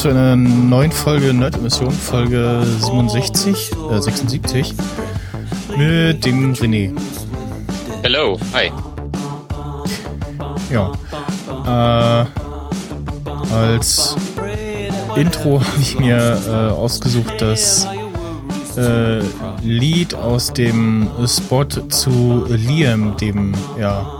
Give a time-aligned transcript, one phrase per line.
[0.00, 4.72] Zu einer neuen Folge Nerd-Emission, Folge 67, äh, 76,
[5.76, 6.98] mit dem René.
[8.00, 8.72] Hello, hi.
[10.72, 12.24] Ja.
[12.24, 14.16] Äh, als
[15.16, 17.86] Intro habe ich mir äh, ausgesucht das
[18.78, 19.20] äh,
[19.62, 24.10] Lied aus dem Spot zu Liam, dem ja,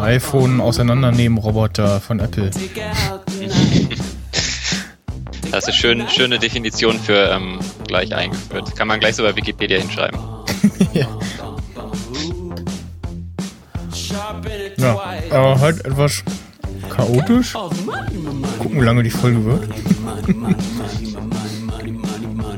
[0.00, 2.52] iPhone auseinandernehmen Roboter von Apple.
[5.80, 8.76] Schön, schöne Definition für ähm, gleich eingeführt.
[8.76, 10.20] Kann man gleich so bei Wikipedia hinschreiben.
[10.92, 11.06] ja.
[14.76, 16.22] ja, aber halt etwas
[16.90, 17.54] chaotisch.
[17.54, 19.70] Gucken, wie lange die Folge wird.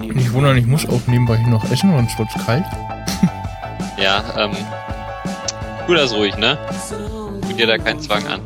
[0.00, 2.64] Nicht wundern, ich muss auch nebenbei noch essen, sonst wird's kalt.
[3.98, 4.50] Ja, ähm.
[5.86, 6.58] Tu das ruhig, ne?
[7.48, 8.40] Tu dir da keinen Zwang an.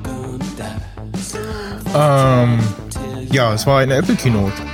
[1.95, 2.59] Ähm,
[3.33, 4.66] ja, es war eine Apple Keynote.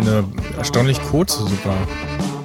[0.00, 0.24] Eine
[0.56, 1.76] erstaunlich kurze sogar.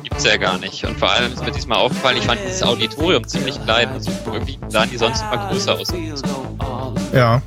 [0.04, 0.84] Gibt's ja gar nicht.
[0.86, 3.90] Und vor allem ist mir diesmal aufgefallen, ich fand dieses Auditorium ziemlich klein.
[3.90, 5.88] Also irgendwie sahen die sonst immer größer aus.
[7.14, 7.42] Ja,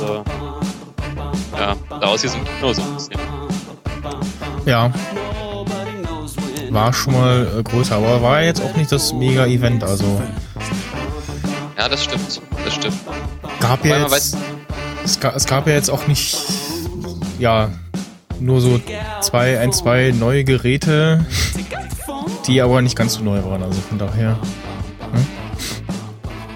[0.00, 0.24] So.
[1.58, 3.14] Ja, sah aus ein Kino so ein bisschen.
[4.64, 4.90] ja.
[6.70, 9.84] War schon mal äh, größer, aber war jetzt auch nicht das Mega-Event.
[9.84, 10.20] Also
[11.78, 12.40] Ja, das stimmt.
[12.64, 12.96] Das stimmt.
[13.60, 14.36] gab ja jetzt,
[15.04, 16.36] es, ga, es gab ja jetzt auch nicht,
[17.38, 17.68] ja,
[18.40, 18.80] nur so
[19.20, 21.24] zwei, ein, zwei neue Geräte,
[22.46, 23.62] die aber nicht ganz so neu waren.
[23.62, 24.38] Also von daher.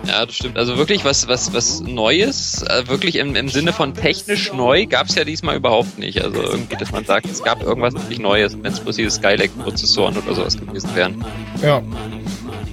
[0.09, 0.56] Ja, das stimmt.
[0.56, 5.15] Also wirklich was, was, was Neues, äh, wirklich im, im Sinne von technisch neu, gab's
[5.15, 6.25] ja diesmal überhaupt nicht.
[6.25, 10.17] Also irgendwie, dass man sagt, es gab irgendwas wirklich Neues, wenn es bloß diese Skylake-Prozessoren
[10.17, 11.25] oder sowas gewesen wären.
[11.62, 11.83] Ja.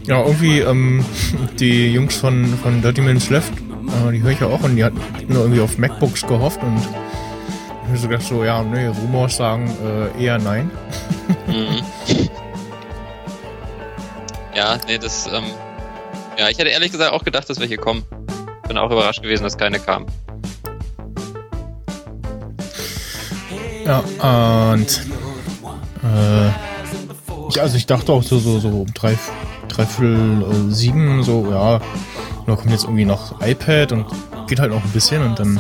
[0.08, 1.04] Ja, irgendwie, ähm,
[1.60, 4.84] die Jungs von, von Dirty Minutes Left, äh, die höre ich ja auch und die
[4.86, 6.80] hatten nur irgendwie auf MacBooks gehofft und
[7.86, 9.72] ich mir so gedacht, so, ja, nee, Rumors sagen
[10.18, 10.70] äh, eher nein.
[11.48, 11.82] Mhm.
[14.56, 15.44] Ja, nee, das, ähm,
[16.40, 18.04] ja, ich hätte ehrlich gesagt auch gedacht, dass welche kommen.
[18.70, 20.06] Bin auch überrascht gewesen, dass keine kamen.
[23.86, 24.00] Ja,
[24.72, 25.06] und
[26.04, 26.48] äh,
[27.50, 29.18] ja, also ich dachte auch so, so, so um drei,
[29.68, 31.82] dreiviertel äh, sieben, so, ja,
[32.48, 34.06] da kommt jetzt irgendwie noch iPad und
[34.48, 35.60] geht halt noch ein bisschen und dann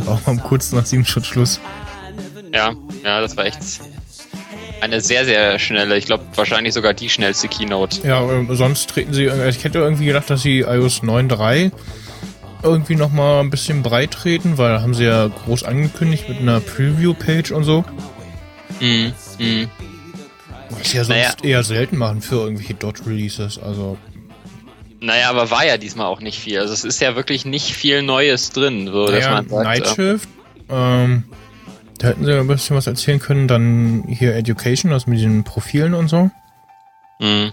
[0.06, 1.60] war um kurz nach sieben schon Schluss.
[2.52, 2.72] Ja,
[3.04, 3.58] ja, das war echt
[4.80, 8.06] eine sehr, sehr schnelle, ich glaube wahrscheinlich sogar die schnellste Keynote.
[8.06, 11.72] Ja, äh, sonst treten sie, äh, ich hätte irgendwie gedacht, dass sie iOS 9.3
[12.62, 17.52] irgendwie nochmal ein bisschen breit treten, weil haben sie ja groß angekündigt mit einer Preview-Page
[17.52, 17.84] und so.
[18.80, 19.12] Mhm.
[19.38, 19.68] Mhm.
[20.70, 21.32] Was sie ja sonst Naja.
[21.42, 23.96] eher selten machen für irgendwelche Dot-Releases, also.
[25.00, 26.58] Naja, aber war ja diesmal auch nicht viel.
[26.58, 29.86] Also es ist ja wirklich nicht viel Neues drin, so dass Naja, man sagt, Night
[29.86, 30.28] äh, Shift,
[30.68, 31.24] ähm,
[31.98, 35.94] da hätten sie ein bisschen was erzählen können, dann hier Education, also mit diesen Profilen
[35.94, 36.30] und so.
[37.20, 37.52] Mhm.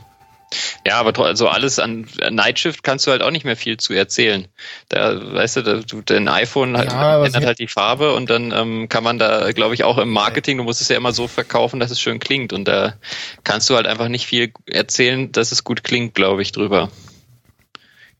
[0.85, 3.57] Ja, aber tro- also alles an an Night Shift kannst du halt auch nicht mehr
[3.57, 4.47] viel zu erzählen.
[4.89, 8.51] Da, weißt du, da, du dein iPhone halt, Ja, ändert halt die Farbe und dann
[8.51, 11.27] ähm, kann man da, glaube ich, auch im Marketing, du musst es ja immer so
[11.27, 12.93] verkaufen, dass es schön klingt und da
[13.43, 16.89] kannst du halt einfach nicht viel erzählen, dass es gut klingt, glaube ich, drüber.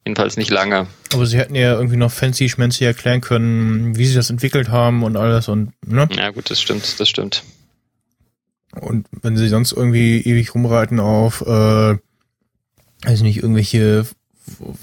[0.06, 0.86] Jedenfalls nicht lange.
[1.14, 5.04] Aber sie hätten ja irgendwie noch fancy schmancy erklären können, wie sie das entwickelt haben
[5.04, 6.08] und alles und, ne?
[6.16, 7.44] Ja, gut, das stimmt, das stimmt.
[8.80, 11.98] Und wenn sie sonst irgendwie ewig rumreiten auf, äh,
[13.04, 14.06] weiß nicht, irgendwelche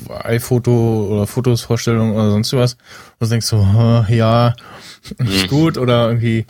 [0.09, 2.81] iPhoto oder Fotosvorstellungen oder sonst was, und
[3.21, 3.59] du denkst so,
[4.09, 4.55] äh, ja,
[5.19, 5.47] ist Mhm.
[5.49, 6.47] gut oder irgendwie,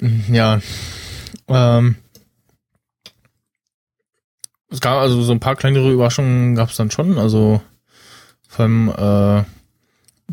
[0.00, 0.60] mm, ja,
[1.48, 1.96] ähm,
[4.70, 7.60] es gab also so ein paar kleinere Überraschungen gab es dann schon, also
[8.48, 9.44] vor allem äh,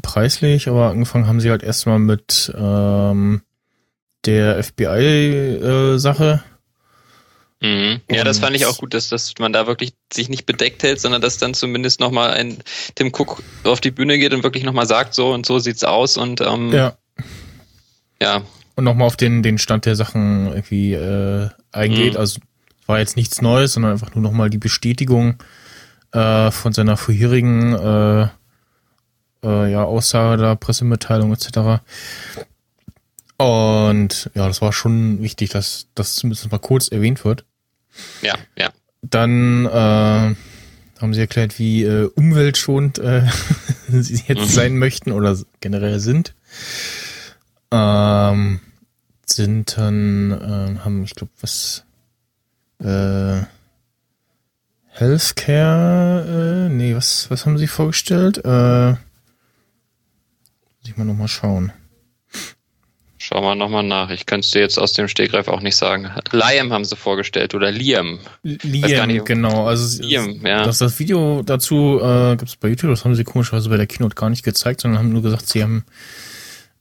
[0.02, 3.42] preislich, aber angefangen haben sie halt erstmal mit ähm,
[4.26, 6.44] der FBI-Sache.
[7.62, 8.02] Mhm.
[8.12, 11.02] Ja, das fand ich auch gut, dass, dass man da wirklich sich nicht bedeckt hält,
[11.02, 12.58] sondern dass dann zumindest nochmal ein
[12.94, 16.18] Tim Cook auf die Bühne geht und wirklich nochmal sagt, so und so sieht's aus
[16.18, 16.96] und ähm, ja.
[18.22, 18.44] Ja.
[18.76, 22.14] Und nochmal auf den, den Stand der Sachen irgendwie äh, eingeht.
[22.14, 22.20] Mhm.
[22.20, 22.40] Also
[22.88, 25.36] war jetzt nichts Neues, sondern einfach nur nochmal die Bestätigung
[26.14, 28.28] äh, von seiner vorherigen äh,
[29.44, 31.82] äh, ja, Aussage da, Pressemitteilung etc.
[33.38, 37.46] Und ja, das war schon wichtig, dass das zumindest mal kurz erwähnt wird.
[38.22, 38.70] ja, ja.
[39.04, 39.70] Dann äh,
[41.00, 43.24] haben sie erklärt, wie äh, umweltschonend äh,
[43.90, 44.46] sie jetzt Mhm.
[44.48, 46.34] sein möchten oder generell sind.
[47.72, 48.60] Ähm,
[49.26, 51.84] sind dann, haben, ich glaube, was
[52.80, 53.42] äh,
[54.90, 58.40] Healthcare, äh, nee, was, was haben sie vorgestellt?
[58.44, 59.00] Äh, muss
[60.86, 61.72] ich mal nochmal schauen.
[63.20, 64.10] Schauen wir nochmal nach.
[64.10, 66.10] Ich könnte es dir jetzt aus dem Stegreif auch nicht sagen.
[66.32, 68.20] Liam haben sie vorgestellt oder Liam.
[68.42, 69.26] Liam, nicht.
[69.26, 69.66] genau.
[69.68, 70.64] Also Liam, ja.
[70.64, 73.86] Das, das Video dazu äh, gibt es bei YouTube, das haben sie komischerweise bei der
[73.86, 75.84] Keynote gar nicht gezeigt, sondern haben nur gesagt, sie haben,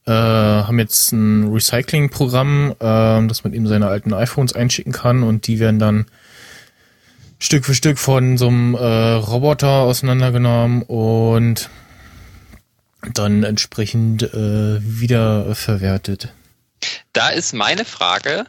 [0.07, 5.47] äh, haben jetzt ein Recycling-Programm, äh, dass man eben seine alten iPhones einschicken kann und
[5.47, 6.07] die werden dann
[7.39, 11.69] Stück für Stück von so einem äh, Roboter auseinandergenommen und
[13.15, 16.33] dann entsprechend äh, wiederverwertet.
[17.13, 18.47] Da ist meine Frage.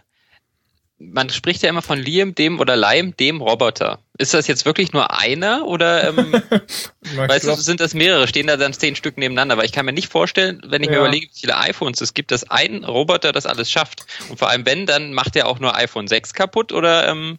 [0.99, 3.99] Man spricht ja immer von Liam, dem oder Liam, dem Roboter.
[4.19, 6.41] Ist das jetzt wirklich nur einer oder ähm,
[7.15, 8.27] weißt du, sind das mehrere?
[8.27, 9.57] Stehen da dann zehn Stück nebeneinander?
[9.57, 11.01] Weil ich kann mir nicht vorstellen, wenn ich mir Ja.
[11.01, 14.05] überlege, wie viele iPhones es gibt, dass ein Roboter das alles schafft.
[14.29, 17.37] Und vor allem wenn, dann macht er auch nur iPhone 6 kaputt oder ähm,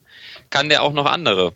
[0.50, 1.52] kann der auch noch andere?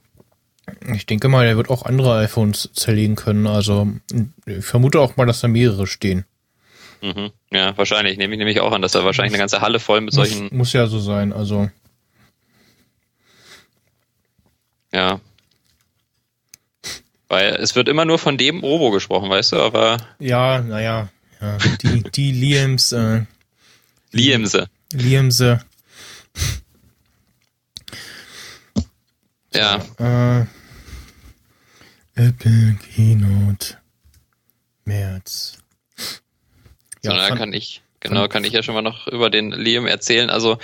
[0.94, 3.46] Ich denke mal, er wird auch andere iPhones zerlegen können.
[3.46, 3.88] Also
[4.46, 6.24] ich vermute auch mal, dass da mehrere stehen.
[7.00, 7.30] Mhm.
[7.50, 8.16] Ja, wahrscheinlich.
[8.16, 10.52] Nehme ich nämlich auch an, dass da wahrscheinlich eine ganze Halle voll mit solchen, muss,
[10.52, 11.32] muss ja so sein.
[11.32, 11.68] Also
[14.92, 15.20] ja.
[17.28, 21.08] Weil es wird immer nur von dem Robo gesprochen, weißt du, aber ja, naja,
[21.40, 23.24] ja, die die Liams, äh,
[24.10, 24.68] Liamse.
[24.92, 25.60] Liamse,
[29.54, 29.76] Ja.
[29.98, 30.46] äh,
[32.14, 33.78] Apple Keynote
[34.84, 35.58] März.
[37.02, 40.28] So, da kann ich, genau, kann ich ja schon mal noch über den Liam erzählen.
[40.28, 40.58] Also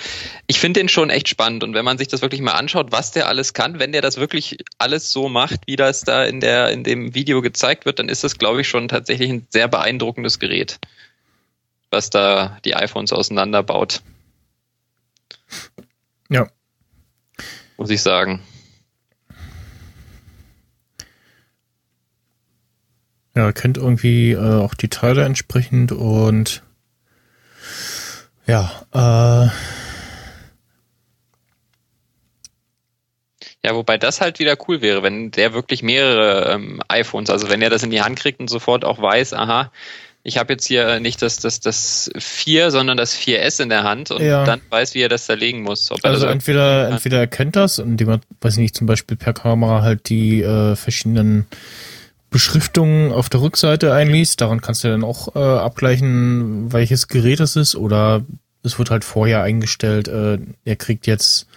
[0.45, 3.11] ich finde den schon echt spannend und wenn man sich das wirklich mal anschaut, was
[3.11, 6.69] der alles kann, wenn der das wirklich alles so macht, wie das da in der,
[6.69, 10.39] in dem Video gezeigt wird, dann ist das, glaube ich, schon tatsächlich ein sehr beeindruckendes
[10.39, 10.79] Gerät,
[11.89, 14.01] was da die iPhones auseinanderbaut,
[16.29, 16.47] ja,
[17.77, 18.41] muss ich sagen.
[23.35, 26.61] ja, kennt irgendwie äh, auch die Teile entsprechend und
[28.49, 29.49] ja, äh,
[33.63, 37.61] Ja, wobei das halt wieder cool wäre, wenn der wirklich mehrere ähm, iPhones, also wenn
[37.61, 39.71] er das in die Hand kriegt und sofort auch weiß, aha,
[40.23, 44.11] ich habe jetzt hier nicht das, das, das 4, sondern das 4S in der Hand
[44.11, 44.45] und Ja.
[44.45, 45.91] dann weiß, wie er das zerlegen muss.
[46.03, 50.09] Also entweder, entweder erkennt das, indem er, weiß ich nicht, zum Beispiel per Kamera halt
[50.09, 51.45] die äh, verschiedenen
[52.29, 54.41] Beschriftungen auf der Rückseite einliest.
[54.41, 57.75] Daran kannst du dann auch äh, abgleichen, welches Gerät es ist.
[57.75, 58.23] Oder
[58.63, 61.47] es wird halt vorher eingestellt, äh, er kriegt jetzt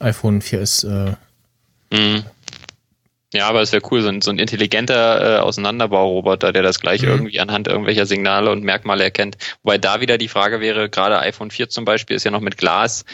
[0.00, 0.84] iPhone 4S.
[1.10, 1.14] Äh,
[1.94, 2.24] Mhm.
[3.34, 7.00] Ja, aber es wäre cool, so ein, so ein intelligenter äh, Auseinanderbauroboter, der das gleich
[7.02, 7.08] Mhm.
[7.08, 9.36] irgendwie anhand irgendwelcher Signale und Merkmale erkennt.
[9.62, 12.58] Wobei da wieder die Frage wäre, gerade iPhone 4 zum Beispiel ist ja noch mit
[12.58, 13.04] Glas.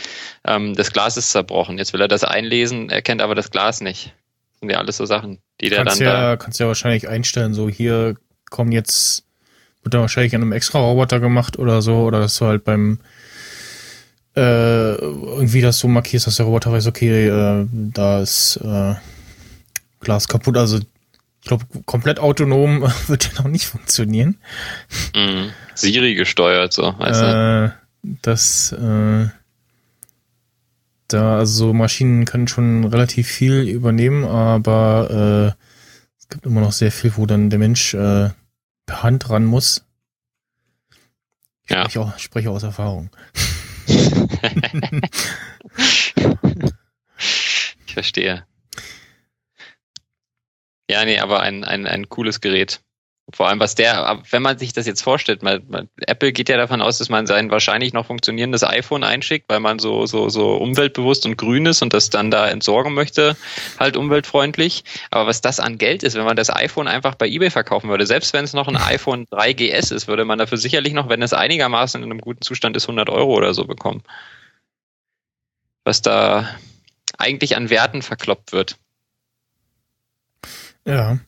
[0.44, 1.78] Ähm, das Glas ist zerbrochen.
[1.78, 4.12] Jetzt will er das einlesen, erkennt aber das Glas nicht.
[4.60, 7.68] Sind ja alles so Sachen, die der kannst dann ja, kannst ja wahrscheinlich einstellen, so
[7.68, 8.16] hier
[8.50, 9.24] kommen jetzt,
[9.82, 12.98] wird dann wahrscheinlich an einem extra Roboter gemacht oder so, oder dass du halt beim
[14.36, 18.94] äh, irgendwie das so markierst, dass der Roboter weiß, okay, äh, da ist äh,
[20.00, 20.56] Glas kaputt.
[20.56, 24.38] Also ich glaube, komplett autonom wird ja noch nicht funktionieren.
[25.12, 26.94] da mh, Siri gesteuert, so.
[26.98, 27.74] Weißt du?
[27.74, 29.28] Äh, das äh,
[31.08, 35.64] da, also so Maschinen können schon relativ viel übernehmen, aber äh,
[36.18, 38.30] es gibt immer noch sehr viel, wo dann der Mensch äh,
[38.86, 39.84] per Hand ran muss.
[41.64, 41.82] Ich Ja.
[41.82, 43.10] spreche, auch, spreche aus Erfahrung.
[47.86, 48.46] Ich verstehe.
[50.90, 52.80] Ja, nee, aber ein, ein, ein cooles Gerät.
[53.34, 56.56] Vor allem, was der, wenn man sich das jetzt vorstellt, mal, mal, Apple geht ja
[56.56, 60.56] davon aus, dass man sein wahrscheinlich noch funktionierendes iPhone einschickt, weil man so, so, so
[60.56, 63.36] umweltbewusst und grün ist und das dann da entsorgen möchte,
[63.78, 64.82] halt umweltfreundlich.
[65.10, 68.06] Aber was das an Geld ist, wenn man das iPhone einfach bei eBay verkaufen würde,
[68.06, 71.34] selbst wenn es noch ein iPhone 3GS ist, würde man dafür sicherlich noch, wenn es
[71.34, 74.02] einigermaßen in einem guten Zustand ist, 100 Euro oder so bekommen.
[75.84, 76.48] Was da
[77.18, 78.78] eigentlich an Werten verkloppt wird.
[80.86, 81.18] Ja.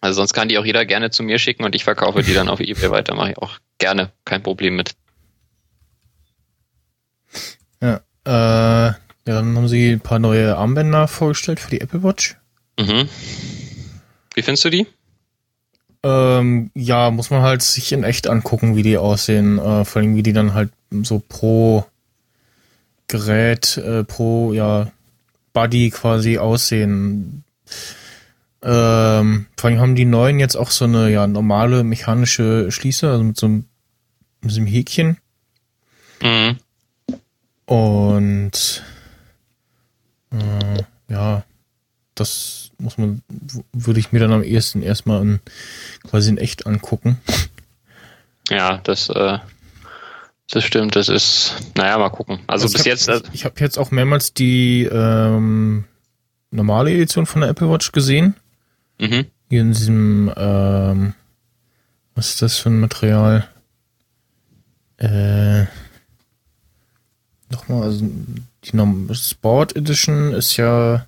[0.00, 2.48] Also sonst kann die auch jeder gerne zu mir schicken und ich verkaufe die dann
[2.48, 3.14] auf eBay weiter.
[3.14, 4.94] Mache ich auch gerne, kein Problem mit.
[7.80, 8.00] Ja.
[8.24, 8.94] Äh, ja,
[9.26, 12.36] dann haben sie ein paar neue Armbänder vorgestellt für die Apple Watch.
[12.78, 13.08] Mhm.
[14.34, 14.86] Wie findest du die?
[16.02, 19.58] Ähm, ja, muss man halt sich in echt angucken, wie die aussehen.
[19.58, 20.70] Äh, vor allem, wie die dann halt
[21.02, 21.84] so pro
[23.08, 24.90] Gerät, äh, pro, ja,
[25.52, 27.42] Body quasi aussehen.
[28.62, 33.22] Ähm, vor allem haben die neuen jetzt auch so eine, ja, normale mechanische Schließe, also
[33.22, 33.64] mit so einem,
[34.40, 35.18] mit so einem Häkchen.
[36.20, 36.58] Mhm.
[37.66, 38.82] Und
[40.32, 41.44] äh, ja,
[42.14, 43.22] das muss man,
[43.72, 45.40] würde ich mir dann am ehesten erstmal in,
[46.08, 47.18] quasi in echt angucken.
[48.50, 49.38] Ja, das, äh,
[50.50, 50.96] das stimmt.
[50.96, 52.40] Das ist, naja, mal gucken.
[52.46, 55.84] Also, ich bis hab, jetzt, äh, Ich, ich habe jetzt auch mehrmals die ähm,
[56.50, 58.34] normale Edition von der Apple Watch gesehen.
[58.98, 59.26] Mhm.
[59.50, 61.14] Hier in diesem, ähm,
[62.14, 63.48] was ist das für ein Material?
[64.98, 65.64] Äh,
[67.50, 68.04] nochmal, also
[68.64, 71.06] die Sport Edition ist ja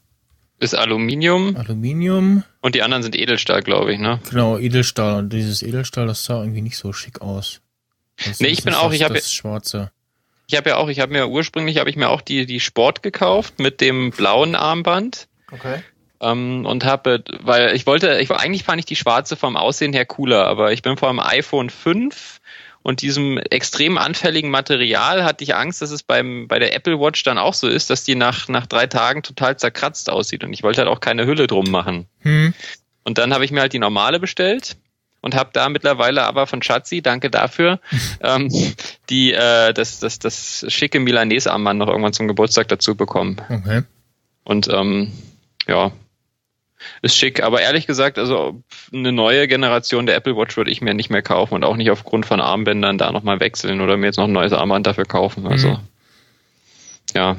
[0.58, 2.44] ist Aluminium Aluminium.
[2.60, 4.20] und die anderen sind Edelstahl, glaube ich, ne?
[4.30, 5.18] Genau, Edelstahl.
[5.18, 7.60] Und dieses Edelstahl, das sah irgendwie nicht so schick aus.
[8.24, 9.90] Das Nee, ist ich bin das- auch- ich hab das Schwarze.
[10.48, 13.02] Ich habe ja auch, ich habe mir ursprünglich habe ich mir auch die die Sport
[13.02, 15.82] gekauft mit dem blauen Armband Okay.
[16.20, 20.06] Ähm, und habe, weil ich wollte, ich eigentlich fand ich die schwarze vom Aussehen her
[20.06, 22.40] cooler, aber ich bin vor dem iPhone 5
[22.82, 27.22] und diesem extrem anfälligen Material hatte ich Angst, dass es beim bei der Apple Watch
[27.24, 30.62] dann auch so ist, dass die nach nach drei Tagen total zerkratzt aussieht und ich
[30.62, 32.06] wollte halt auch keine Hülle drum machen.
[32.20, 32.54] Hm.
[33.04, 34.76] Und dann habe ich mir halt die normale bestellt
[35.20, 37.80] und habe da mittlerweile aber von Schatzi, danke dafür,
[38.22, 38.48] ähm,
[39.08, 43.40] die äh, das, das, das schicke Milanese-Armband noch irgendwann zum Geburtstag dazu bekommen.
[43.48, 43.82] Okay.
[44.44, 45.12] Und ähm,
[45.66, 45.92] ja,
[47.02, 47.42] ist schick.
[47.42, 51.22] Aber ehrlich gesagt, also eine neue Generation der Apple Watch würde ich mir nicht mehr
[51.22, 54.32] kaufen und auch nicht aufgrund von Armbändern da nochmal wechseln oder mir jetzt noch ein
[54.32, 55.46] neues Armband dafür kaufen.
[55.46, 55.78] Also Mhm.
[57.14, 57.36] ja.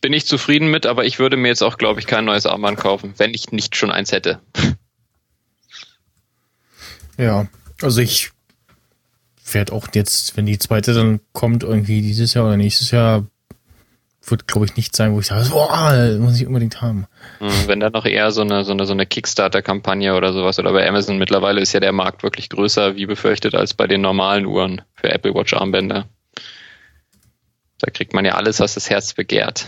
[0.00, 2.78] Bin ich zufrieden mit, aber ich würde mir jetzt auch, glaube ich, kein neues Armband
[2.78, 4.40] kaufen, wenn ich nicht schon eins hätte.
[7.16, 7.46] Ja,
[7.80, 8.32] also ich
[9.52, 13.24] werde auch jetzt, wenn die zweite dann kommt, irgendwie dieses Jahr oder nächstes Jahr,
[14.30, 17.06] wird glaube ich nicht sein, wo ich sage, boah, muss ich unbedingt haben.
[17.38, 20.72] Hm, Wenn dann noch eher so eine, so eine, so eine Kickstarter-Kampagne oder sowas oder
[20.72, 24.46] bei Amazon mittlerweile ist ja der Markt wirklich größer, wie befürchtet, als bei den normalen
[24.46, 26.08] Uhren für Apple Watch Armbänder.
[27.78, 29.66] Da kriegt man ja alles, was das Herz begehrt.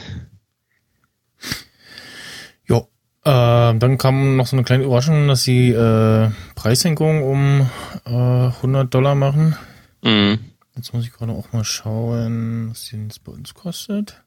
[2.65, 2.89] Jo.
[3.25, 7.71] Äh, dann kam noch so eine kleine Überraschung, dass sie äh, Preissenkung um
[8.07, 8.11] äh,
[8.57, 9.57] 100 Dollar machen.
[10.03, 10.39] Mhm.
[10.77, 14.23] Jetzt muss ich gerade auch mal schauen, was die bei uns kostet.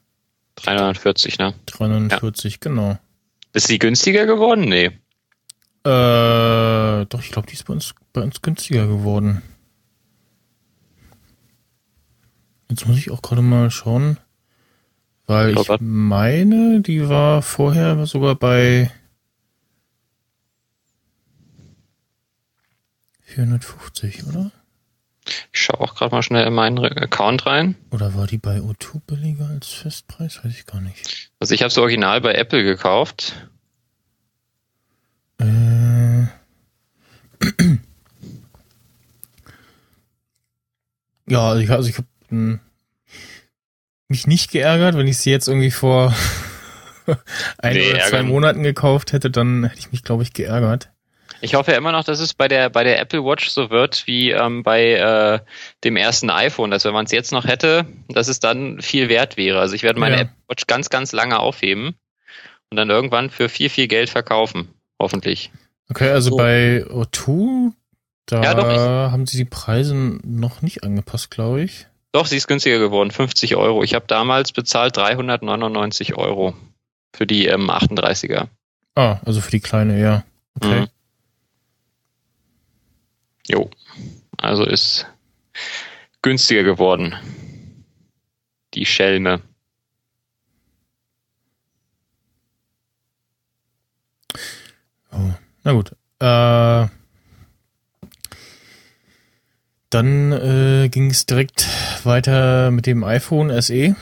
[0.56, 1.54] 340, ne?
[1.66, 2.98] 349, genau.
[3.52, 4.62] Ist die günstiger geworden?
[4.68, 4.90] Nee.
[5.84, 9.42] Äh, doch, ich glaube, die ist bei uns, bei uns günstiger geworden.
[12.68, 14.18] Jetzt muss ich auch gerade mal schauen,
[15.26, 15.82] weil Ja, ich warte.
[15.82, 18.92] meine, die war vorher sogar bei
[23.30, 24.50] 450, oder?
[25.52, 27.76] Ich schaue auch gerade mal schnell in meinen Account rein.
[27.90, 30.42] Oder war die bei O2 billiger als Festpreis?
[30.44, 31.30] Weiß ich gar nicht.
[31.38, 33.48] Also ich habe es original bei Apple gekauft.
[35.38, 36.26] Äh.
[41.28, 42.58] Ja, also ich, also ich habe
[44.08, 46.12] mich nicht geärgert, wenn ich sie jetzt irgendwie vor
[47.58, 48.26] ein Nee, oder zwei ärgern.
[48.28, 50.89] Monaten gekauft hätte, dann hätte ich mich, glaube ich, geärgert.
[51.42, 54.06] Ich hoffe ja immer noch, dass es bei der bei der Apple Watch so wird
[54.06, 55.40] wie ähm, bei äh,
[55.84, 59.36] dem ersten iPhone, dass wenn man es jetzt noch hätte, dass es dann viel wert
[59.36, 59.58] wäre.
[59.60, 60.22] Also ich werde meine Ja.
[60.22, 61.94] Apple Watch ganz ganz lange aufheben
[62.70, 64.68] und dann irgendwann für viel viel Geld verkaufen,
[65.00, 65.50] hoffentlich.
[65.88, 66.36] Okay, also So.
[66.36, 67.72] bei O2,
[68.26, 71.86] da Ja, doch, haben sie die Preise noch nicht angepasst, glaube ich.
[72.12, 73.82] Doch, sie ist günstiger geworden, 50 Euro.
[73.82, 76.54] Ich habe damals bezahlt 399 Euro
[77.14, 78.48] für die ähm, 38er.
[78.94, 80.24] Ah, also für die kleine, ja.
[80.60, 80.80] Okay.
[80.80, 80.88] Mhm.
[83.50, 83.68] Jo.
[84.36, 85.06] Also ist
[86.22, 87.16] günstiger geworden.
[88.74, 89.42] Die Schelme.
[95.10, 95.32] Oh,
[95.64, 95.90] na gut.
[96.20, 96.88] Äh,
[99.90, 101.66] dann äh, ging es direkt
[102.04, 103.60] weiter mit dem iPhone.
[103.60, 103.96] SE.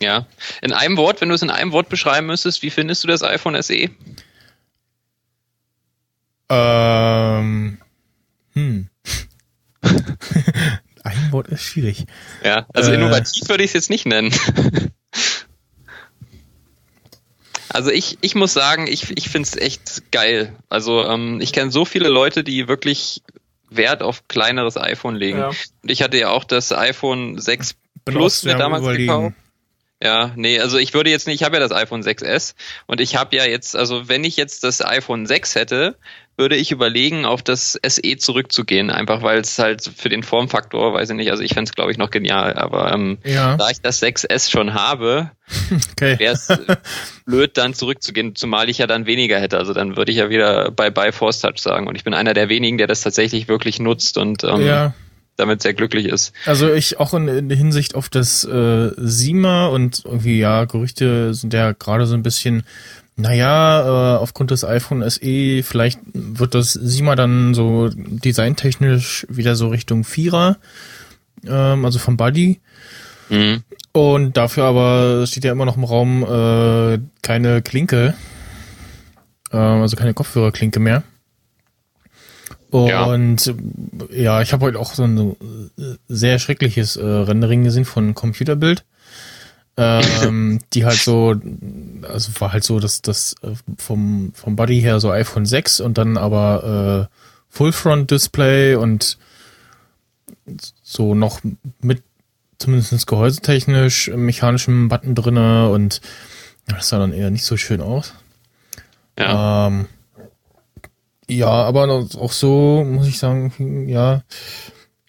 [0.00, 0.26] Ja.
[0.62, 3.24] In einem Wort, wenn du es in einem Wort beschreiben müsstest, wie findest du das
[3.24, 3.60] iPhone?
[3.60, 3.90] SE?
[6.48, 7.78] Ähm,
[8.58, 8.88] hm.
[11.04, 12.04] Ein Wort ist schwierig.
[12.44, 12.94] Ja, also Äh.
[12.96, 14.34] innovativ würde ich es jetzt nicht nennen.
[17.70, 20.54] Also ich, ich muss sagen, ich, ich finde es echt geil.
[20.68, 23.22] Also ähm, ich kenne so viele Leute, die wirklich
[23.70, 25.38] Wert auf kleineres iPhone legen.
[25.38, 25.48] Ja.
[25.48, 27.74] Und ich hatte ja auch das iPhone 6
[28.04, 29.06] Bin Plus mir damals überlegen.
[29.06, 29.36] gekauft.
[30.02, 32.54] Ja, nee, also ich würde jetzt nicht, ich habe ja das iPhone 6S
[32.86, 35.96] und ich habe ja jetzt, also wenn ich jetzt das iPhone 6 hätte,
[36.36, 41.10] würde ich überlegen, auf das SE zurückzugehen, einfach weil es halt für den Formfaktor, weiß
[41.10, 43.80] ich nicht, also ich fände es glaube ich noch genial, aber ähm, Ja, da ich
[43.80, 45.32] das 6S schon habe,
[45.92, 46.16] okay.
[46.20, 46.46] wäre es
[47.26, 49.58] blöd, dann zurückzugehen, zumal ich ja dann weniger hätte.
[49.58, 51.88] Also dann würde ich ja wieder bei Bye Force Touch sagen.
[51.88, 54.94] Und ich bin einer der wenigen, der das tatsächlich wirklich nutzt und ähm, Ja,
[55.38, 56.32] damit sehr glücklich ist.
[56.44, 61.54] also ich auch in, in Hinsicht auf das äh, Sima und irgendwie, ja, Gerüchte sind
[61.54, 62.64] ja gerade so ein bisschen,
[63.16, 69.68] naja, äh, aufgrund des iPhone SE, vielleicht wird das Sima dann so designtechnisch wieder so
[69.68, 70.58] Richtung Vierer,
[71.46, 72.60] ähm, also vom Buddy.
[73.28, 73.62] Mhm.
[73.92, 78.14] Und dafür aber steht ja immer noch im Raum äh, keine Klinke,
[79.52, 81.04] ähm, also keine Kopfhörerklinke mehr.
[82.72, 83.04] Ja.
[83.04, 83.46] Und
[84.10, 85.36] äh, ja, ich habe heute auch so ein so,
[85.78, 88.84] äh, sehr schreckliches äh, Rendering gesehen von Computerbild.
[89.76, 91.34] Ähm, die halt so,
[92.02, 95.98] also war halt so, dass das äh, vom, vom Body her so iPhone 6 und
[95.98, 97.14] dann aber äh,
[97.48, 99.18] Full Front Display und
[100.82, 101.40] so noch
[101.80, 102.02] mit
[102.58, 106.00] zumindest gehäusetechnisch mechanischem Button drinne und
[106.66, 108.14] das sah dann eher nicht so schön aus.
[109.18, 109.68] Ja.
[109.68, 109.86] Ähm,
[111.28, 114.22] ja, aber auch so muss ich sagen, ja.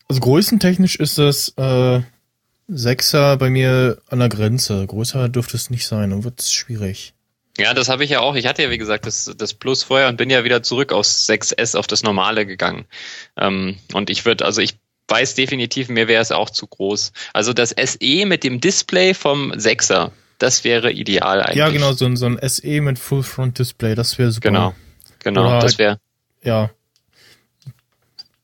[0.08, 2.01] Also größentechnisch ist das äh,
[2.67, 4.86] Sechser bei mir an der Grenze.
[4.86, 7.13] Größer dürfte es nicht sein, dann wird es schwierig.
[7.58, 8.36] Ja, das habe ich ja auch.
[8.36, 11.27] Ich hatte ja, wie gesagt, das, das Plus vorher und bin ja wieder zurück aus
[11.27, 12.86] 6S auf das Normale gegangen.
[13.38, 14.79] Ähm, und ich würde, also ich
[15.10, 17.12] weiß definitiv, mir wäre es auch zu groß.
[17.34, 21.58] Also das SE mit dem Display vom 6er, das wäre ideal eigentlich.
[21.58, 24.49] Ja, genau, so, ein- so ein SE mit Full Front Display, das wäre super.
[24.49, 24.73] Genau.
[25.23, 25.99] Genau, Oder das wäre.
[26.43, 26.69] Ja.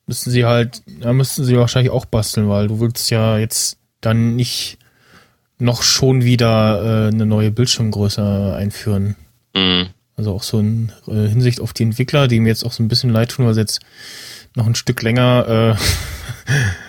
[0.08, 4.36] Müssten sie halt, ja, müssten sie wahrscheinlich auch basteln, weil du willst ja jetzt dann
[4.36, 4.78] nicht
[5.58, 9.16] noch schon wieder äh, eine neue Bildschirmgröße einführen.
[9.56, 9.88] Mhm.
[10.18, 12.88] Also auch so in äh, Hinsicht auf die Entwickler, die mir jetzt auch so ein
[12.88, 13.80] bisschen leid tun, weil sie jetzt
[14.56, 15.76] noch ein Stück länger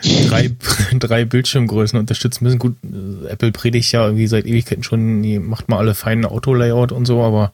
[0.05, 0.51] äh, drei,
[0.99, 2.59] drei Bildschirmgrößen unterstützen müssen.
[2.59, 6.93] Gut, äh, Apple predigt ja irgendwie seit Ewigkeiten schon, ihr macht mal alle feinen Autolayout
[6.93, 7.53] und so, aber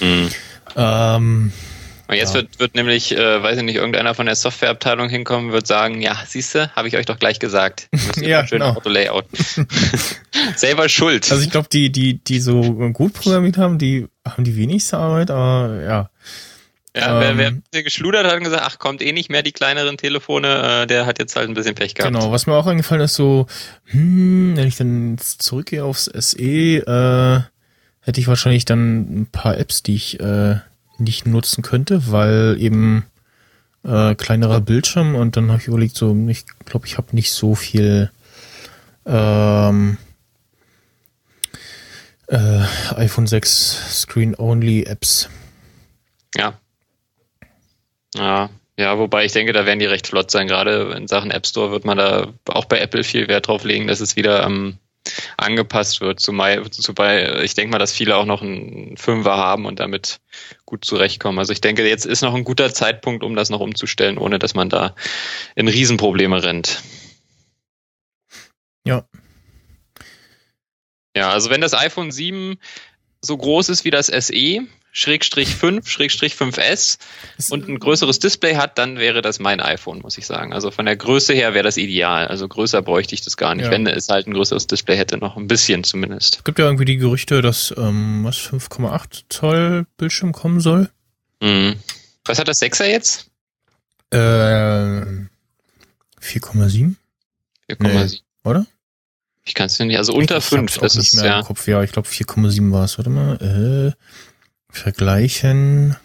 [0.00, 0.28] Mhm.
[0.76, 1.52] ähm,
[2.08, 2.36] Und jetzt Ja.
[2.36, 6.16] wird, wird nämlich, äh, weiß ich nicht, irgendeiner von der Softwareabteilung hinkommen, wird sagen, ja,
[6.26, 7.88] siehste, habe ich euch doch gleich gesagt.
[8.20, 8.72] Ja, schön genau.
[8.74, 9.26] Autolayout.
[10.56, 11.30] Selber schuld.
[11.30, 15.30] also ich glaube, die, die, die so gut programmiert haben, die haben die wenigste Arbeit,
[15.30, 16.10] aber ja.
[16.96, 19.42] ja, wer, wer ähm, ein bisschen geschludert hat und gesagt, ach, kommt eh nicht mehr
[19.42, 22.12] die kleineren Telefone, äh, der hat jetzt halt ein bisschen Pech gehabt.
[22.12, 23.46] Genau, was mir auch eingefallen ist, so,
[23.84, 27.40] hm, wenn ich dann zurückgehe aufs SE, äh,
[28.00, 30.56] hätte ich wahrscheinlich dann ein paar Apps, die ich äh,
[30.98, 33.04] nicht nutzen könnte, weil eben
[33.84, 37.54] äh, kleinerer Bildschirm und dann habe ich überlegt, so, ich glaube, ich habe nicht so
[37.54, 38.10] viel
[39.06, 39.96] ähm,
[42.28, 42.62] äh,
[42.94, 45.28] iPhone 6 Screen-Only-Apps.
[46.36, 46.58] Ja.
[48.14, 50.46] Ja, ja, wobei ich denke, da werden die recht flott sein.
[50.46, 53.86] Gerade in Sachen App Store wird man da auch bei Apple viel Wert drauf legen,
[53.86, 54.78] dass es wieder ähm,
[55.36, 56.20] angepasst wird.
[56.20, 60.20] Zumal, zumal ich denke mal, dass viele auch noch einen Fünfer haben und damit
[60.68, 61.38] gut zurechtkommen.
[61.38, 64.54] Also ich denke, jetzt ist noch ein guter Zeitpunkt, um das noch umzustellen, ohne dass
[64.54, 64.94] man da
[65.54, 66.82] in Riesenprobleme rennt.
[68.84, 69.08] Ja.
[71.16, 72.58] Ja, also wenn das iPhone 7
[73.22, 74.66] so groß ist wie das SE,
[74.98, 76.98] Schrägstrich 5, Schrägstrich 5S
[77.50, 80.52] und ein größeres Display hat, dann wäre das mein iPhone, muss ich sagen.
[80.52, 82.26] Also von der Größe her wäre das ideal.
[82.26, 83.70] Also größer bräuchte ich das gar nicht, Ja.
[83.70, 86.38] wenn es halt ein größeres Display hätte, noch ein bisschen zumindest.
[86.38, 90.90] Es gibt ja irgendwie die Gerüchte, dass ähm, was 5,8 Zoll Bildschirm kommen soll.
[91.40, 91.76] Mhm.
[92.24, 93.30] Was hat das 6er jetzt?
[94.10, 94.16] Äh,
[96.20, 96.96] 4,7,
[97.70, 98.20] 4,7.
[98.42, 98.66] oder?
[99.44, 101.42] Ich kann es nicht, also unter Ich hab's 5, auch das ist mehr ja.
[101.42, 101.68] Kopf.
[101.68, 102.98] Ja, ich glaube 4,7 war es.
[102.98, 103.36] Warte mal.
[103.96, 104.27] Äh,
[104.70, 105.96] vergleichen.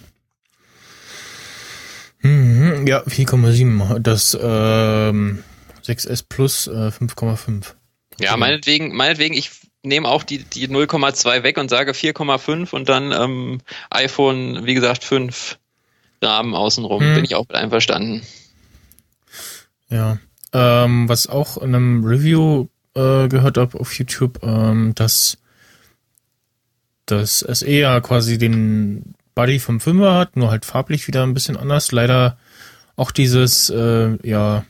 [2.21, 3.99] Mhm, Ja, 4,7.
[3.99, 5.43] Das ähm,
[5.83, 7.73] 6S Plus äh, 5,5.
[8.19, 9.51] Ja, meinetwegen, meinetwegen, ich
[9.83, 15.03] nehme auch die, die 0,2 weg und sage 4,5 und dann ähm, iPhone, wie gesagt,
[15.03, 15.57] 5
[16.21, 17.01] Rahmen außenrum.
[17.01, 17.15] Hm.
[17.15, 18.21] Bin ich auch mit einverstanden.
[19.89, 20.17] Ja.
[20.53, 25.37] Ähm, was auch in einem Review äh, gehört habe auf YouTube, ähm, dass
[27.05, 31.57] das SE ja quasi den Body vom Fünfer hat, nur halt farblich wieder ein bisschen
[31.57, 31.91] anders.
[31.91, 32.37] Leider
[32.95, 34.63] auch dieses äh, ja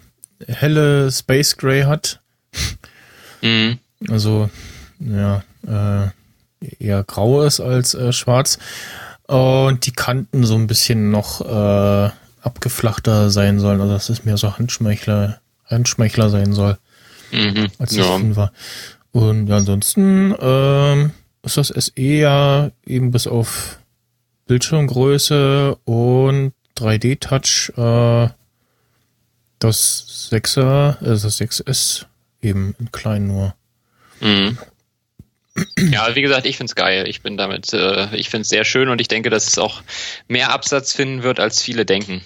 [0.48, 2.20] helle Space Gray hat.
[3.42, 3.80] Mhm.
[4.10, 4.50] Also
[5.00, 6.10] ja äh,
[6.80, 8.58] eher grau ist als äh, schwarz.
[9.28, 12.10] Und die Kanten so ein bisschen noch äh,
[12.42, 13.80] abgeflachter sein sollen.
[13.82, 16.78] Also dass es mehr so Handschmeichler, Handschmeichler sein soll
[17.32, 17.68] Mhm.
[17.80, 18.18] als das Ja.
[18.20, 18.52] Fünfer.
[19.12, 21.12] Und ansonsten ähm,
[21.44, 23.80] ist das SE ja eben bis auf
[24.48, 28.30] Bildschirmgröße und 3D-Touch äh,
[29.60, 32.06] das 6er, äh, das 6S
[32.42, 33.56] eben in klein nur.
[34.20, 34.58] Mhm.
[35.78, 37.08] Ja, wie gesagt, ich find's geil.
[37.08, 39.84] Ich bin damit, äh, ich find's sehr schön und ich denke, dass es auch
[40.28, 42.24] mehr Absatz finden wird, als viele denken.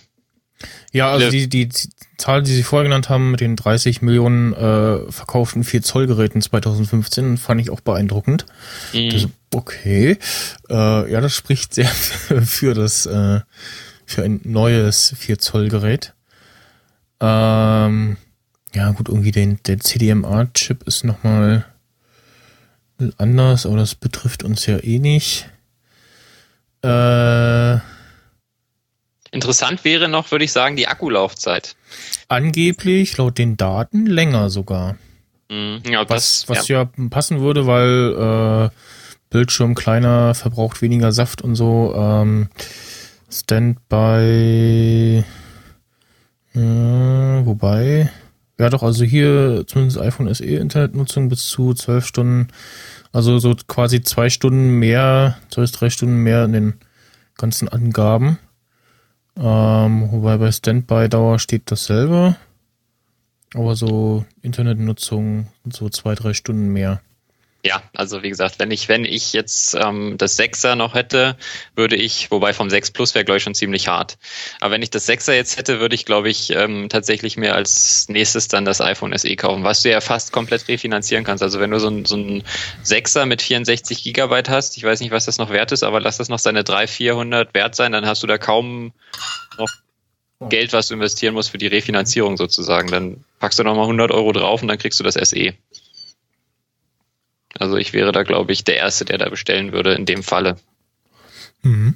[0.98, 1.70] Ja, also die, die,
[2.18, 6.42] Zahl, die Sie vorher genannt haben mit den 30 Millionen äh, verkauften 4 Zoll Geräten
[6.42, 8.46] 2015, fand ich auch beeindruckend.
[8.94, 9.10] Mhm.
[9.12, 10.18] Das, okay.
[10.70, 11.88] Äh, ja, das spricht sehr
[12.46, 13.42] für das, äh,
[14.06, 16.14] für ein neues 4 Zoll Gerät.
[17.20, 18.18] Ähm,
[18.74, 21.66] ja, gut, irgendwie den, der CDMA-Chip ist nochmal
[23.18, 25.50] anders, aber das betrifft uns ja eh nicht.
[26.82, 27.78] Äh,
[29.32, 31.76] Interessant wäre noch, würde ich sagen, die Akkulaufzeit.
[32.28, 34.98] angeblich, laut den Daten, länger sogar.
[35.50, 35.82] Mhm.
[35.90, 36.84] Ja, Was, das, was ja.
[36.84, 37.08] ja.
[37.10, 38.76] passen würde, weil äh,
[39.30, 41.94] Bildschirm kleiner, verbraucht weniger Saft und so.
[41.96, 42.50] Ähm,
[43.30, 45.24] Standby.
[46.56, 48.12] Äh, wobei.
[48.60, 52.48] Ja, doch, also hier zumindest iPhone SE Internetnutzung bis zu 12 Stunden.
[53.12, 56.74] Also so quasi zwei Stunden mehr, zwei bis drei Stunden mehr in den
[57.38, 58.40] ganzen Angaben.
[59.40, 62.36] Ähm, wobei bei Standby-Dauer steht dasselbe.
[63.54, 67.02] Aber so Internetnutzung so zwei, drei Stunden mehr.
[67.66, 71.36] Ja, also wie gesagt, wenn ich, wenn ich jetzt ähm, das 6er noch hätte,
[71.76, 74.18] würde ich, wobei vom 6 Plus wäre, glaube ich, schon ziemlich hart.
[74.62, 78.08] Aber wenn ich das 6er jetzt hätte, würde ich, glaube ich, ähm, tatsächlich mir als
[78.10, 81.44] nächstes dann das iPhone SE kaufen, was du ja fast komplett refinanzieren kannst.
[81.44, 82.44] Also wenn du so ein, so ein
[82.86, 86.18] 6er mit 64 Gigabyte hast, ich weiß nicht, was das noch wert ist, aber lass
[86.18, 88.94] das noch seine 300, 400 wert sein, dann hast du da kaum
[89.58, 89.70] noch
[90.40, 92.92] Geld, was du investieren musst für die Refinanzierung sozusagen.
[92.92, 95.54] Dann packst du nochmal 100 Euro drauf und dann kriegst du das SE.
[97.60, 100.58] Also ich wäre da, glaube ich, der Erste, der da bestellen würde in dem Falle.
[101.64, 101.96] Mhm.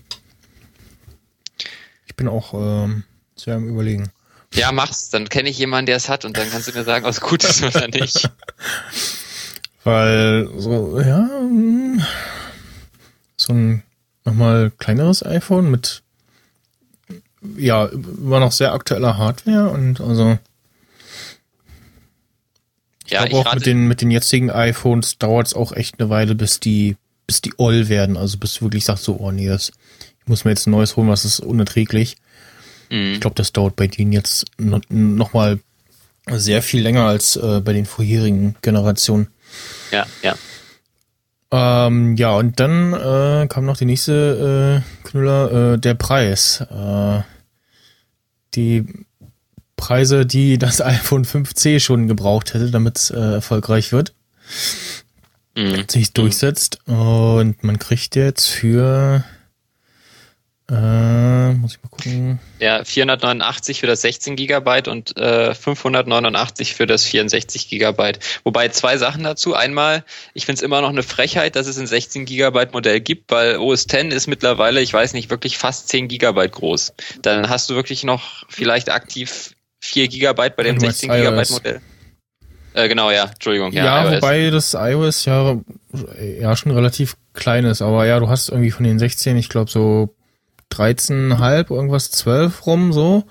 [2.06, 3.04] Ich bin auch ähm,
[3.36, 4.12] sehr am überlegen.
[4.54, 5.10] Ja, mach's.
[5.10, 7.22] Dann kenne ich jemanden, der es hat und dann kannst du mir sagen, ob es
[7.22, 8.30] gut ist oder nicht.
[9.84, 12.04] Weil so, ja, mm,
[13.38, 13.84] so ein
[14.26, 16.04] nochmal kleineres iPhone mit
[17.58, 20.38] ja, immer noch sehr aktueller Hardware und also
[23.12, 26.10] Ja, glaube ich auch mit den mit den jetzigen iPhones dauert es auch echt eine
[26.10, 26.98] Weile, bis die
[27.28, 29.72] bis die all werden, also bis du wirklich sagst so, oh nee, das
[30.20, 32.18] ich muss mir jetzt ein neues holen, was ist unerträglich.
[32.90, 33.14] Mhm.
[33.14, 35.60] Ich glaube, das dauert bei denen jetzt no, noch mal
[36.30, 39.28] sehr viel länger als äh, bei den vorherigen Generationen.
[39.92, 40.36] ja, ja.
[41.54, 46.62] Ähm, ja, und dann äh, kam noch die nächste äh, Knüller, äh, der Preis.
[46.62, 47.22] Äh,
[48.56, 48.86] die
[49.82, 54.14] Preise, die das iPhone 5C schon gebraucht hätte, damit es äh, erfolgreich wird,
[55.56, 55.86] Mhm.
[55.90, 56.80] sich durchsetzt.
[56.88, 59.26] Und man kriegt jetzt für,
[60.70, 66.88] äh, muss ich mal gucken, Ja, 489 für das 16 Gigabyte und äh, 589 für
[66.88, 68.20] das 64 Gigabyte.
[68.46, 69.54] Wobei zwei Sachen dazu.
[69.54, 73.30] Einmal, ich finde es immer noch eine Frechheit, dass es ein 16 Gigabyte Modell gibt,
[73.32, 76.94] weil OS X ist mittlerweile, ich weiß nicht, wirklich fast 10 Gigabyte groß.
[77.22, 81.40] Dann hast du wirklich noch vielleicht aktiv 4 Gigabyte bei dem Du meinst 16 Gigabyte
[81.40, 81.52] iOS.
[81.52, 81.82] Modell.
[82.74, 83.74] Äh, genau, ja, Entschuldigung.
[83.74, 85.58] Ja, Ja, wobei das iOS ja,
[86.40, 89.70] ja schon relativ klein ist, aber ja, du hast irgendwie von den 16, ich glaube
[89.70, 90.16] so
[90.72, 93.24] 13,5, irgendwas 12 rum, so.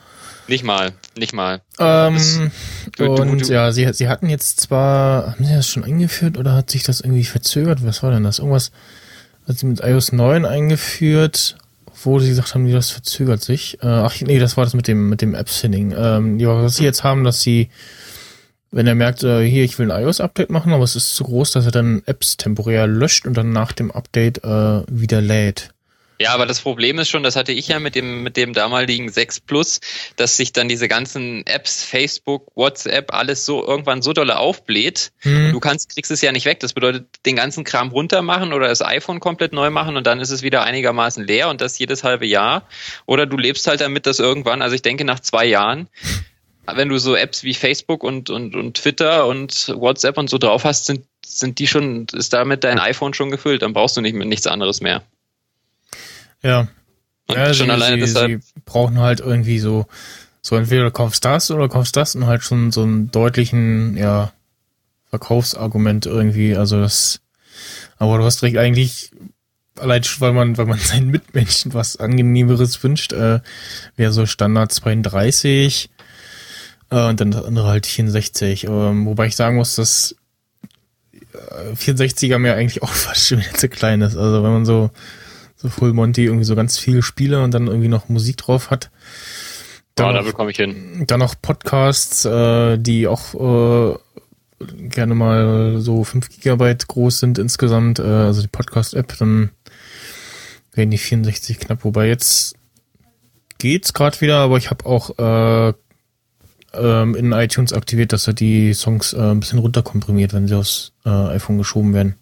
[0.48, 1.62] Nicht mal, nicht mal.
[1.78, 2.50] Ähm,
[2.96, 6.36] du- du- und du- ja, sie, sie hatten jetzt zwar, haben sie das schon eingeführt
[6.36, 7.84] oder hat sich das irgendwie verzögert?
[7.86, 8.40] Was war denn das?
[8.40, 8.72] Irgendwas
[9.48, 11.56] hat sie mit iOS 9 eingeführt,
[12.04, 13.78] wo sie gesagt haben, das verzögert sich.
[13.82, 15.94] Äh, ach nee, das war das mit dem, mit dem App-Thinning.
[15.96, 17.70] Ähm, ja, was sie jetzt haben, dass sie,
[18.70, 21.52] wenn er merkt, äh, hier, ich will ein iOS-Update machen, aber es ist zu groß,
[21.52, 25.72] dass er dann Apps temporär löscht und dann nach dem Update äh, wieder lädt.
[26.20, 29.08] Ja, aber das Problem ist schon, das hatte ich ja mit dem, mit dem damaligen
[29.08, 29.80] 6 Plus,
[30.16, 35.12] dass sich dann diese ganzen Apps, Facebook, WhatsApp, alles so irgendwann so dolle aufbläht.
[35.20, 35.52] Hm.
[35.52, 36.60] Du kannst, kriegst es ja nicht weg.
[36.60, 40.20] Das bedeutet, den ganzen Kram runter machen oder das iPhone komplett neu machen und dann
[40.20, 42.68] ist es wieder einigermaßen leer und das jedes halbe Jahr.
[43.06, 45.88] Oder du lebst halt damit, dass irgendwann, also ich denke nach zwei Jahren,
[46.70, 50.64] wenn du so Apps wie Facebook und, und, und Twitter und WhatsApp und so drauf
[50.64, 54.14] hast, sind, sind die schon, ist damit dein iPhone schon gefüllt, dann brauchst du nicht
[54.14, 55.02] mit nichts anderes mehr.
[56.42, 56.68] Ja.
[57.26, 59.86] Und ja, schon sie, alleine sie, deshalb, sie brauchen halt irgendwie so,
[60.42, 64.32] so entweder du kaufst das oder kaufst das und halt schon so einen deutlichen, ja,
[65.10, 66.56] Verkaufsargument irgendwie.
[66.56, 67.20] Also das,
[67.98, 69.10] aber du hast recht, eigentlich,
[69.76, 73.40] allein schon, weil man, weil man seinen Mitmenschen was Angenehmeres wünscht, äh,
[73.96, 75.90] wäre so Standard 32
[76.90, 78.64] äh, und dann das andere halt 64.
[78.64, 80.16] Ähm, wobei ich sagen muss, dass
[81.32, 84.16] äh, 64er mir eigentlich auch fast schon wieder zu klein ist.
[84.16, 84.90] Also wenn man so
[85.60, 88.84] so Full Monty irgendwie so ganz viele Spiele und dann irgendwie noch Musik drauf hat.
[88.84, 88.90] ja,
[90.06, 91.04] Dann, da noch, bekomme ich hin.
[91.06, 93.98] dann noch Podcasts, äh, die auch äh,
[94.88, 99.50] gerne mal so 5 Gigabyte groß sind insgesamt, äh, also die Podcast-App, dann
[100.72, 101.84] werden die 64 knapp.
[101.84, 102.54] Wobei jetzt
[103.58, 105.74] geht's gerade wieder, aber ich habe auch äh,
[106.72, 110.92] ähm, in iTunes aktiviert, dass er die Songs äh, ein bisschen runterkomprimiert, wenn sie aufs
[111.04, 112.14] äh, iPhone geschoben werden.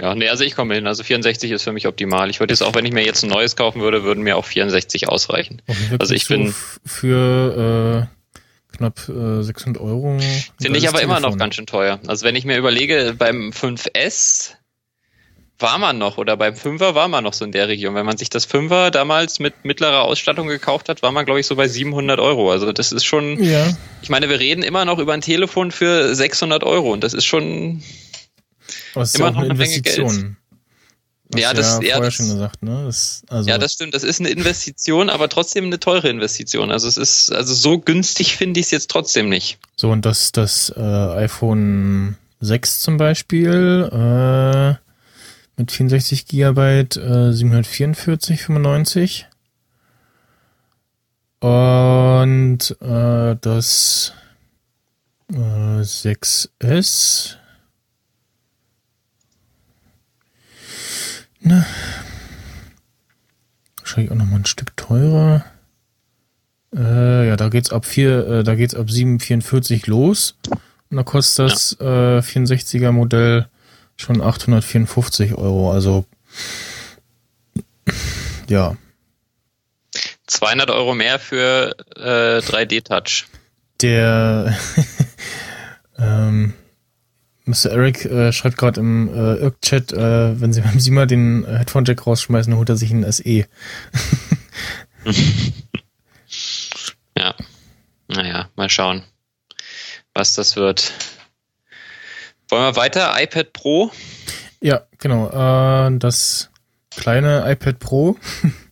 [0.00, 0.86] Ja, nee, also ich komme hin.
[0.86, 2.28] Also 64 ist für mich optimal.
[2.30, 4.44] Ich würde jetzt auch, wenn ich mir jetzt ein neues kaufen würde, würden mir auch
[4.44, 5.62] 64 ausreichen.
[5.66, 6.52] Fall Also ich bin-
[6.84, 8.08] für
[8.72, 10.18] äh, knapp äh, 600 Euro.
[10.60, 12.00] Finde ich aber immer noch ganz schön teuer.
[12.08, 14.50] Also wenn ich mir überlege, beim 5S
[15.60, 17.94] war man noch oder beim 5er war man noch so in der Region.
[17.94, 21.46] Wenn man sich das 5er damals mit mittlerer Ausstattung gekauft hat, war man glaube ich
[21.46, 22.50] so bei 700 Euro.
[22.50, 23.68] Also das ist schon, Ja,
[24.02, 27.24] ich meine, wir reden immer noch über ein Telefon für 600 Euro und das ist
[27.24, 27.82] schon,
[29.02, 30.36] es ist Immer ja auch noch eine eine Investition.
[31.34, 32.84] Ja, das- ja ja, das- schon gesagt, ne?
[32.86, 33.94] Das, also, ja, das stimmt.
[33.94, 36.70] Das ist eine Investition, aber trotzdem eine teure Investition.
[36.70, 39.58] Also es ist, also so günstig finde ich es jetzt trotzdem nicht.
[39.76, 44.74] So, und das, das äh, iPhone 6 zum Beispiel äh,
[45.56, 49.24] mit 64 Gigabyte äh, 744,95
[51.40, 54.12] und äh, das
[55.32, 57.36] äh, 6S
[61.44, 61.66] ne,
[63.78, 65.44] wahrscheinlich auch noch mal ein Stück teurer.
[66.74, 70.36] Äh, ja, da geht's ab vier, äh, da geht's ab 744 los.
[70.90, 73.48] Und da kostet das äh, 64er Modell
[73.96, 75.70] schon 854 Euro.
[75.70, 76.04] Also
[78.48, 78.76] ja,
[80.26, 83.26] 200 Euro mehr für äh, 3D-Touch.
[83.80, 84.56] der
[85.98, 86.54] ähm,
[87.44, 87.70] Mr.
[87.72, 92.06] Eric äh, schreibt gerade im äh, Irk-Chat, äh, wenn sie beim Sima den äh, Headphone-Jack
[92.06, 93.46] rausschmeißen, dann holt er sich einen SE.
[97.16, 97.34] Ja.
[98.08, 99.04] Naja, mal schauen,
[100.14, 100.92] was das wird.
[102.48, 103.14] Wollen wir weiter?
[103.16, 103.90] iPad Pro?
[104.60, 105.28] Ja, genau.
[105.28, 106.50] Äh, das
[106.90, 108.16] kleine iPad Pro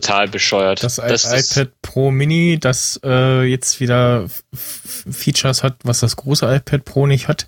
[0.00, 0.82] Total bescheuert.
[0.82, 6.84] Das, ist- iPad Pro Mini, das äh, jetzt wieder Features hat, was das große iPad
[6.84, 7.46] Pro nicht hat.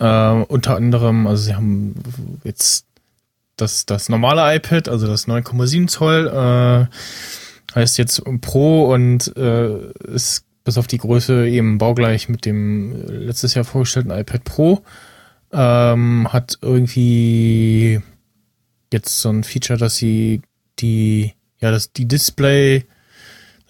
[0.00, 0.04] Äh,
[0.48, 1.94] unter anderem, also sie haben
[2.42, 2.86] jetzt
[3.56, 10.44] das, das normale iPad, also das 9,7 Zoll, äh, heißt jetzt Pro und äh, ist
[10.64, 14.82] bis auf die Größe eben baugleich mit dem letztes Jahr vorgestellten iPad Pro.
[15.52, 18.00] Ähm, hat irgendwie
[18.92, 20.42] jetzt so ein Feature, dass sie
[20.80, 21.34] die,
[21.64, 22.84] ja, das, die Display,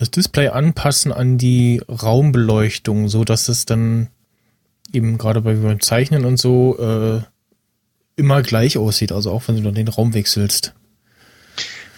[0.01, 4.09] das Display anpassen an die Raumbeleuchtung, so dass es dann
[4.93, 7.23] eben gerade bei, beim Zeichnen und so äh,
[8.17, 10.75] immer gleich aussieht, also auch wenn du dann den Raum wechselst.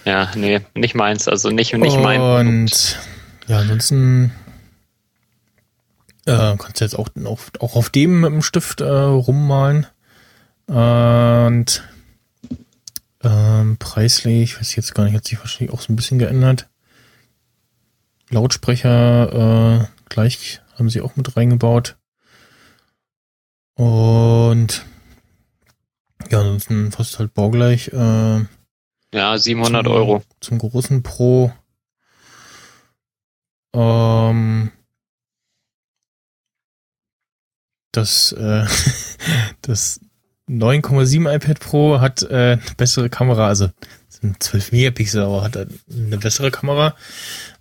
[0.05, 1.29] Ja, nee, nicht meins.
[1.29, 2.21] Also nicht, nicht mein.
[2.21, 2.99] Und
[3.49, 4.33] ja, ansonsten
[6.27, 9.87] äh, kannst du jetzt auch, auch, auch auf dem mit dem Stift äh, rummalen.
[10.67, 11.83] Und
[13.97, 16.69] preislich, weiß ich jetzt gar nicht, hat sich wahrscheinlich auch so ein bisschen geändert.
[18.29, 21.97] Lautsprecher äh, gleich haben sie auch mit reingebaut.
[23.75, 24.85] Und
[26.31, 27.89] ja, ansonsten fast halt baugleich.
[27.89, 28.45] Äh,
[29.15, 30.23] Ja, 700 zum, Euro.
[30.43, 31.51] Zum großen Pro.
[33.73, 34.73] Ähm,
[37.93, 38.67] das, äh,
[39.63, 40.01] das
[40.49, 43.69] 9,7 iPad Pro hat äh, eine bessere Kamera, also
[44.09, 46.95] sind 12 Megapixel, aber hat eine bessere Kamera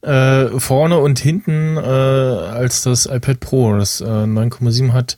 [0.01, 3.77] äh, vorne und hinten äh, als das iPad Pro.
[3.77, 5.17] Das äh, 9,7 hat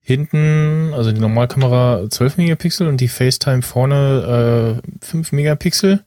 [0.00, 6.02] hinten, also die Normalkamera 12 Megapixel und die FaceTime vorne äh, 5 Megapixel.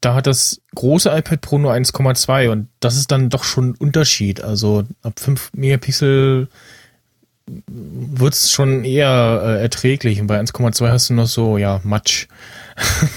[0.00, 3.74] Da hat das große iPad Pro nur 1,2 und das ist dann doch schon ein
[3.74, 4.40] Unterschied.
[4.40, 6.48] Also ab 5 Megapixel
[7.46, 12.26] wird's schon eher äh, erträglich und bei 1,2 hast du noch so, ja, Matsch.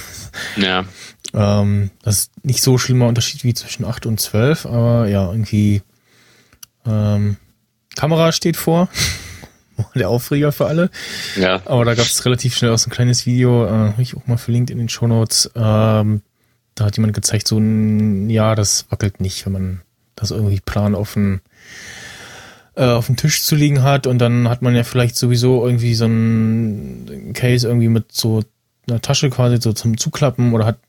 [0.55, 0.85] Ja.
[1.33, 5.81] Ähm, das ist nicht so schlimmer Unterschied wie zwischen 8 und 12, aber ja, irgendwie
[6.85, 7.37] ähm,
[7.95, 8.89] Kamera steht vor.
[9.95, 10.89] Der Aufreger für alle.
[11.37, 11.61] Ja.
[11.65, 14.27] Aber da gab es relativ schnell auch so ein kleines Video, äh, habe ich auch
[14.27, 15.51] mal verlinkt in den Shownotes.
[15.55, 16.21] Ähm,
[16.75, 19.81] da hat jemand gezeigt, so ein, ja, das wackelt nicht, wenn man
[20.15, 21.39] das irgendwie plan auf den,
[22.79, 25.95] äh, auf dem Tisch zu liegen hat und dann hat man ja vielleicht sowieso irgendwie
[25.95, 28.41] so ein Case irgendwie mit so
[28.87, 30.79] einer Tasche quasi so zum Zuklappen oder hat,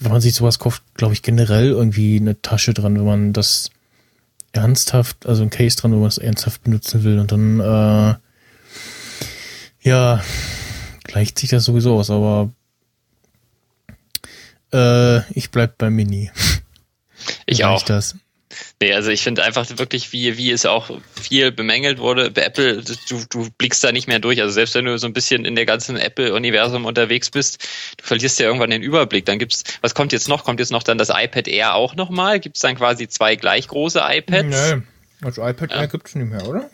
[0.00, 3.70] wenn man sich sowas kauft, glaube ich, generell irgendwie eine Tasche dran, wenn man das
[4.52, 8.14] ernsthaft, also ein Case dran, wo man es ernsthaft benutzen will und dann, äh,
[9.88, 10.22] ja,
[11.02, 12.50] gleicht sich das sowieso aus, aber
[14.70, 16.30] äh, ich bleib beim Mini.
[17.46, 17.82] Ich auch.
[17.82, 18.16] Das.
[18.80, 20.90] Nee, also ich finde einfach wirklich, wie, wie es auch
[21.20, 24.40] viel bemängelt wurde, bei Apple, du, du blickst da nicht mehr durch.
[24.40, 27.62] Also selbst wenn du so ein bisschen in der ganzen Apple-Universum unterwegs bist,
[27.98, 29.24] du verlierst ja irgendwann den Überblick.
[29.26, 30.44] Dann gibt's, was kommt jetzt noch?
[30.44, 32.40] Kommt jetzt noch dann das iPad Air auch nochmal?
[32.40, 34.44] Gibt's dann quasi zwei gleich große iPads?
[34.48, 34.82] Nee,
[35.22, 35.80] also iPad Ja.
[35.80, 36.70] Air gibt's nicht mehr, oder?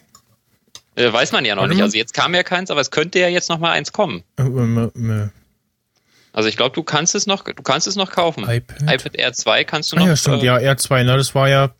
[0.96, 1.80] Äh, weiß man ja noch nicht.
[1.82, 4.22] Also jetzt kam ja keins, aber es könnte ja jetzt noch mal eins kommen.
[6.32, 8.44] Also ich glaube, du kannst es noch, du kannst es noch kaufen.
[8.48, 8.82] iPad?
[8.82, 10.06] iPad Air 2 kannst du Ah, noch.
[10.06, 11.70] ja, stimmt, äh, ja, R2, ne, das war ja,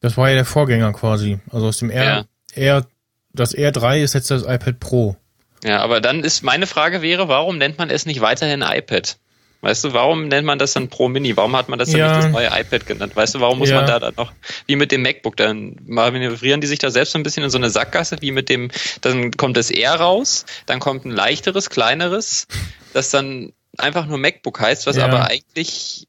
[0.00, 1.38] das war ja der Vorgänger quasi.
[1.50, 2.86] Also aus dem R, R,
[3.32, 5.16] das R3 ist jetzt das iPad Pro.
[5.64, 9.18] Ja, aber dann ist meine Frage wäre, warum nennt man es nicht weiterhin iPad?
[9.62, 11.36] Weißt du, warum nennt man das dann Pro Mini?
[11.36, 12.06] Warum hat man das dann Ja.
[12.16, 13.14] nicht das neue iPad genannt?
[13.14, 13.76] Weißt du, warum muss Ja.
[13.76, 14.32] man da dann noch,
[14.66, 17.58] wie mit dem MacBook, dann manövrieren die sich da selbst so ein bisschen in so
[17.58, 18.70] eine Sackgasse, wie mit dem,
[19.02, 22.46] dann kommt das R raus, dann kommt ein leichteres, kleineres,
[22.92, 25.04] das dann einfach nur MacBook heißt, was Ja.
[25.06, 26.06] aber eigentlich,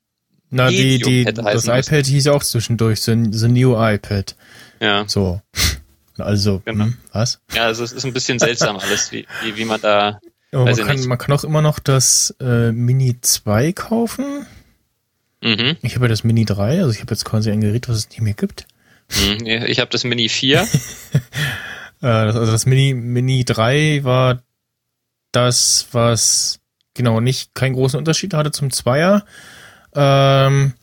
[0.49, 1.69] Na, die, die, das müssen.
[1.75, 4.35] iPad hieß auch zwischendurch, the, the new iPad.
[4.79, 5.41] ja, So.
[6.17, 6.85] Also, Genau.
[6.85, 7.39] hm, was?
[7.53, 10.19] ja, also es ist ein bisschen seltsam alles, wie, wie, wie man da,
[10.51, 11.07] Weiß man kann, nicht.
[11.07, 14.45] man kann auch immer noch das äh, Mini 2 kaufen.
[15.41, 15.77] mhm.
[15.81, 18.09] Ich habe ja das Mini 3, also ich habe jetzt quasi ein Gerät, was es
[18.09, 18.67] nicht mehr gibt.
[19.09, 19.45] Mhm.
[19.47, 20.67] Ich habe das Mini 4.
[22.03, 24.41] Äh, also das Mini, Mini 3 war
[25.31, 26.59] das, was
[26.93, 29.25] genau nicht keinen großen Unterschied hatte zum Zweier.
[29.93, 30.73] Ähm,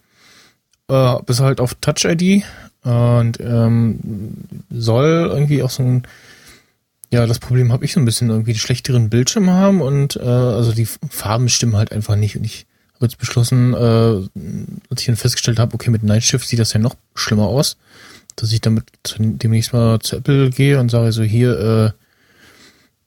[0.89, 2.45] äh, bis halt auf Touch ID
[2.83, 4.37] und ähm,
[4.71, 6.03] soll irgendwie auch so ein
[7.11, 10.21] ja, das Problem habe ich so ein bisschen irgendwie die schlechteren Bildschirme haben und äh,
[10.21, 15.07] also die Farben stimmen halt einfach nicht und ich habe jetzt beschlossen, äh, als ich
[15.07, 17.79] dann festgestellt habe, okay, mit Night Shift sieht das ja noch schlimmer aus,
[18.37, 18.85] dass ich damit
[19.17, 21.91] demnächst mal zu Apple gehe und sage so hier, äh,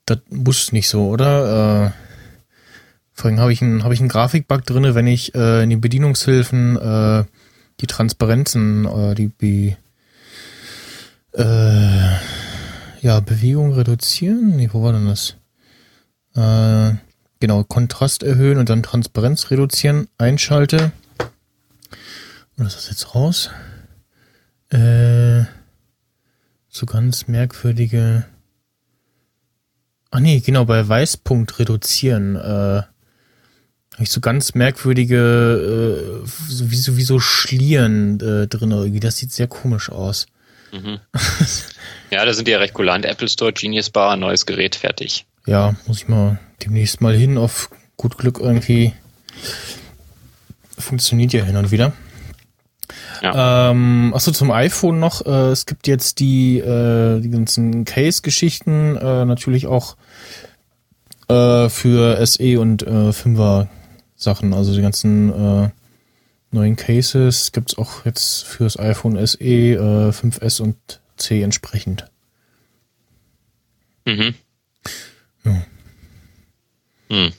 [0.06, 1.86] das muss nicht so, oder?
[1.86, 2.11] Äh,
[3.14, 5.82] vor allem habe ich einen habe ich einen Grafikbug drinne, wenn ich äh, in den
[5.82, 7.26] Bedienungshilfen äh,
[7.80, 9.76] die Transparenzen, äh, die, die
[11.34, 12.16] äh,
[13.02, 14.56] ja, Bewegung reduzieren?
[14.56, 15.36] Nee, wo war denn das?
[16.36, 16.96] Äh,
[17.40, 20.92] genau, Kontrast erhöhen und dann Transparenz reduzieren, einschalte.
[22.58, 23.50] Und ist das jetzt raus?
[24.70, 25.44] Äh,
[26.70, 28.26] so ganz merkwürdige.
[30.12, 32.84] Ah nee, genau, bei Weißpunkt reduzieren, äh,
[34.02, 39.00] habe ich so ganz merkwürdige, äh, so wie so, wie so Schlieren äh, drin irgendwie.
[39.00, 40.26] Das sieht sehr komisch aus.
[40.72, 41.00] Mhm.
[42.10, 43.06] Ja, da sind die ja recht kulant.
[43.06, 45.26] Apple Store, Genius Bar, neues Gerät, fertig.
[45.46, 47.38] Ja, muss ich mal demnächst mal hin.
[47.38, 48.92] Auf gut Glück irgendwie
[50.78, 51.94] funktioniert ja hin und wieder.
[53.22, 53.70] Ja.
[53.70, 55.26] Ähm, achso, zum iPhone noch.
[55.26, 59.96] Äh, es gibt jetzt die, äh, die ganzen Case-Geschichten äh, natürlich auch
[61.30, 63.68] äh, für SE und äh, 5er
[64.22, 64.54] Sachen.
[64.54, 65.70] Also die ganzen äh,
[66.52, 70.78] neuen Cases gibt's auch jetzt fürs iPhone SE, äh, 5S und
[71.18, 72.06] C entsprechend.
[74.06, 74.36] Mhm.
[75.44, 75.62] Ja.
[77.10, 77.34] Hm.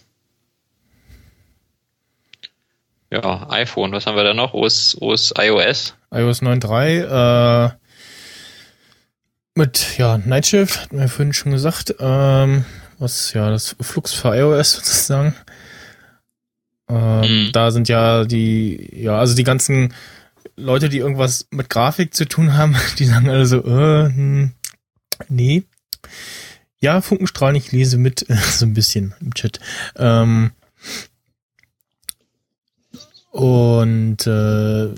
[3.11, 4.55] Ja, iPhone, was haben wir da noch?
[4.55, 5.95] OS, OS iOS.
[6.11, 7.70] iOS 9.3 äh,
[9.55, 12.64] mit ja Night Shift, hatten wir vorhin schon gesagt, ähm,
[12.99, 15.35] was ja das Flux für iOS sozusagen.
[16.93, 17.53] Ähm, Mhm.
[17.53, 19.95] Da sind ja die, ja, also die ganzen
[20.57, 24.53] Leute, die irgendwas mit Grafik zu tun haben, die sagen alle so, äh, hm,
[25.28, 25.62] nee.
[26.80, 29.61] Ja, Funkenstrahlen, ich lese mit, so ein bisschen im Chat.
[29.97, 30.51] Ähm,
[33.30, 34.88] und äh,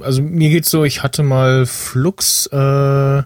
[0.00, 3.22] also mir geht's so, ich hatte mal Flux äh,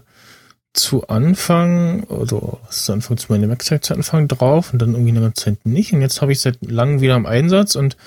[0.75, 5.21] zu Anfang, oder zu Anfang zu meiner Website zu Anfang drauf und dann irgendwie eine
[5.21, 5.93] ganze Zeit nicht.
[5.93, 7.97] Und jetzt habe ich seit langem wieder im Einsatz und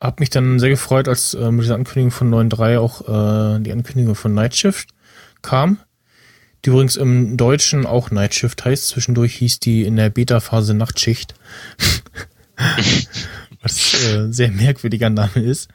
[0.00, 3.72] habe mich dann sehr gefreut, als äh, mit dieser Ankündigung von 9.3 auch äh, die
[3.72, 4.90] Ankündigung von Nightshift
[5.42, 5.78] kam.
[6.64, 8.88] Die übrigens im Deutschen auch Nightshift heißt.
[8.88, 11.34] Zwischendurch hieß die in der Beta-Phase Nachtschicht.
[13.60, 15.68] Was äh, sehr merkwürdiger Name ist.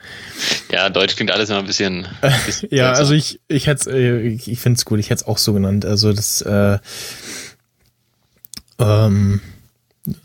[0.72, 2.08] Ja, Deutsch klingt alles immer ein bisschen.
[2.46, 5.28] bisschen ja, also ich, ich hätte äh, ich, ich finde es gut, ich hätte es
[5.28, 5.86] auch so genannt.
[5.86, 6.78] Also das, äh,
[8.80, 9.42] ähm,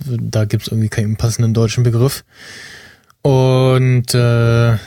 [0.00, 2.24] da gibt es irgendwie keinen passenden deutschen Begriff.
[3.22, 4.78] Und äh,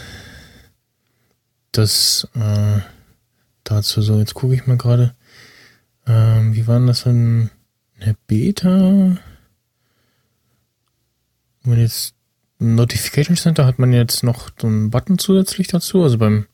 [1.72, 2.80] das äh,
[3.64, 5.14] dazu so, jetzt gucke ich mal gerade.
[6.08, 7.50] Ähm, wie war denn das in
[8.04, 9.18] der Beta?
[11.64, 12.16] Wenn jetzt
[12.62, 16.46] Notification Center hat man jetzt noch so einen Button zusätzlich dazu, also beim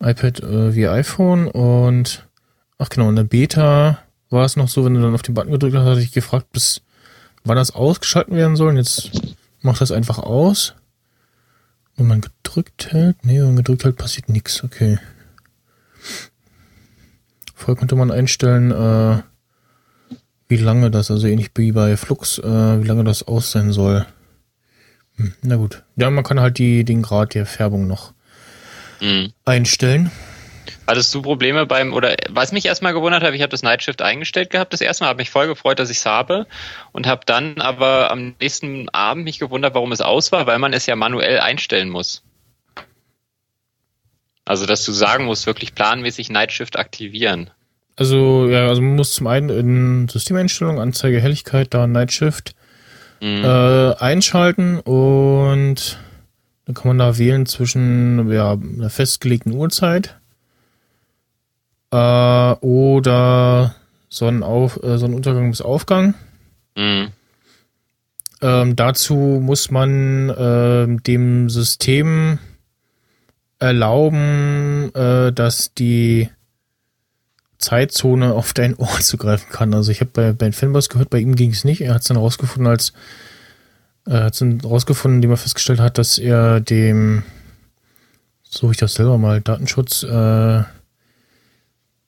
[0.00, 2.26] iPad äh, wie iPhone und
[2.78, 3.98] ach genau, in der Beta
[4.30, 6.50] war es noch so, wenn du dann auf den Button gedrückt hast, hatte ich gefragt,
[6.52, 6.82] bis
[7.44, 8.70] wann das ausgeschalten werden soll.
[8.70, 9.10] Und jetzt
[9.60, 10.74] macht das einfach aus.
[11.96, 14.64] Wenn man gedrückt hält, nee, wenn man gedrückt hält, passiert nichts.
[14.64, 14.98] Okay.
[17.54, 19.22] Vorher konnte man einstellen, äh,
[20.48, 24.04] wie lange das, also ähnlich wie bei Flux, äh, wie lange das aus sein soll.
[25.16, 25.82] Hm, na gut.
[25.96, 28.12] Ja, man kann halt die, den Grad der Färbung noch
[29.00, 29.32] Mhm.
[29.44, 30.10] einstellen.
[30.86, 34.50] Hattest du Probleme beim, oder was mich erstmal gewundert hat, ich habe das Nightshift eingestellt
[34.50, 36.46] gehabt das erste Mal, habe mich voll gefreut, dass ich es habe
[36.92, 40.72] und habe dann aber am nächsten Abend mich gewundert, warum es aus war, weil man
[40.72, 42.22] es ja manuell einstellen muss.
[44.44, 47.50] Also, dass du sagen musst, wirklich planmäßig Nightshift aktivieren.
[47.96, 52.54] Also, ja, also man muss zum einen in Systemeinstellungen, Anzeige, Helligkeit, da Night Shift
[53.22, 53.44] Mhm.
[53.44, 56.00] äh, einschalten und
[56.64, 60.18] dann kann man da wählen zwischen ja, einer festgelegten Uhrzeit
[61.92, 63.76] äh, oder
[64.08, 66.14] Sonnenauf äh, Sonnenuntergang bis Aufgang.
[66.76, 67.10] Mhm.
[68.40, 72.40] Ähm, dazu muss man ähm, dem System
[73.60, 76.28] erlauben, äh, dass die
[77.62, 79.72] Zeitzone auf dein Ohr zugreifen kann.
[79.72, 81.80] Also ich habe bei, bei Fanboys gehört, bei ihm ging es nicht.
[81.80, 82.92] Er hat es dann rausgefunden, als
[84.04, 87.22] er hat es dann rausgefunden, indem er festgestellt hat, dass er dem,
[88.42, 90.62] suche ich das selber mal, Datenschutz, äh,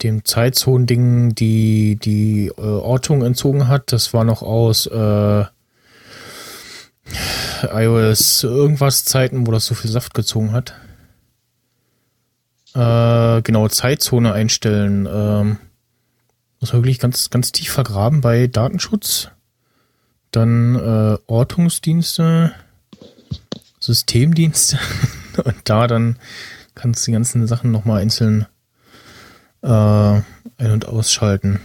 [0.02, 3.92] dem Zeitzonen-Ding die, die äh, Ortung entzogen hat.
[3.92, 5.44] Das war noch aus äh,
[7.62, 10.74] iOS irgendwas Zeiten, wo das so viel Saft gezogen hat.
[12.74, 15.06] Äh, genau, Zeitzone einstellen.
[15.10, 15.58] Ähm,
[16.60, 19.28] muss man wirklich ganz, ganz tief vergraben bei Datenschutz.
[20.30, 22.52] Dann äh, Ortungsdienste,
[23.78, 24.78] Systemdienste
[25.44, 26.18] und da dann
[26.74, 28.46] kannst du die ganzen Sachen nochmal einzeln
[29.62, 30.24] äh, ein-
[30.58, 31.60] und ausschalten.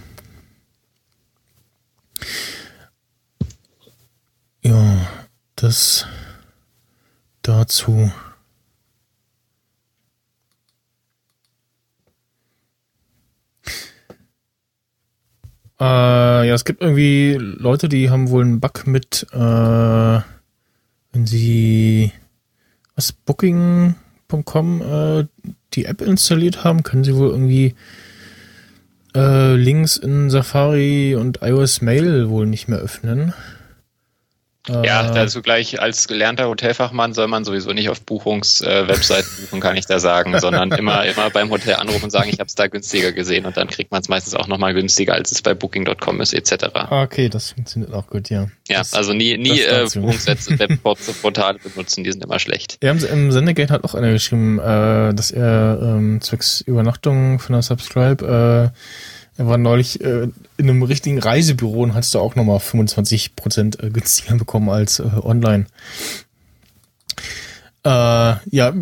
[4.61, 5.07] Ja,
[5.55, 6.05] das
[7.41, 8.11] dazu.
[15.79, 22.11] Äh, ja, es gibt irgendwie Leute, die haben wohl einen Bug mit, äh, wenn sie
[22.95, 25.25] was Booking.com äh,
[25.73, 27.75] die App installiert haben, können sie wohl irgendwie
[29.15, 33.33] äh, Links in Safari und iOS Mail wohl nicht mehr öffnen.
[34.83, 39.59] Ja, Äh, dazu gleich als gelernter Hotelfachmann soll man sowieso nicht auf Buchungswebseiten äh, buchen,
[39.59, 42.55] kann ich da sagen, sondern immer immer beim Hotel anrufen und sagen, ich habe es
[42.55, 45.53] da günstiger gesehen und dann kriegt man es meistens auch nochmal günstiger, als es bei
[45.53, 46.65] Booking.com ist etc.
[46.89, 48.47] Okay, das funktioniert auch gut, ja.
[48.67, 49.87] Ja, Das- also nie nie äh.
[49.93, 52.77] Buchungswebportale benutzen, die sind immer schlecht.
[52.81, 57.53] Wir haben im Sendegate hat auch einer geschrieben, äh, dass er ähm, zwecks Übernachtung von
[57.53, 58.79] der Subscribe, äh,
[59.39, 60.27] er war neulich äh,
[60.57, 65.03] in einem richtigen Reisebüro und hat da auch nochmal 25% äh, günstiger bekommen als äh,
[65.23, 65.65] online.
[67.85, 68.73] Äh, ja,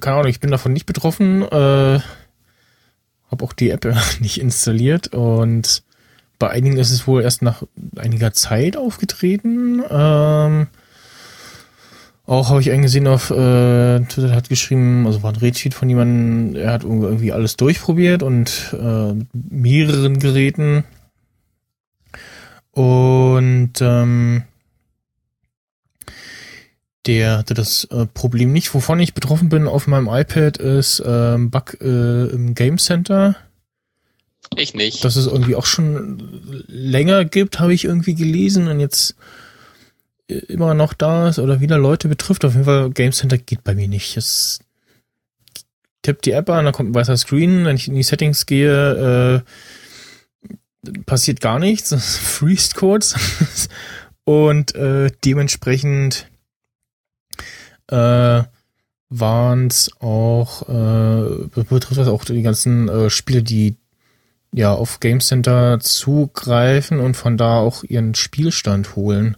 [0.00, 2.00] keine Ahnung, ich bin davon nicht betroffen, äh,
[3.30, 3.84] habe auch die App
[4.20, 5.82] nicht installiert und
[6.38, 7.62] bei einigen ist es wohl erst nach
[7.96, 9.82] einiger Zeit aufgetreten.
[9.90, 10.68] Ähm,
[12.26, 15.88] auch habe ich einen gesehen auf äh, Twitter, hat geschrieben, also war ein Redsheet von
[15.88, 20.84] jemandem, er hat irgendwie alles durchprobiert und äh, mit mehreren Geräten.
[22.70, 24.44] Und ähm,
[27.06, 28.72] der hatte das äh, Problem nicht.
[28.72, 33.36] Wovon ich betroffen bin auf meinem iPad ist ähm, Bug äh, im Game Center.
[34.56, 35.04] Ich nicht.
[35.04, 39.14] Dass es irgendwie auch schon länger gibt, habe ich irgendwie gelesen und jetzt
[40.28, 42.44] immer noch da ist oder wieder Leute betrifft.
[42.44, 44.16] Auf jeden Fall Game Center geht bei mir nicht.
[44.16, 44.60] Es
[46.02, 47.64] tippt die App an, dann kommt ein weißer Screen.
[47.64, 49.42] Wenn ich in die Settings gehe,
[50.86, 53.16] äh, passiert gar nichts, es freest kurz
[54.24, 56.28] und äh, dementsprechend
[57.88, 58.42] äh,
[59.10, 63.76] waren es auch, äh, betrifft das auch die ganzen äh, Spiele, die
[64.52, 69.36] ja auf Game Center zugreifen und von da auch ihren Spielstand holen.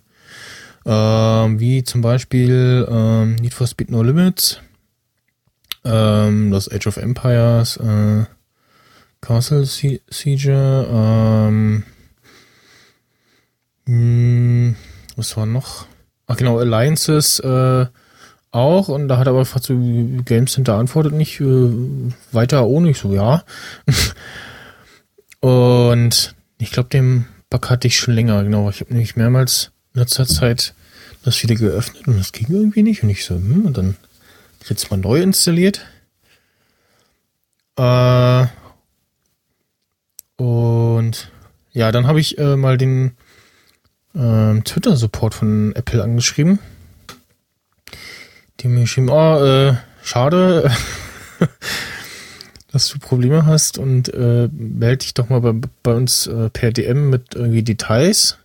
[0.89, 4.61] Ähm, wie zum Beispiel ähm, Need for Speed No Limits,
[5.85, 8.27] ähm, das Age of Empires, äh,
[9.21, 11.83] Castle Siege, ähm,
[13.87, 14.77] mh, hm,
[15.17, 15.87] was war noch?
[16.29, 17.87] Ach genau, Alliances äh,
[18.53, 19.75] auch und da hat aber fast so
[20.25, 21.69] Game Center antwortet nicht äh,
[22.31, 23.43] weiter ohne ich so, ja.
[25.41, 28.71] und ich glaube, den Bug hatte ich schon länger, genau.
[28.71, 30.75] Ich habe nämlich mehrmals in letzter Zeit
[31.25, 33.03] das wieder geöffnet und das ging irgendwie nicht.
[33.03, 33.97] Und ich so, hm, und dann
[34.69, 35.81] jetzt mal neu installiert.
[37.77, 38.47] Äh,
[40.37, 41.31] und
[41.73, 43.17] ja, dann habe ich äh, mal den
[44.15, 46.59] äh, Twitter-Support von Apple angeschrieben.
[48.61, 50.71] Die mir geschrieben, oh, äh, schade,
[52.73, 56.71] dass du Probleme hast und äh, melde dich doch mal bei, bei uns äh, per
[56.71, 58.39] DM mit irgendwie Details.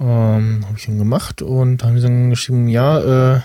[0.00, 2.98] Ähm, habe ich dann gemacht und haben sie dann geschrieben, ja,
[3.36, 3.40] äh,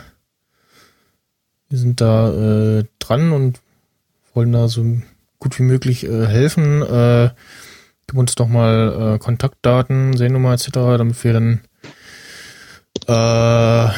[1.70, 3.60] wir sind da äh, dran und
[4.34, 4.86] wollen da so
[5.40, 6.82] gut wie möglich äh, helfen.
[6.82, 7.32] Äh,
[8.08, 11.62] gib uns doch mal äh, Kontaktdaten, Seenummer etc., damit wir dann
[13.08, 13.90] äh,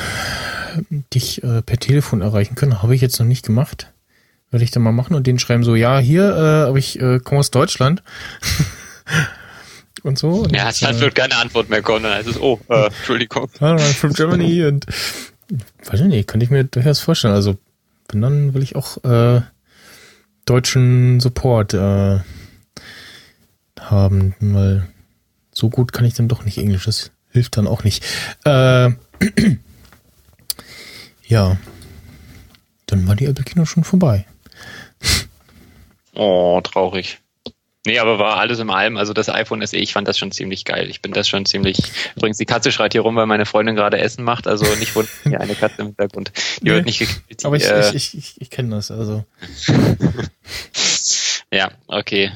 [1.13, 2.81] dich äh, per Telefon erreichen können.
[2.81, 3.93] Habe ich jetzt noch nicht gemacht.
[4.49, 7.19] Werde ich dann mal machen und denen schreiben so, ja, hier, äh, aber ich äh,
[7.19, 8.01] komme aus Deutschland.
[10.03, 10.29] und so.
[10.29, 12.03] Und ja, dann äh, wird keine Antwort mehr kommen.
[12.03, 13.49] Dann heißt es, oh, äh, Entschuldigung.
[13.49, 14.85] from Germany und
[15.85, 17.33] weiß ich nicht, könnte ich mir durchaus vorstellen.
[17.33, 17.57] Also,
[18.09, 19.41] wenn dann will ich auch äh,
[20.45, 22.19] deutschen Support äh,
[23.79, 24.87] haben, weil
[25.51, 26.85] so gut kann ich dann doch nicht Englisch.
[26.85, 28.03] Das hilft dann auch nicht.
[28.45, 28.89] Äh,
[31.27, 31.57] ja,
[32.85, 34.25] dann war die Apple Kino schon vorbei.
[36.15, 37.19] Oh, traurig.
[37.87, 40.65] Nee, aber war alles im allem, also das iPhone SE, ich fand das schon ziemlich
[40.65, 40.89] geil.
[40.89, 41.77] Ich bin das schon ziemlich.
[42.17, 45.13] Übrigens, die Katze schreit hier rum, weil meine Freundin gerade Essen macht, also nicht wundern,
[45.23, 46.33] hier eine Katze im Hintergrund.
[46.59, 47.45] Die nee, wird nicht gekillt.
[47.45, 49.23] Aber ich, äh, ich, ich, ich, kenne das, also.
[51.53, 52.33] ja, okay.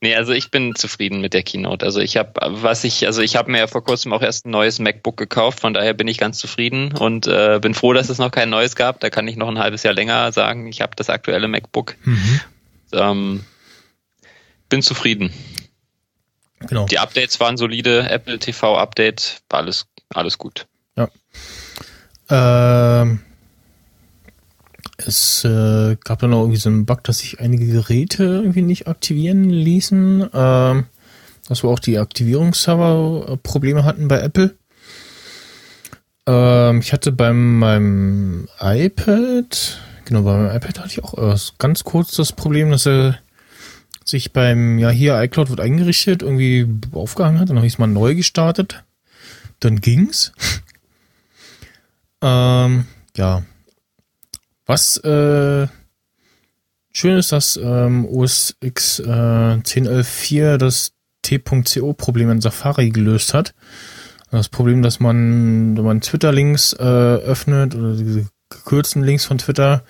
[0.00, 1.84] Nee, also ich bin zufrieden mit der Keynote.
[1.84, 4.50] Also ich habe, was ich, also ich habe mir ja vor kurzem auch erst ein
[4.50, 8.18] neues MacBook gekauft, von daher bin ich ganz zufrieden und äh, bin froh, dass es
[8.18, 9.00] noch kein neues gab.
[9.00, 11.96] Da kann ich noch ein halbes Jahr länger sagen, ich habe das aktuelle MacBook.
[12.04, 12.40] Mhm.
[12.92, 13.44] Ähm,
[14.74, 15.30] bin zufrieden.
[16.58, 16.86] Genau.
[16.86, 20.66] Die Updates waren solide, Apple TV Update, war alles, alles gut.
[20.96, 21.08] Ja.
[22.28, 23.20] Ähm,
[24.96, 28.88] es äh, gab dann auch irgendwie so einen Bug, dass sich einige Geräte irgendwie nicht
[28.88, 30.28] aktivieren ließen.
[30.34, 30.86] Ähm,
[31.46, 34.56] dass wir auch die Aktivierungsserver Probleme hatten bei Apple.
[36.26, 42.16] Ähm, ich hatte bei meinem iPad, genau, bei meinem iPad hatte ich auch ganz kurz
[42.16, 43.20] das Problem, dass er
[44.04, 47.86] sich beim, ja hier iCloud wird eingerichtet, irgendwie aufgehangen hat, dann habe ich es mal
[47.86, 48.84] neu gestartet.
[49.60, 50.32] Dann ging's.
[52.22, 52.86] ähm,
[53.16, 53.42] ja.
[54.66, 55.66] Was äh,
[56.92, 60.92] schön ist, dass ähm, OS X äh, 10.11.4 das
[61.22, 63.54] T.co-Problem in Safari gelöst hat.
[64.30, 69.84] Das Problem, dass man, wenn man Twitter-Links äh, öffnet oder diese gekürzten Links von Twitter,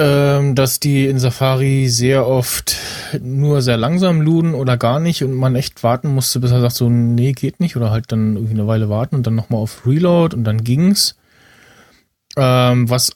[0.00, 2.78] ähm, dass die in Safari sehr oft
[3.20, 6.74] nur sehr langsam luden oder gar nicht und man echt warten musste, bis er sagt
[6.74, 9.86] so, nee, geht nicht oder halt dann irgendwie eine Weile warten und dann nochmal auf
[9.86, 11.16] Reload und dann ging's.
[12.36, 13.12] Ähm, was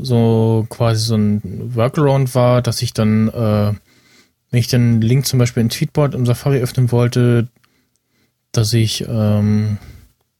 [0.00, 3.72] so quasi so ein Workaround war, dass ich dann, äh,
[4.50, 7.48] wenn ich den Link zum Beispiel in Tweetbot im Safari öffnen wollte,
[8.52, 9.78] dass ich ähm,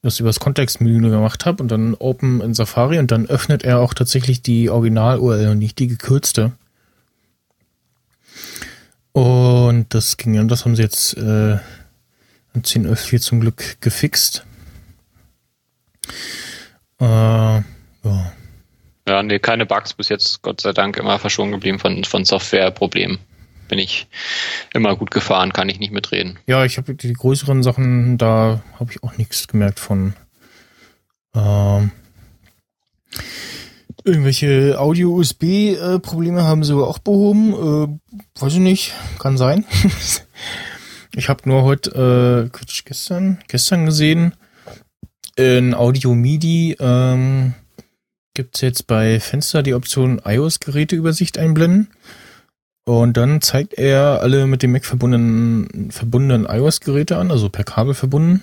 [0.02, 3.94] das übers Kontextmenü gemacht habe und dann Open in Safari und dann öffnet er auch
[3.94, 6.52] tatsächlich die Original-URL und nicht die gekürzte.
[9.12, 11.54] Und das ging ja, das haben sie jetzt äh,
[12.54, 14.44] in 10.11.4 zum Glück gefixt.
[17.00, 17.62] Äh, ja.
[19.08, 23.18] Ja, nee, keine Bugs bis jetzt, Gott sei Dank, immer verschont geblieben von, von Softwareproblemen
[23.68, 24.08] bin ich
[24.74, 26.38] immer gut gefahren, kann ich nicht mitreden.
[26.46, 30.14] Ja, ich habe die größeren Sachen, da habe ich auch nichts gemerkt von.
[31.34, 31.90] Ähm,
[34.04, 37.52] irgendwelche Audio-USB-Probleme haben sie auch behoben.
[37.52, 39.64] Äh, weiß ich nicht, kann sein.
[41.14, 44.34] ich habe nur heute, äh, gestern, gestern gesehen,
[45.36, 47.54] in Audio MIDI ähm,
[48.34, 51.88] gibt es jetzt bei Fenster die Option iOS-Geräteübersicht einblenden.
[52.88, 57.92] Und dann zeigt er alle mit dem Mac verbundenen, verbundenen iOS-Geräte an, also per Kabel
[57.92, 58.42] verbunden.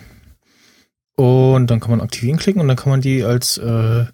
[1.15, 4.05] Und dann kann man aktivieren klicken und dann kann man die als äh,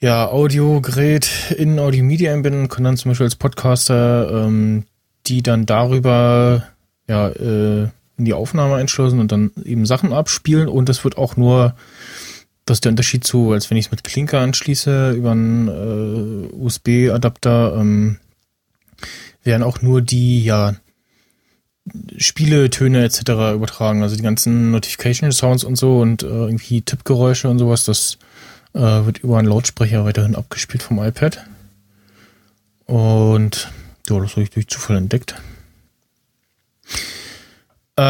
[0.00, 4.84] ja, Audiogerät in Audio Media einbinden kann dann zum Beispiel als Podcaster ähm,
[5.26, 6.62] die dann darüber
[7.06, 11.36] ja, äh, in die Aufnahme einschleusen und dann eben Sachen abspielen und das wird auch
[11.36, 11.74] nur,
[12.64, 16.54] das ist der Unterschied zu, als wenn ich es mit Klinker anschließe über einen äh,
[16.54, 18.16] USB-Adapter, ähm,
[19.44, 20.74] werden auch nur die, ja,
[22.16, 23.54] Spieletöne etc.
[23.54, 28.18] übertragen, also die ganzen Notification Sounds und so und äh, irgendwie Tippgeräusche und sowas, das
[28.74, 31.44] äh, wird über einen Lautsprecher weiterhin abgespielt vom iPad.
[32.86, 33.70] Und
[34.08, 35.34] ja, das habe ich durch Zufall entdeckt.
[37.98, 38.02] Äh,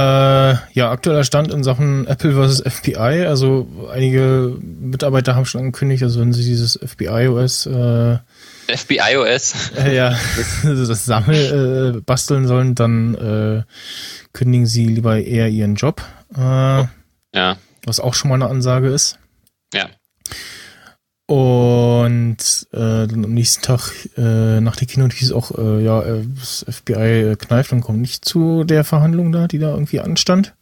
[0.72, 3.26] ja, aktueller Stand in Sachen Apple versus FBI.
[3.26, 8.18] Also einige Mitarbeiter haben schon angekündigt, also wenn sie dieses FBI-OS äh,
[8.68, 10.18] FBI-OS äh, ja,
[10.62, 13.62] das Sammel äh, basteln sollen, dann äh,
[14.32, 16.02] kündigen sie lieber eher ihren Job.
[16.36, 16.84] Äh,
[17.34, 17.56] ja.
[17.84, 19.18] Was auch schon mal eine Ansage ist.
[19.72, 19.88] Ja.
[21.26, 22.38] Und
[22.72, 26.64] äh, dann am nächsten Tag äh, nach der Keynote hieß auch, äh, ja, äh, das
[26.68, 30.54] FBI kneift und kommt nicht zu der Verhandlung da, die da irgendwie anstand.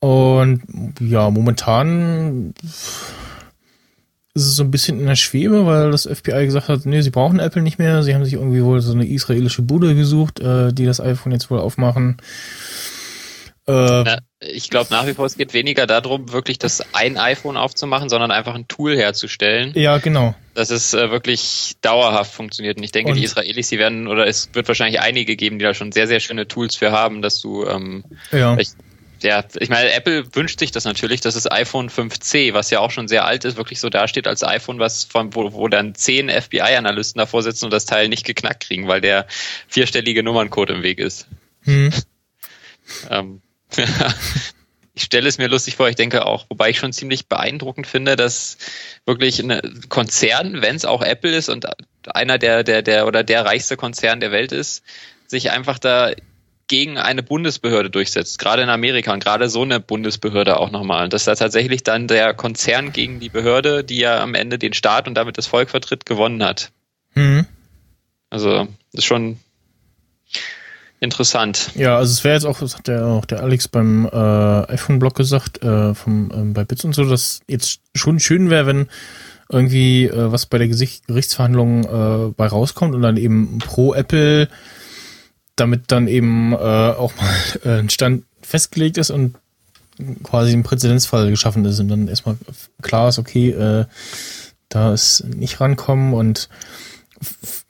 [0.00, 0.62] Und
[1.00, 2.54] ja, momentan
[4.38, 7.10] ist es so ein bisschen in der Schwebe, weil das FBI gesagt hat, nee, sie
[7.10, 8.02] brauchen Apple nicht mehr.
[8.02, 11.50] Sie haben sich irgendwie wohl so eine israelische Bude gesucht, äh, die das iPhone jetzt
[11.50, 12.16] wohl aufmachen.
[13.66, 13.72] Äh,
[14.04, 18.08] Na, ich glaube nach wie vor, es geht weniger darum, wirklich das ein iPhone aufzumachen,
[18.08, 19.72] sondern einfach ein Tool herzustellen.
[19.74, 20.34] Ja, genau.
[20.54, 22.78] Dass es äh, wirklich dauerhaft funktioniert.
[22.78, 25.64] Und ich denke, Und- die Israelis, die werden, oder es wird wahrscheinlich einige geben, die
[25.64, 28.56] da schon sehr, sehr schöne Tools für haben, dass du, ähm, Ja.
[29.20, 32.90] Ja, ich meine, Apple wünscht sich das natürlich, dass das iPhone 5C, was ja auch
[32.90, 36.28] schon sehr alt ist, wirklich so dasteht als iPhone, was von, wo, wo dann zehn
[36.28, 39.26] FBI-Analysten davor sitzen und das Teil nicht geknackt kriegen, weil der
[39.66, 41.26] vierstellige Nummerncode im Weg ist.
[41.64, 41.92] Hm.
[43.10, 43.42] Ähm,
[44.94, 48.16] ich stelle es mir lustig vor, ich denke auch, wobei ich schon ziemlich beeindruckend finde,
[48.16, 48.58] dass
[49.06, 51.66] wirklich ein Konzern, wenn es auch Apple ist und
[52.06, 54.82] einer der, der, der oder der reichste Konzern der Welt ist,
[55.26, 56.12] sich einfach da
[56.68, 61.04] gegen eine Bundesbehörde durchsetzt, gerade in Amerika und gerade so eine Bundesbehörde auch nochmal.
[61.04, 64.74] Und dass da tatsächlich dann der Konzern gegen die Behörde, die ja am Ende den
[64.74, 66.70] Staat und damit das Volk vertritt, gewonnen hat.
[67.14, 67.46] Hm.
[68.30, 69.38] Also das ist schon
[71.00, 71.70] interessant.
[71.74, 74.16] Ja, also es wäre jetzt auch, das hat der auch der Alex beim äh,
[74.72, 78.88] iPhone-Blog gesagt, äh, vom, ähm, bei Bits und so, dass jetzt schon schön wäre, wenn
[79.50, 84.48] irgendwie äh, was bei der Gesicht Gerichtsverhandlung äh, bei rauskommt und dann eben pro Apple,
[85.60, 87.34] damit dann eben äh, auch mal
[87.64, 89.36] äh, ein Stand festgelegt ist und
[90.22, 92.36] quasi ein Präzedenzfall geschaffen ist und dann erstmal
[92.82, 93.84] klar ist, okay, äh,
[94.68, 96.48] da ist nicht rankommen und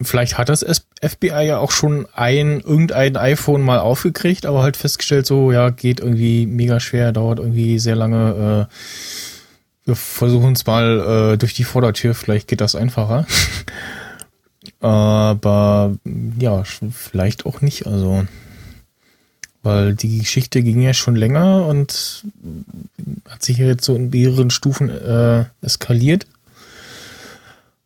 [0.03, 0.65] vielleicht hat das
[1.03, 6.01] FBI ja auch schon ein, irgendein iPhone mal aufgekriegt, aber halt festgestellt, so, ja, geht
[6.01, 11.65] irgendwie mega schwer, dauert irgendwie sehr lange, äh, wir versuchen es mal äh, durch die
[11.65, 13.27] Vordertür, vielleicht geht das einfacher.
[14.81, 15.97] aber
[16.39, 18.27] ja, vielleicht auch nicht, also
[19.63, 22.25] weil die Geschichte ging ja schon länger und
[23.29, 26.27] hat sich jetzt so in mehreren Stufen äh, eskaliert.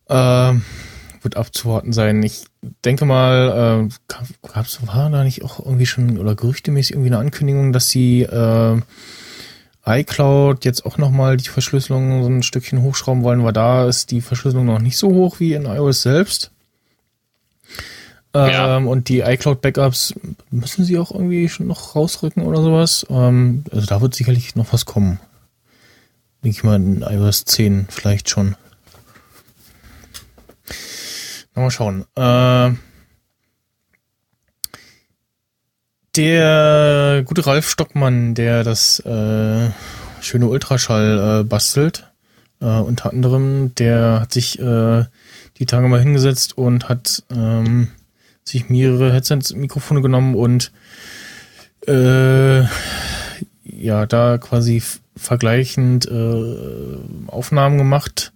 [0.09, 0.55] Äh,
[1.23, 2.23] wird abzuwarten sein.
[2.23, 2.45] Ich
[2.85, 4.19] denke mal, äh,
[4.49, 8.23] gab es war da nicht auch irgendwie schon oder gerüchtemäßig irgendwie eine Ankündigung, dass sie
[8.23, 8.81] äh,
[9.87, 14.21] iCloud jetzt auch nochmal die Verschlüsselung so ein Stückchen hochschrauben wollen, weil da ist die
[14.21, 16.51] Verschlüsselung noch nicht so hoch wie in iOS selbst.
[18.35, 18.79] Ja.
[18.79, 20.15] Ähm, und die iCloud-Backups
[20.51, 23.07] müssen sie auch irgendwie schon noch rausrücken oder sowas.
[23.11, 25.21] Ähm, also da wird sicherlich noch was kommen.
[26.43, 28.57] Denke ich mal in iOS 10 vielleicht schon.
[31.55, 32.07] Mal schauen.
[32.17, 32.71] Äh,
[36.17, 39.71] der gute Ralf Stockmann, der das äh,
[40.23, 42.11] schöne Ultraschall äh, bastelt,
[42.61, 45.05] äh, unter anderem, der hat sich äh,
[45.59, 47.89] die Tage mal hingesetzt und hat ähm,
[48.45, 50.73] sich mehrere Headset-Mikrofone genommen und
[51.87, 52.63] äh,
[53.65, 54.83] ja, da quasi
[55.17, 58.33] vergleichend äh, Aufnahmen gemacht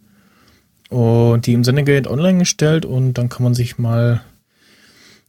[0.89, 4.23] und die im Sendegate online gestellt und dann kann man sich mal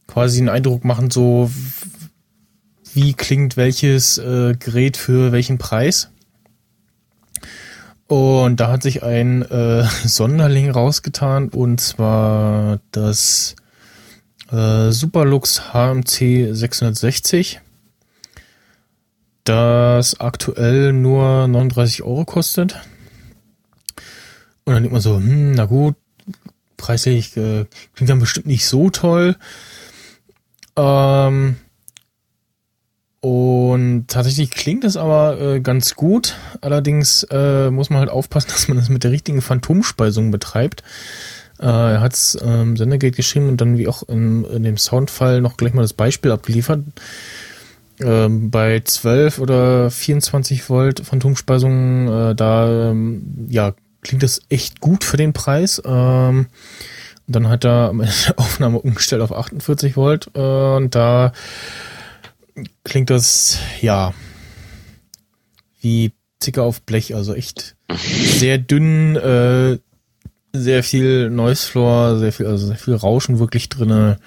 [0.06, 1.50] quasi einen Eindruck machen, so
[2.94, 6.10] wie klingt welches äh, Gerät für welchen Preis.
[8.06, 13.54] Und da hat sich ein äh, Sonderling rausgetan und zwar das
[14.50, 17.60] äh, Superlux HMC 660,
[19.44, 22.80] das aktuell nur 39 Euro kostet.
[24.64, 25.96] Und dann denkt man so, hm, na gut,
[26.76, 29.36] preislich äh, klingt dann bestimmt nicht so toll.
[30.76, 31.56] Ähm,
[33.20, 36.36] und tatsächlich klingt es aber äh, ganz gut.
[36.60, 40.82] Allerdings äh, muss man halt aufpassen, dass man das mit der richtigen Phantomspeisung betreibt.
[41.60, 45.56] Äh, er hat's ähm, Sendergate geschrieben und dann wie auch in, in dem Soundfall noch
[45.56, 46.82] gleich mal das Beispiel abgeliefert.
[48.00, 55.02] Ähm, bei 12 oder 24 Volt Phantomspeisung, äh, da ähm, ja klingt das echt gut
[55.02, 55.82] für den Preis.
[55.84, 56.46] Ähm,
[57.26, 61.32] dann hat er am Ende der Aufnahme umgestellt auf 48 Volt äh, und da
[62.84, 64.14] klingt das ja
[65.80, 69.78] wie Zicker auf Blech, also echt sehr dünn, äh,
[70.60, 74.18] sehr viel Noise Floor, sehr viel, also sehr viel Rauschen wirklich drinne.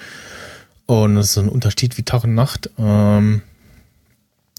[0.85, 2.69] Und es ist ein Unterschied wie Tag und Nacht.
[2.77, 3.41] Ähm,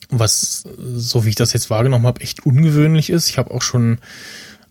[0.08, 0.64] was,
[0.94, 3.28] so wie ich das jetzt wahrgenommen habe, echt ungewöhnlich ist.
[3.28, 3.98] Ich habe auch schon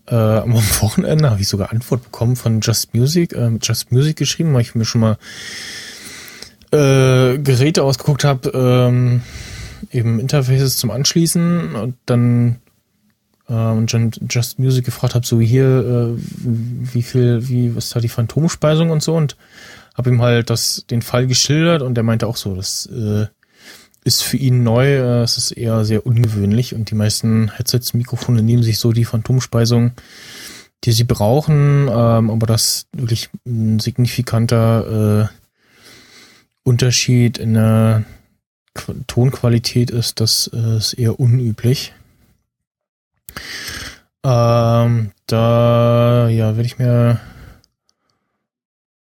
[0.06, 4.54] äh, am Wochenende habe ich sogar Antwort bekommen von Just Music, äh, Just Music geschrieben,
[4.54, 5.18] weil ich mir schon mal
[6.70, 9.22] äh, Geräte ausgeguckt habe, ähm,
[9.90, 12.61] eben Interfaces zum Anschließen und dann
[13.52, 13.92] äh, und
[14.30, 18.90] Just Music gefragt habe, so hier, äh, wie viel, wie, was ist da die Phantomspeisung
[18.90, 19.36] und so und
[19.94, 23.26] habe ihm halt das, den Fall geschildert und der meinte auch so, das äh,
[24.04, 28.42] ist für ihn neu, äh, es ist eher sehr ungewöhnlich und die meisten Headsets, Mikrofone
[28.42, 29.92] nehmen sich so die Phantomspeisung,
[30.84, 35.36] die sie brauchen, ähm, aber das wirklich ein signifikanter äh,
[36.64, 38.04] Unterschied in der
[38.74, 41.92] Qu Tonqualität ist, das äh, ist eher unüblich.
[44.24, 47.20] Ähm, da, ja, werde ich mir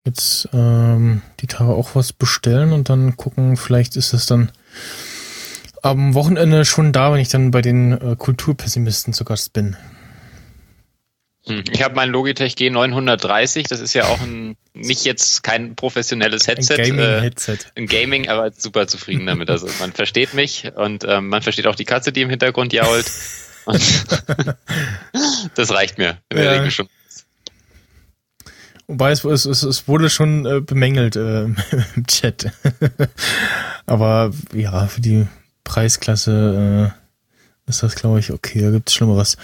[0.05, 4.51] jetzt ähm, die Tage auch was bestellen und dann gucken, vielleicht ist es dann
[5.83, 9.77] am Wochenende schon da, wenn ich dann bei den äh, Kulturpessimisten zu Gast bin.
[11.47, 11.65] Hm.
[11.71, 16.77] Ich habe mein Logitech G930, das ist ja auch ein, nicht jetzt kein professionelles Headset.
[16.77, 17.53] Ein Gaming-Headset.
[17.53, 19.51] Äh, ein Gaming, aber super zufrieden damit.
[19.51, 23.11] Also man versteht mich und ähm, man versteht auch die Katze, die im Hintergrund jault.
[25.55, 26.53] das reicht mir in der ja.
[26.53, 26.89] Regel schon.
[28.87, 31.45] Wobei es, es, es wurde schon äh, bemängelt äh,
[31.97, 32.51] im Chat.
[33.87, 35.27] aber ja, für die
[35.63, 39.37] Preisklasse äh, ist das, glaube ich, okay, da gibt es Schlimmeres.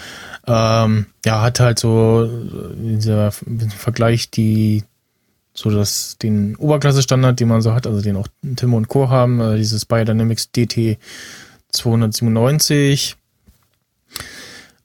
[0.45, 2.29] Ähm, ja, hat halt so
[2.75, 4.83] dieser Vergleich die
[5.53, 9.09] so das den Oberklasse-Standard, den man so hat, also den auch Tim und Co.
[9.09, 10.99] haben, äh, dieses Biodynamics DT
[11.71, 13.15] 297.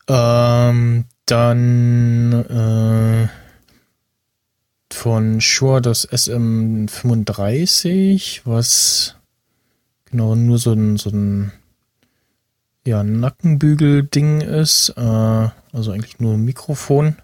[0.08, 3.28] Ähm, dann äh,
[4.92, 9.16] von Shure das SM35, was
[10.06, 11.52] genau nur so ein, so ein
[12.86, 14.90] ja, Nackenbügel-Ding ist.
[14.96, 17.16] Äh, also eigentlich nur Mikrofon.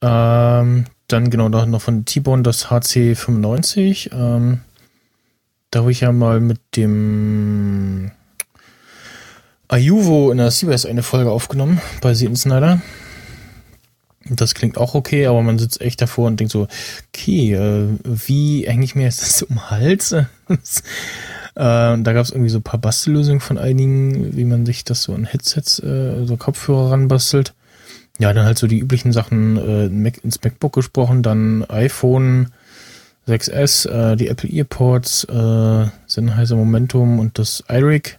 [0.00, 4.12] Ähm, dann genau noch von T-Bone das HC95.
[4.12, 4.60] Ähm,
[5.70, 8.10] da habe ich ja mal mit dem
[9.74, 12.80] Ayuvo in der CBS eine Folge aufgenommen bei The Insider.
[14.30, 16.68] Das klingt auch okay, aber man sitzt echt davor und denkt so,
[17.08, 20.14] okay, äh, wie hänge ich mir jetzt das um den Hals?
[21.56, 25.04] Äh, da gab es irgendwie so ein paar Bastellösungen von einigen, wie man sich das
[25.04, 27.54] so an Headsets, äh, so Kopfhörer ranbastelt.
[28.18, 32.48] Ja, dann halt so die üblichen Sachen äh, ins MacBook gesprochen, dann iPhone
[33.28, 38.18] 6S, äh, die Apple Earpods, äh, Sennheiser Momentum und das iRig.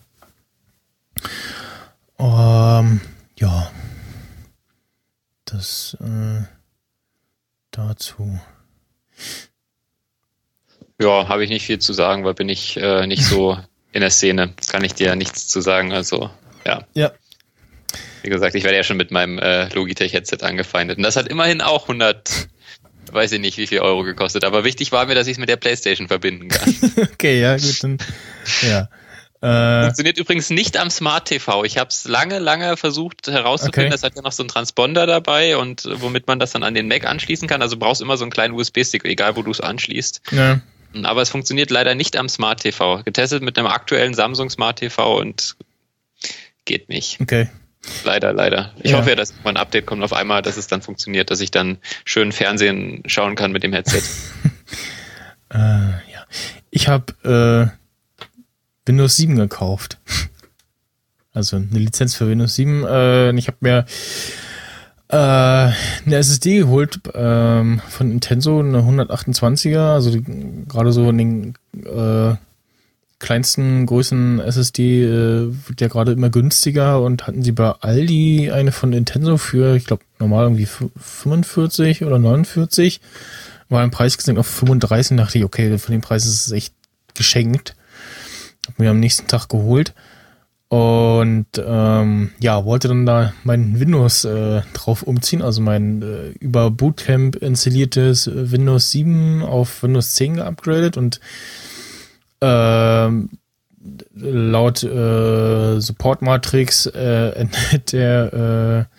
[2.17, 3.01] Ähm,
[3.37, 3.71] ja,
[5.45, 6.43] das äh,
[7.71, 8.39] dazu.
[10.99, 13.57] Ja, habe ich nicht viel zu sagen, weil bin ich äh, nicht so
[13.91, 14.53] in der Szene.
[14.69, 15.91] Kann ich dir nichts zu sagen.
[15.91, 16.29] Also,
[16.65, 16.85] ja.
[16.93, 17.11] Ja.
[18.23, 20.97] Wie gesagt, ich werde ja schon mit meinem äh, Logitech-Headset angefeindet.
[20.97, 22.47] Und das hat immerhin auch 100,
[23.11, 24.43] weiß ich nicht, wie viel Euro gekostet.
[24.45, 26.75] Aber wichtig war mir, dass ich es mit der Playstation verbinden kann.
[27.13, 27.97] okay, ja, gut, dann,
[28.63, 28.89] ja.
[29.41, 31.63] Äh, Funktioniert übrigens nicht am Smart TV.
[31.65, 33.83] Ich habe es lange, lange versucht herauszufinden.
[33.83, 33.89] Okay.
[33.89, 36.87] Das hat ja noch so einen Transponder dabei und womit man das dann an den
[36.87, 37.61] Mac anschließen kann.
[37.61, 40.21] Also brauchst immer so einen kleinen USB-Stick, egal wo du es anschließt.
[40.31, 40.61] Ja.
[41.03, 43.03] Aber es funktioniert leider nicht am Smart TV.
[43.03, 45.57] Getestet mit einem aktuellen Samsung Smart TV und
[46.63, 47.19] geht nicht.
[47.21, 47.49] Okay.
[48.03, 48.73] Leider, leider.
[48.81, 48.97] Ich ja.
[48.97, 51.51] hoffe ja, dass mal ein Update kommt auf einmal, dass es dann funktioniert, dass ich
[51.51, 54.01] dann schön Fernsehen schauen kann mit dem Headset.
[55.53, 56.25] äh, ja.
[56.71, 57.84] Ich habe äh,
[58.85, 59.99] Windows 7 gekauft.
[61.33, 62.85] Also eine Lizenz für Windows 7.
[62.85, 63.85] Äh, ich habe mir
[65.09, 70.17] äh, eine SSD geholt ähm, von Intenso, eine 128er, also
[70.67, 71.53] gerade so in den
[71.85, 72.35] äh,
[73.19, 78.71] kleinsten Größen SSD äh, wird ja gerade immer günstiger und hatten sie bei Aldi eine
[78.71, 83.01] von Intenso für, ich glaube, normal irgendwie 45 oder 49.
[83.69, 86.73] War ein Preis gesenkt auf 35 dachte ich, okay, von dem Preis ist es echt
[87.13, 87.74] geschenkt.
[88.67, 89.93] Hab mir am nächsten Tag geholt.
[90.67, 96.71] Und ähm, ja, wollte dann da mein Windows äh, drauf umziehen, also mein äh, über
[96.71, 101.19] Bootcamp installiertes Windows 7 auf Windows 10 geupgradet und
[102.41, 103.29] ähm,
[104.15, 108.95] laut äh, Support Matrix äh, endet der äh,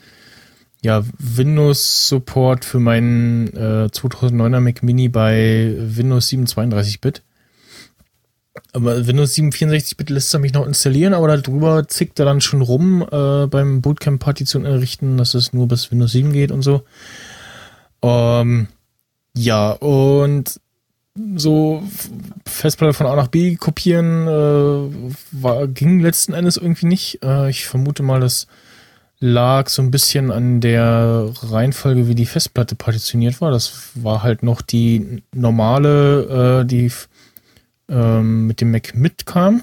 [0.86, 7.22] ja, Windows Support für meinen äh, 2009er Mac Mini bei Windows 7 32-Bit.
[8.72, 12.62] Aber Windows 7 64-Bit lässt er mich noch installieren, aber darüber zickt er dann schon
[12.62, 16.82] rum äh, beim Bootcamp-Partition errichten, dass es nur bis Windows 7 geht und so.
[18.02, 18.68] Ähm,
[19.34, 20.60] ja, und
[21.36, 21.82] so
[22.44, 27.22] Festplatte von A nach B kopieren äh, war, ging letzten Endes irgendwie nicht.
[27.22, 28.46] Äh, ich vermute mal, das
[29.18, 33.50] lag so ein bisschen an der Reihenfolge, wie die Festplatte partitioniert war.
[33.50, 36.90] Das war halt noch die normale, äh, die
[37.88, 39.62] ähm, mit dem Mac mitkam.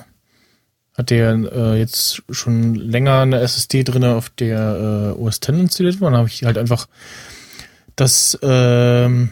[0.98, 6.02] Hat der äh, jetzt schon länger eine SSD drin, auf der äh, OS X installiert
[6.02, 6.12] war.
[6.12, 6.88] Dann habe ich halt einfach
[7.96, 9.30] das ähm,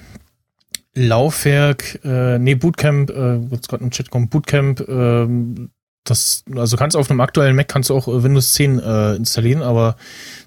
[0.94, 5.68] Laufwerk, äh, nee, Bootcamp, äh, jetzt gerade im Chat kommt, Bootcamp, äh,
[6.04, 9.62] das, also kannst auf einem aktuellen Mac kannst du auch äh, Windows 10 äh, installieren,
[9.62, 9.96] aber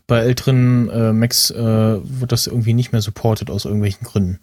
[0.07, 4.41] bei älteren äh, Macs äh, wird das irgendwie nicht mehr supported aus irgendwelchen Gründen.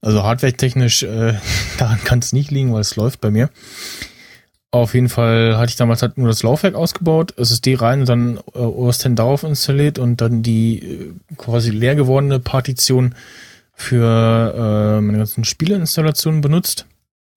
[0.00, 1.34] Also hardware-technisch, äh,
[1.78, 3.50] daran kann es nicht liegen, weil es läuft bei mir.
[4.70, 8.58] Auf jeden Fall hatte ich damals halt nur das Laufwerk ausgebaut, SSD rein dann äh,
[8.58, 13.14] OS X darauf installiert und dann die äh, quasi leer gewordene Partition
[13.72, 16.86] für äh, meine ganzen Spieleinstallationen benutzt.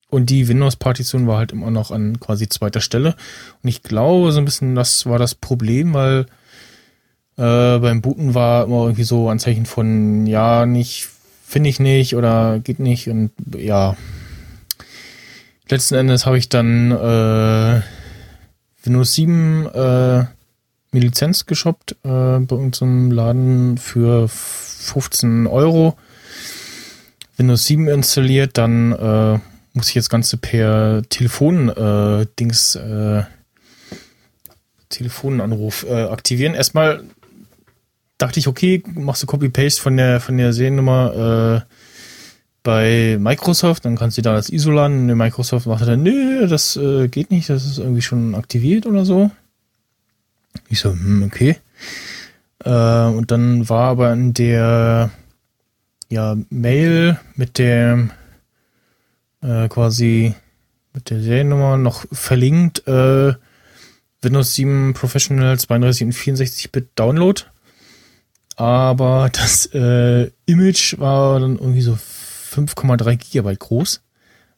[0.09, 3.15] Und die Windows-Partition war halt immer noch an quasi zweiter Stelle.
[3.61, 6.25] Und ich glaube, so ein bisschen das war das Problem, weil
[7.37, 11.09] äh, beim Booten war immer irgendwie so ein Zeichen von, ja, nicht
[11.49, 13.97] finde ich nicht oder geht nicht und ja.
[15.67, 17.81] Letzten Endes habe ich dann äh,
[18.83, 20.19] Windows 7 äh,
[20.91, 25.97] mir Lizenz geshoppt äh, bei unserem Laden für 15 Euro.
[27.37, 29.39] Windows 7 installiert, dann äh,
[29.73, 33.23] muss ich das Ganze per Telefon äh, Dings äh,
[34.89, 36.53] Telefonanruf äh, aktivieren.
[36.53, 37.03] Erstmal
[38.19, 41.73] dachte ich, okay, machst du Copy-Paste von der, von der Seriennummer äh,
[42.61, 45.09] bei Microsoft, dann kannst du da das ISO laden.
[45.09, 49.05] Und Microsoft macht dann, nö, das äh, geht nicht, das ist irgendwie schon aktiviert oder
[49.05, 49.31] so.
[50.67, 51.57] Ich so, hm, okay.
[52.63, 55.09] Äh, und dann war aber in der
[56.09, 58.09] ja, Mail mit der
[59.41, 60.35] äh, quasi
[60.93, 63.33] mit der Seriennummer noch verlinkt äh,
[64.21, 67.41] Windows 7 Professional 32 und 64-Bit Download
[68.59, 74.01] aber das äh, Image war dann irgendwie so 5,3 Gigabyte groß,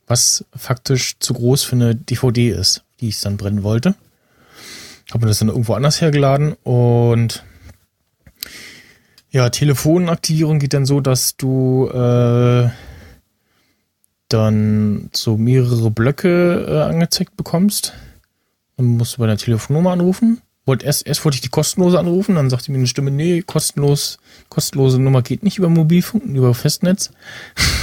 [0.07, 3.93] was faktisch zu groß für eine DVD ist, die ich dann brennen wollte.
[5.11, 7.43] Habe mir das dann irgendwo anders hergeladen und
[9.29, 12.69] ja, Telefonaktivierung geht dann so, dass du äh,
[14.29, 17.93] dann so mehrere Blöcke äh, angezeigt bekommst.
[18.77, 22.35] Dann musst du bei der Telefonnummer anrufen wollte erst, erst wollte ich die kostenlose anrufen,
[22.35, 27.11] dann sagte mir eine Stimme, nee, kostenlos, kostenlose Nummer geht nicht über Mobilfunk, über Festnetz.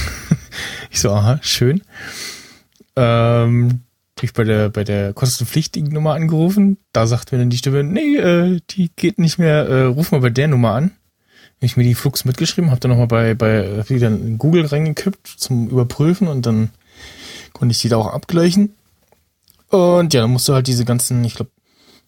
[0.89, 1.81] ich so, aha, schön.
[2.95, 3.81] Ähm,
[4.21, 6.77] ich bei der, bei der kostenpflichtigen Nummer angerufen.
[6.91, 10.21] Da sagte mir dann die Stimme, nee, äh, die geht nicht mehr, äh, ruf mal
[10.21, 10.91] bei der Nummer an.
[11.55, 15.27] Hab ich mir die Flux mitgeschrieben, hab dann nochmal bei, bei, wieder in Google reingekippt
[15.27, 16.69] zum Überprüfen und dann
[17.53, 18.75] konnte ich die da auch abgleichen.
[19.69, 21.51] Und ja, dann musst du halt diese ganzen, ich glaube,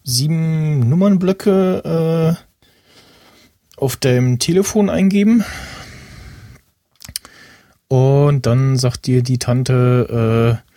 [0.03, 5.43] sieben Nummernblöcke äh, auf dem Telefon eingeben.
[7.87, 10.71] Und dann sagt dir die Tante äh,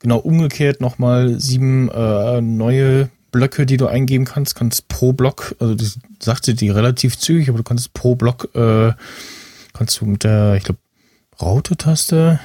[0.00, 4.56] genau umgekehrt nochmal sieben äh, neue Blöcke, die du eingeben kannst.
[4.56, 8.48] Kannst pro Block, also das sagt sie die relativ zügig, aber du kannst pro Block,
[8.54, 8.92] äh,
[9.72, 10.80] kannst du mit der, ich glaube,
[11.40, 12.40] Raute-Taste,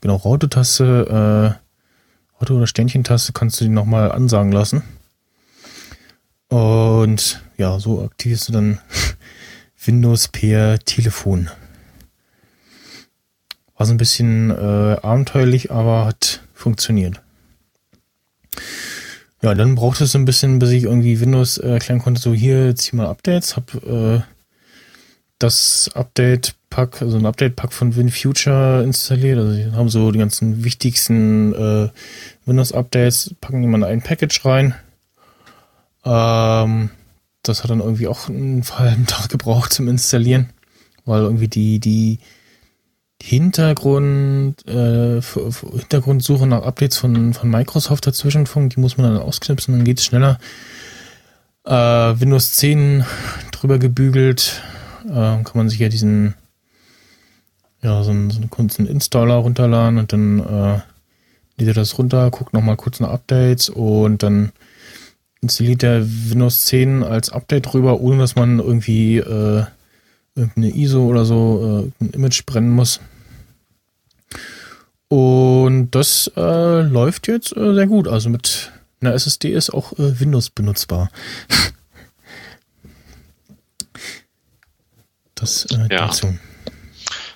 [0.00, 4.82] genau, Raute-Taste, äh, Raute- oder Ständchentaste kannst du die nochmal ansagen lassen.
[6.50, 8.78] Und ja, so aktivierst du dann
[9.84, 11.48] Windows per Telefon.
[13.76, 17.22] War so ein bisschen äh, abenteuerlich, aber hat funktioniert.
[19.42, 22.94] Ja, dann brauchte es ein bisschen, bis ich irgendwie Windows erklären konnte, so hier zieh
[22.94, 24.20] mal Updates, hab äh,
[25.38, 29.38] das Update Pack, also ein Update-Pack von WinFuture installiert.
[29.38, 31.88] Also die haben so die ganzen wichtigsten äh,
[32.46, 34.74] Windows-Updates, packen die mal in ein Package rein.
[36.04, 36.90] Ähm,
[37.42, 40.50] das hat dann irgendwie auch einen halben Tag gebraucht zum Installieren,
[41.04, 42.18] weil irgendwie die, die
[43.22, 49.74] Hintergrund, äh, Hintergrundsuche nach Updates von, von Microsoft dazwischen funkt, die muss man dann ausknipsen,
[49.74, 50.38] dann geht es schneller.
[51.64, 53.04] Äh, Windows 10
[53.52, 54.62] drüber gebügelt,
[55.06, 56.34] äh, kann man sich ja diesen,
[57.82, 60.80] ja, so einen, so einen kurzen Installer runterladen und dann äh,
[61.58, 64.52] lädt er das runter, guckt nochmal kurz nach Updates und dann
[65.42, 69.64] installiert der Windows 10 als Update drüber, ohne dass man irgendwie äh,
[70.34, 73.00] irgendeine ISO oder so äh, ein Image brennen muss.
[75.08, 78.06] Und das äh, läuft jetzt äh, sehr gut.
[78.06, 78.70] Also mit
[79.00, 81.10] einer SSD ist auch äh, Windows benutzbar.
[85.34, 86.06] das äh, Ja.
[86.06, 86.36] dazu.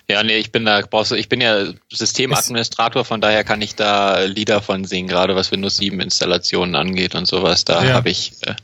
[0.08, 3.74] Ja, nee, ich bin da, brauchst du, ich bin ja Systemadministrator, von daher kann ich
[3.74, 7.64] da Lieder von singen, gerade was Windows 7 Installationen angeht und sowas.
[7.64, 7.94] Da Ja.
[7.94, 8.54] habe ich äh,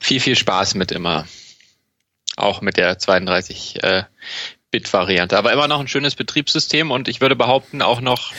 [0.00, 1.26] viel, viel Spaß mit immer.
[2.36, 4.02] Auch mit der 32 äh,
[4.70, 5.36] Bit-Variante.
[5.38, 8.32] Aber immer noch ein schönes Betriebssystem und ich würde behaupten, auch noch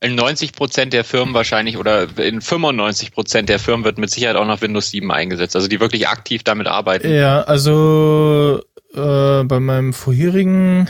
[0.00, 4.36] in 90 Prozent der Firmen wahrscheinlich oder in 95 Prozent der Firmen wird mit Sicherheit
[4.36, 5.56] auch noch Windows 7 eingesetzt.
[5.56, 7.12] Also die wirklich aktiv damit arbeiten.
[7.12, 8.60] Ja, also
[8.94, 10.88] äh, bei meinem vorherigen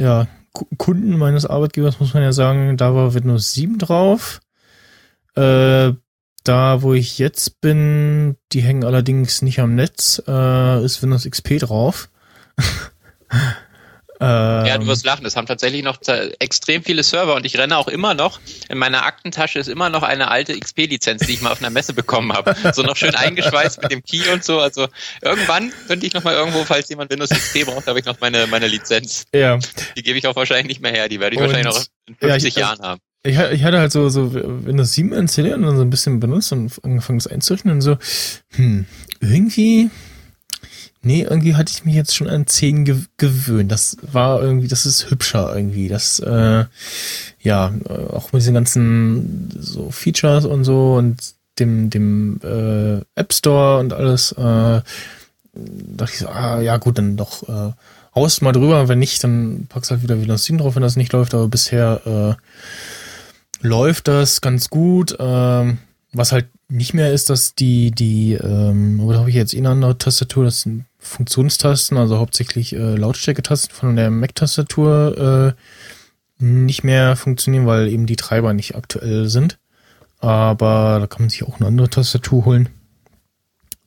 [0.00, 4.40] ja, Ku- Kunden meines Arbeitgebers muss man ja sagen, da war Windows 7 drauf.
[5.36, 5.92] Äh,
[6.42, 11.58] da, wo ich jetzt bin, die hängen allerdings nicht am Netz, äh, ist Windows XP
[11.60, 12.08] drauf.
[14.20, 15.24] ähm, Ja, du wirst lachen.
[15.26, 15.98] Es haben tatsächlich noch
[16.38, 18.38] extrem viele Server und ich renne auch immer noch.
[18.68, 21.92] In meiner Aktentasche ist immer noch eine alte XP-Lizenz, die ich mal auf einer Messe
[21.94, 22.54] bekommen habe.
[22.74, 24.60] So noch schön eingeschweißt mit dem Key und so.
[24.60, 24.86] Also
[25.22, 28.46] irgendwann könnte ich noch mal irgendwo, falls jemand Windows XP braucht, habe ich noch meine,
[28.46, 29.24] meine Lizenz.
[29.34, 29.58] ja,
[29.96, 31.08] Die gebe ich auch wahrscheinlich nicht mehr her.
[31.08, 33.00] Die werde ich Und- wahrscheinlich noch in ja, 50 ich- Jahren haben.
[33.22, 36.52] ich, ich hatte halt so, so Windows 7 installiert und dann so ein bisschen benutzt
[36.52, 37.96] und angefangen das einzurichten und so,
[38.54, 38.86] hm,
[39.20, 39.90] irgendwie,
[41.02, 43.70] nee, irgendwie hatte ich mich jetzt schon an 10 ge gewöhnt.
[43.72, 45.88] Das war irgendwie, das ist hübscher irgendwie.
[45.88, 46.64] Das, äh,
[47.40, 53.32] ja, äh, auch mit diesen ganzen so Features und so und dem, dem äh, App
[53.32, 54.80] Store und alles, äh,
[55.52, 57.72] dachte ich so, ah, ja gut, dann doch, äh,
[58.14, 61.12] haust mal drüber, wenn nicht, dann packst halt wieder Windows 7 drauf, wenn das nicht
[61.12, 65.16] läuft, aber bisher, äh, läuft das ganz gut.
[65.18, 65.78] Ähm,
[66.12, 69.70] was halt nicht mehr ist, dass die, die, ähm, oder habe ich jetzt eh eine
[69.70, 77.16] andere Tastatur, das sind Funktionstasten, also hauptsächlich äh, Lautstärke-Tasten von der Mac-Tastatur äh, nicht mehr
[77.16, 79.58] funktionieren, weil eben die Treiber nicht aktuell sind.
[80.18, 82.68] Aber da kann man sich auch eine andere Tastatur holen.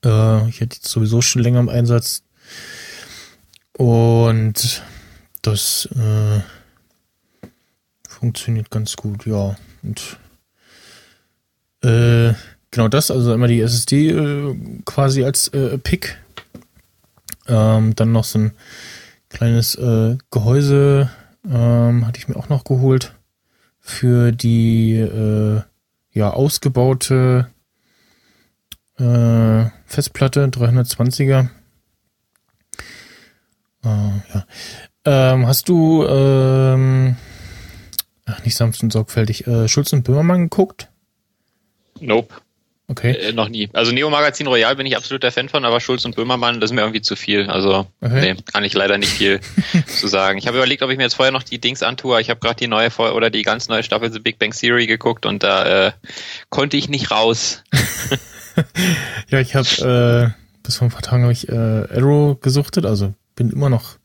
[0.03, 2.24] Äh, ich hätte jetzt sowieso schon länger im Einsatz.
[3.78, 4.84] Und
[5.41, 6.39] das äh,
[8.07, 9.55] funktioniert ganz gut, ja.
[9.82, 10.18] Und
[11.84, 12.34] äh,
[12.72, 14.55] genau das, also immer die SSD äh,
[14.86, 16.18] quasi als äh, Pick.
[17.48, 18.52] Ähm, dann noch so ein
[19.30, 21.10] kleines äh, Gehäuse
[21.50, 23.16] ähm, hatte ich mir auch noch geholt
[23.80, 25.62] für die äh,
[26.12, 27.50] ja ausgebaute
[28.98, 31.50] äh, Festplatte 320er.
[33.84, 34.46] Äh, ja.
[35.06, 37.18] Ähm, hast du ähm,
[38.26, 40.89] ach, nicht sanft und sorgfältig äh, Schulz und Böhmermann geguckt?
[42.00, 42.34] Nope.
[42.94, 43.12] Okay.
[43.14, 43.70] Äh, noch nie.
[43.74, 46.76] Also Neo Magazin Royal bin ich absoluter Fan von, aber Schulz und Böhmermann, das ist
[46.76, 47.50] mir irgendwie zu viel.
[47.50, 48.34] Also, Okay.
[48.34, 49.39] nee, kann ich leider nicht viel
[49.88, 50.38] zu sagen.
[50.38, 52.22] Ich habe überlegt, ob ich mir jetzt vorher noch die Dings antue.
[52.22, 55.26] Ich habe gerade die neue oder die ganz neue Staffel The Big Bang Theory geguckt
[55.26, 55.91] und da äh,
[56.50, 57.64] konnte ich nicht raus.
[59.30, 63.16] Ja, ich habe äh, bis vor ein paar Tagen habe ich äh, Arrow gesuchtet, also
[63.36, 63.96] bin immer noch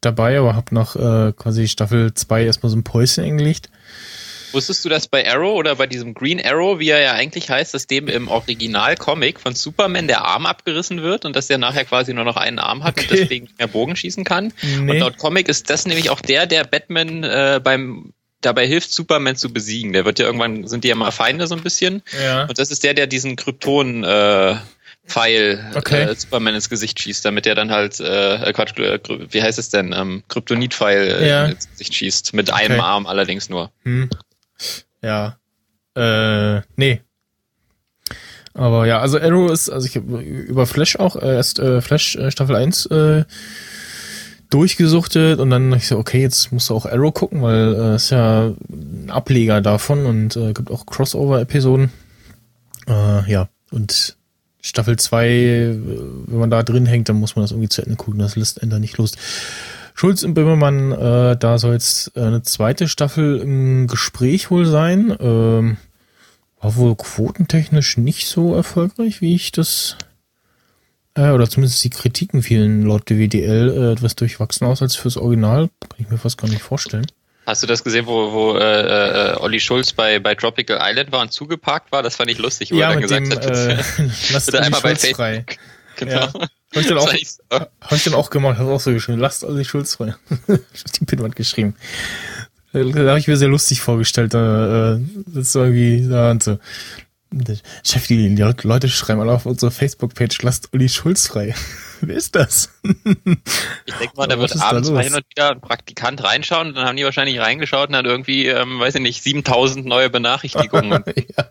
[0.00, 3.68] dabei, aber habe nach äh, quasi Staffel 2 erstmal so ein Päuschen eingelegt.
[4.52, 7.74] Wusstest du das bei Arrow oder bei diesem Green Arrow, wie er ja eigentlich heißt,
[7.74, 12.12] dass dem im Original-Comic von Superman der Arm abgerissen wird und dass der nachher quasi
[12.14, 13.20] nur noch einen Arm hat und Okay.
[13.20, 14.52] deswegen nicht mehr Bogen schießen kann?
[14.62, 14.98] Und Nee.
[14.98, 19.52] laut Comic ist das nämlich auch der, der Batman äh, beim dabei hilft, Superman zu
[19.52, 19.92] besiegen.
[19.92, 22.02] Der wird ja irgendwann, sind die ja mal Feinde so ein bisschen.
[22.20, 22.44] Ja.
[22.46, 24.56] Und das ist der, der diesen Krypton äh,
[25.06, 26.02] Pfeil Okay.
[26.02, 28.98] äh, Superman ins Gesicht schießt, damit er dann halt, äh, äh, Quatsch, äh,
[29.30, 31.44] wie heißt es denn, ähm, Kryptonit-Pfeil äh, Ja.
[31.46, 32.34] ins Gesicht schießt.
[32.34, 32.82] Mit einem Okay.
[32.82, 33.70] Arm allerdings nur.
[33.84, 34.10] Hm.
[35.02, 35.36] Ja.
[35.94, 37.00] Äh, nee.
[38.54, 42.16] Aber ja, also Arrow ist, also ich habe über Flash auch äh, erst äh, Flash
[42.16, 43.24] äh, Staffel 1 äh,
[44.50, 48.10] durchgesuchtet und dann ich so, okay, jetzt musst du auch Arrow gucken, weil äh, ist
[48.10, 51.90] ja ein Ableger davon und äh, gibt auch Crossover-Episoden.
[52.86, 54.16] Äh, ja, und
[54.60, 55.78] Staffel 2, äh,
[56.26, 58.62] wenn man da drin hängt, dann muss man das irgendwie zu Ende gucken, das lässt
[58.62, 59.12] Ender nicht los.
[60.02, 65.16] Schulz und Böhmermann, äh, da soll jetzt äh, eine zweite Staffel im Gespräch wohl sein.
[65.20, 65.76] Ähm,
[66.60, 69.96] war wohl quotentechnisch nicht so erfolgreich, wie ich das,
[71.14, 75.70] äh, oder zumindest die Kritiken fielen laut DWDL äh, etwas durchwachsen aus als fürs Original.
[75.78, 77.06] Kann ich mir fast gar nicht vorstellen.
[77.46, 81.20] Hast du das gesehen, wo, wo äh, äh, Olli Schulz bei, bei Tropical Island war
[81.20, 82.02] und zugeparkt war?
[82.02, 83.76] Das fand ich lustig, wo Ja, er dann gesagt dem, hat, äh,
[84.32, 85.14] lasst bitte einmal bei Facebook.
[85.14, 85.44] frei.
[85.94, 86.12] Genau.
[86.12, 86.32] Ja.
[86.74, 87.40] Hab ich dann auch, Das war nicht so.
[87.50, 90.14] hab ich dann auch gemacht, hab auch so geschrieben, lasst Olli Schulz frei.
[90.48, 91.74] die Pinwand geschrieben.
[92.72, 96.58] Äh, Da habe ich mir sehr lustig vorgestellt, da äh, sitzt irgendwie da und so.
[97.82, 101.54] Chef, die, die Leute schreiben alle auf unsere Facebook-Page, lasst Olli Schulz frei.
[102.00, 102.70] Wer ist das?
[103.84, 106.68] Ich denke mal, da wird ist da abends mal hin und wieder ein Praktikant reinschauen
[106.68, 110.10] und dann haben die wahrscheinlich reingeschaut und dann irgendwie, ähm, weiß ich nicht, 7000 neue
[110.10, 111.04] Benachrichtigungen.
[111.36, 111.50] ja.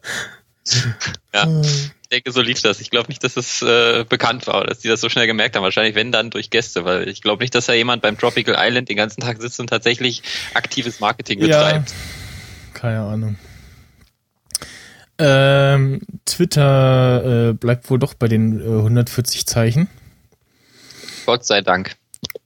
[1.33, 2.79] ja, ich denke, so lief das.
[2.79, 5.55] Ich glaube nicht, dass es äh, bekannt war oder dass die das so schnell gemerkt
[5.55, 5.63] haben.
[5.63, 8.89] Wahrscheinlich, wenn dann durch Gäste, weil ich glaube nicht, dass da jemand beim Tropical Island
[8.89, 10.21] den ganzen Tag sitzt und tatsächlich
[10.53, 11.93] aktives Marketing Ja, betreibt.
[12.73, 13.37] keine Ahnung.
[15.17, 19.87] Ähm, Twitter äh, bleibt wohl doch bei den äh, 140 Zeichen.
[21.25, 21.95] Gott sei Dank.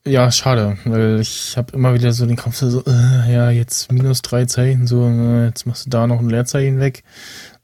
[0.07, 4.21] Ja, schade, weil ich habe immer wieder so den Kopf so, äh, ja, jetzt minus
[4.21, 7.03] drei Zeichen, so, äh, jetzt machst du da noch ein Leerzeichen weg,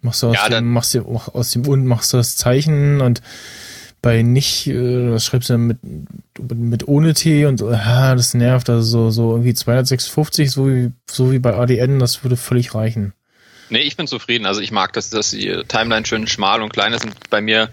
[0.02, 3.00] machst du aus Ja, dem, dann- machst du aus dem und machst du das Zeichen
[3.02, 3.22] und
[4.02, 5.78] bei nicht, äh, was schreibst du denn mit,
[6.52, 11.32] mit ohne T und ja, das nervt, also so, so irgendwie 256, so wie, so
[11.32, 13.14] wie bei ADN, das würde völlig reichen.
[13.70, 14.46] Nee, ich bin zufrieden.
[14.46, 17.70] Also ich mag, dass, dass die Timeline schön schmal und klein ist und bei mir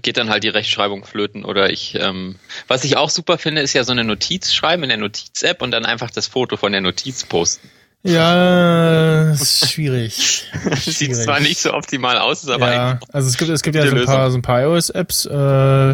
[0.00, 2.36] geht dann halt die Rechtschreibung flöten oder ich, ähm,
[2.68, 5.70] was ich auch super finde, ist ja so eine Notiz schreiben in der Notiz-App und
[5.70, 7.70] dann einfach das Foto von der Notiz posten.
[8.02, 10.44] Ja, ist schwierig.
[10.76, 11.16] Sieht Schwierig.
[11.16, 13.86] zwar nicht so optimal aus, ist aber ja, eigentlich also es gibt, es gibt ja
[13.86, 15.90] so ein paar, so ein paar iOS-Apps, äh,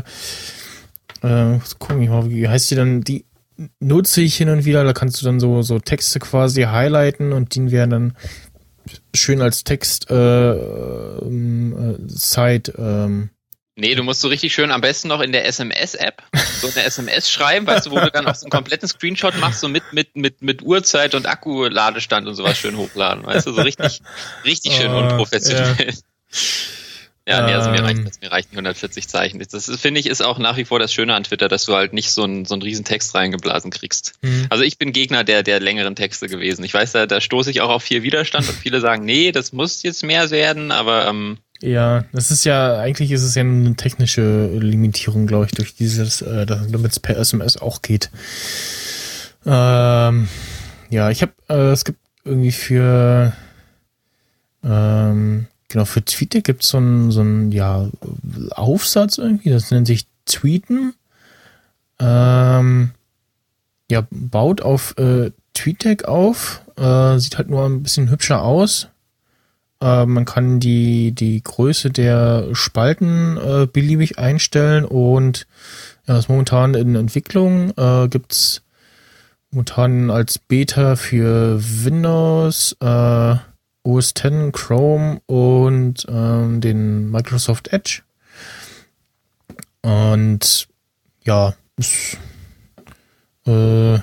[1.22, 3.24] äh, gucken ich mal, wie heißt die dann, die
[3.78, 7.55] nutze ich hin und wieder, da kannst du dann so, so Texte quasi highlighten und
[7.55, 8.16] die werden dann
[9.14, 13.30] schön als Text, äh, ähm, äh, Site, ähm,
[13.77, 16.23] Nee, du musst so richtig schön am besten noch in der SMS-App
[16.61, 19.61] so eine SMS schreiben, weißt du, wo du dann auch so einen kompletten Screenshot machst,
[19.61, 23.62] so mit, mit, mit, mit Uhrzeit und Akkuladestand und sowas schön hochladen, weißt du, so
[23.62, 24.03] richtig,
[24.45, 25.95] richtig schön Oh, unprofessionell.
[27.29, 27.85] Ja, nee, also mir Ähm.
[27.85, 29.39] reicht das, mir reichen 140 Zeichen.
[29.39, 31.75] Das ist, finde ich, ist auch nach wie vor das Schöne an Twitter, dass du
[31.75, 34.14] halt nicht so einen, so einen riesen Text reingeblasen kriegst.
[34.23, 34.47] hm.
[34.51, 36.64] Also ich bin Gegner der, der längeren Texte gewesen.
[36.64, 39.53] Ich weiß, da, da stoße ich auch auf viel Widerstand und viele sagen, nee, das
[39.53, 43.76] muss jetzt mehr werden, aber ähm, Ja, das ist ja, eigentlich ist es ja eine
[43.76, 48.11] technische Limitierung, glaube ich, durch dieses, äh, damit es per SMS auch geht.
[49.44, 50.28] Ähm,
[50.88, 53.34] ja, ich habe, äh, es gibt irgendwie für,
[54.64, 57.88] ähm, genau, für Twitter gibt es so einen, so einen, ja,
[58.52, 60.94] Aufsatz irgendwie, das nennt sich Tweeten.
[61.98, 62.92] Ähm,
[63.90, 68.88] ja, baut auf äh, TweetDeck auf, äh, sieht halt nur ein bisschen hübscher aus.
[69.81, 75.47] Äh, man kann die, die Größe der Spalten äh, beliebig einstellen und
[76.07, 77.72] ja, ist momentan in Entwicklung.
[77.76, 78.62] Äh, gibt's
[79.51, 83.37] momentan als Beta für Windows, äh,
[83.83, 88.03] OS X, Chrome und ähm, den Microsoft Edge.
[89.83, 90.68] Und
[91.24, 92.18] ja, ist
[93.47, 93.95] äh,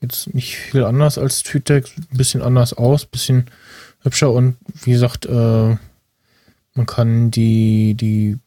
[0.00, 3.46] jetzt nicht viel anders als TweetDeck, ein bisschen anders aus, bisschen
[4.06, 5.76] hübscher und wie gesagt, äh,
[6.74, 8.38] man kann die, die,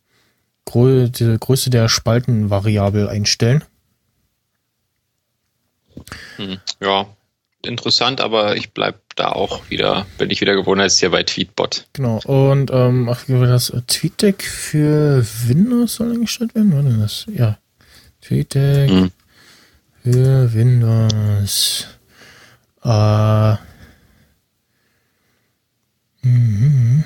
[0.65, 3.63] Grö die Größe der Spalten variabel einstellen.
[6.37, 7.07] hm, ja,
[7.63, 11.87] interessant, aber ich bleib da auch wieder, bin ich wieder gewohnt als hier bei Tweetbot.
[11.93, 12.19] Genau.
[12.25, 16.73] Und ähm, ach, das TweetDeck für Windows soll eingestellt werden?
[16.73, 17.25] War denn das?
[17.33, 17.57] Ja.
[18.21, 19.11] TweetDeck Hm.
[20.03, 21.87] für Windows.
[22.83, 23.55] Äh,
[26.23, 27.03] mhm.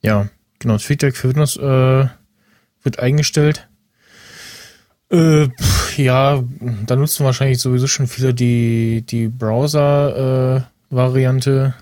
[0.00, 0.28] Ja,
[0.58, 0.78] genau.
[0.78, 2.08] TweetDeck für Windows äh,
[2.82, 3.68] wird eingestellt.
[5.10, 5.48] Äh,
[5.96, 6.44] ja,
[6.86, 11.74] da nutzen wahrscheinlich sowieso schon viele die, die Browser-Variante.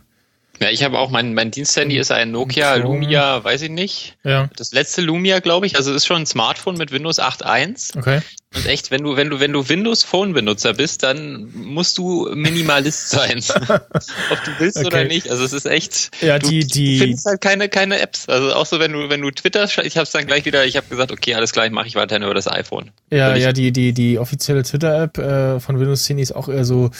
[0.60, 2.76] Ja, ich habe auch mein, mein Diensthandy ist ein Nokia.
[2.76, 4.16] Lumia, weiß ich nicht.
[4.24, 5.76] ja, Das letzte Lumia, glaube ich.
[5.76, 7.98] Also es ist schon ein Smartphone mit Windows 8.1.
[7.98, 8.20] okay.
[8.54, 12.30] Und echt, wenn du, wenn du, wenn du Windows Phone Benutzer bist, dann musst du
[12.32, 13.42] Minimalist sein.
[13.68, 15.08] Ob du willst oder Okay.
[15.08, 15.28] nicht.
[15.30, 16.10] Also es ist echt.
[16.22, 18.26] Ja, du, die- die- du findest halt keine, keine Apps.
[18.28, 20.76] Also auch so, wenn du, wenn du Twitter, ich habe es dann gleich wieder, ich
[20.78, 22.92] habe gesagt, okay, alles klar, mache ich weiterhin über das iPhone.
[23.10, 26.90] Ja, ja, die, die, die offizielle Twitter-App äh, von Windows 10 ist auch eher so,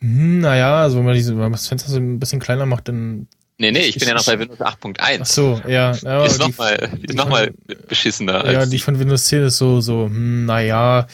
[0.00, 3.28] naja, also wenn man diese, wenn man das Fenster so ein bisschen kleiner macht, dann.
[3.58, 5.18] Nee, nee, ich bin ja noch bei Windows 8.1.
[5.20, 5.92] Ach so, ja.
[5.92, 7.52] ja Ist nochmal, noch mal
[7.88, 8.50] beschissener.
[8.50, 11.06] Ja, die von Windows 10 ist so, so, hm, naja,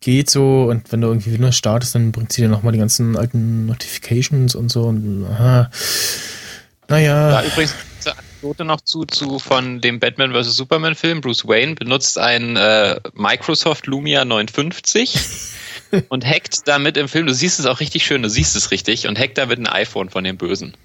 [0.00, 3.16] geht so und wenn du irgendwie Windows startest, dann bringt sie dir nochmal die ganzen
[3.16, 5.70] alten Notifications und so und aha.
[6.88, 7.30] Naja.
[7.30, 7.74] Da übrigens
[8.04, 10.56] eine Anekdote noch zu, zu von dem Batman vs.
[10.56, 11.20] Superman Film.
[11.20, 15.14] Bruce Wayne benutzt ein äh, Microsoft Lumia 950
[16.08, 19.06] und hackt damit im Film, du siehst es auch richtig schön, du siehst es richtig,
[19.06, 20.76] und hackt damit ein iPhone von dem Bösen.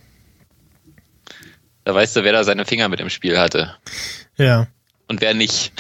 [1.83, 3.75] Da weißt du, wer da seine Finger mit im Spiel hatte.
[4.37, 4.67] Ja.
[5.07, 5.71] Und wer nicht.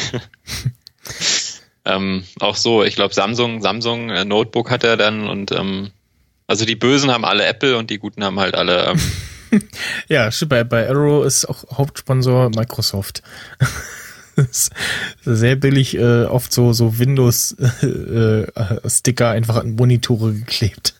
[1.85, 5.91] ähm, auch so, ich glaube, Samsung, Samsung äh, Notebook hat er dann und ähm,
[6.47, 8.87] also die Bösen haben alle Apple und die Guten haben halt alle.
[9.51, 9.61] Ähm,
[10.07, 13.21] ja, stimmt, bei, bei Arrow ist auch Hauptsponsor Microsoft.
[15.25, 20.95] sehr billig, äh, oft so, so Windows-Sticker äh, einfach an Monitore geklebt.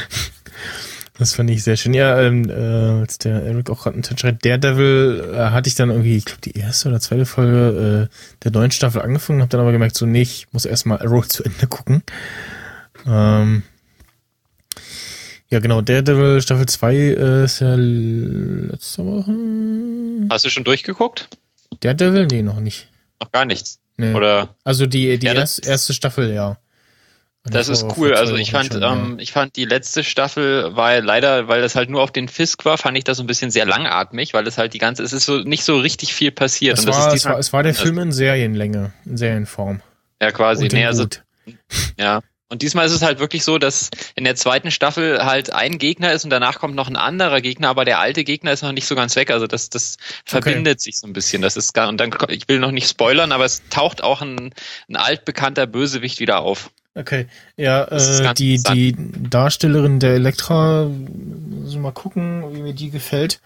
[1.18, 1.94] das fand ich sehr schön.
[1.94, 5.90] Ja, ähm, äh, als der Eric auch gerade einen schreibt, Daredevil äh, hatte ich dann
[5.90, 8.14] irgendwie, ich glaube, die erste oder zweite Folge äh,
[8.44, 11.44] der neuen Staffel angefangen, habe dann aber gemerkt, so nee, ich muss erstmal Arrow zu
[11.44, 12.02] Ende gucken.
[13.06, 13.62] Ähm,
[15.50, 19.34] ja, genau, Daredevil Staffel 2 äh, ist ja letzte Woche.
[20.30, 21.28] Hast du schon durchgeguckt?
[21.80, 22.26] Daredevil?
[22.26, 22.88] Nee, noch nicht.
[23.20, 23.78] Noch gar nichts.
[23.96, 24.14] Nee.
[24.14, 24.54] Oder?
[24.64, 26.56] Also die, die Ja, erste, das- erste Staffel, ja.
[27.44, 28.14] Das Vor- ist cool.
[28.14, 31.88] Also ich fand, schon, ähm, ich fand die letzte Staffel, weil leider, weil das halt
[31.88, 34.58] nur auf den Fisk war, fand ich das so ein bisschen sehr langatmig, weil es
[34.58, 36.76] halt die ganze, es ist so nicht so richtig viel passiert.
[36.78, 39.80] es, und das war, ist es, war, es war der Film in Serienlänge, in Serienform.
[40.20, 40.64] ja quasi.
[40.64, 41.06] Und Nee, also.
[41.98, 42.20] Ja.
[42.50, 46.12] Und diesmal ist es halt wirklich so, dass in der zweiten Staffel halt ein Gegner
[46.12, 48.86] ist und danach kommt noch ein anderer Gegner, aber der alte Gegner ist noch nicht
[48.86, 49.30] so ganz weg.
[49.30, 51.42] Also das, das verbindet sich so ein bisschen.
[51.42, 54.52] Das ist gar, und dann, ich will noch nicht spoilern, aber es taucht auch ein,
[54.88, 56.70] ein altbekannter Bösewicht wieder auf.
[56.96, 62.90] Okay, ja, äh, die, die Darstellerin der Elektra, muss ich mal gucken, wie mir die
[62.90, 63.40] gefällt.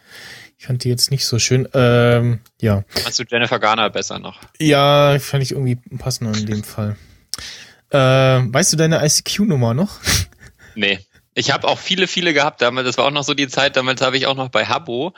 [0.58, 1.68] Ich fand die jetzt nicht so schön.
[1.74, 2.84] Ähm, ja.
[2.88, 4.40] Fandst du Jennifer Garner besser noch?
[4.58, 6.96] Ja, fand ich irgendwie passender in dem Fall.
[7.94, 10.00] Äh, weißt du deine ICQ-Nummer noch?
[10.76, 10.98] Nee.
[11.36, 12.84] Ich habe auch viele, viele gehabt damals.
[12.84, 15.14] Das war auch noch so die Zeit, damals habe ich auch noch bei Habbo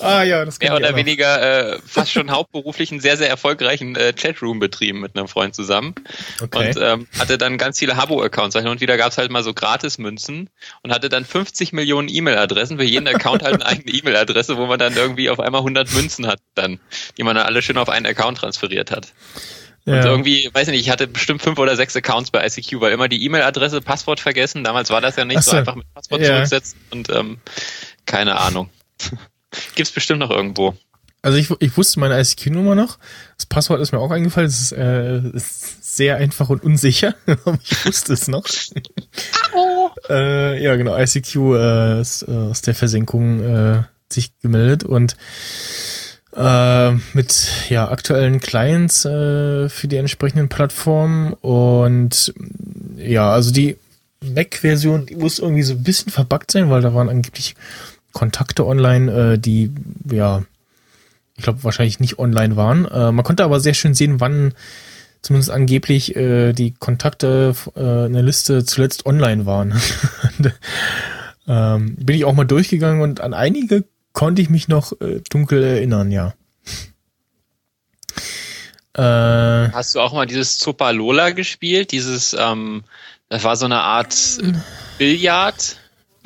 [0.00, 4.12] Ah ja, das mehr oder weniger äh, fast schon hauptberuflich einen sehr, sehr erfolgreichen äh,
[4.12, 5.96] Chatroom betrieben mit einem Freund zusammen.
[6.40, 6.68] Okay.
[6.68, 8.54] Und ähm, hatte dann ganz viele Habo-Accounts.
[8.54, 10.50] Hin und wieder gab es halt mal so Gratis-Münzen
[10.82, 12.78] und hatte dann 50 Millionen E-Mail-Adressen.
[12.78, 16.28] Für jeden Account halt eine eigene E-Mail-Adresse, wo man dann irgendwie auf einmal 100 Münzen
[16.28, 16.78] hat, dann,
[17.16, 19.12] die man dann alle schön auf einen Account transferiert hat.
[19.88, 20.04] Und ja.
[20.04, 23.08] irgendwie, weiß ich nicht, ich hatte bestimmt fünf oder sechs Accounts bei ICQ, weil immer
[23.08, 24.62] die E-Mail-Adresse, Passwort vergessen.
[24.62, 25.56] Damals war das ja nicht so so.
[25.56, 26.34] einfach mit Passwort Ja.
[26.34, 27.38] zurücksetzen und ähm,
[28.04, 28.68] keine Ahnung.
[29.76, 30.76] Gibt's bestimmt noch irgendwo.
[31.22, 32.98] Also ich, ich wusste meine ICQ-Nummer noch.
[33.38, 34.46] Das Passwort ist mir auch eingefallen.
[34.46, 37.14] Es ist, äh, ist sehr einfach und unsicher.
[37.64, 38.44] Ich wusste es noch.
[40.10, 40.98] äh, ja, genau.
[40.98, 43.82] ICQ äh, ist äh, aus der Versenkung äh,
[44.12, 45.16] sich gemeldet und
[46.38, 52.32] äh, mit ja aktuellen Clients äh, für die entsprechenden Plattformen und
[52.96, 53.76] ja, also die
[54.20, 57.54] Mac-Version, muss irgendwie so ein bisschen verbuggt sein, weil da waren angeblich
[58.12, 59.72] Kontakte online, äh, die
[60.10, 60.42] ja
[61.36, 62.84] ich glaube, wahrscheinlich nicht online waren.
[62.86, 64.54] Äh, man konnte aber sehr schön sehen, wann
[65.22, 69.74] zumindest angeblich äh, die Kontakte äh, in der Liste zuletzt online waren.
[71.50, 73.84] Ähm, bin ich auch mal durchgegangen und an einige
[74.18, 76.34] konnte ich mich noch äh, dunkel erinnern, ja.
[78.94, 81.92] Äh, Hast du auch mal dieses Zopalola gespielt?
[81.92, 82.82] Dieses, ähm,
[83.28, 84.16] das war so eine Art
[84.98, 85.76] Billard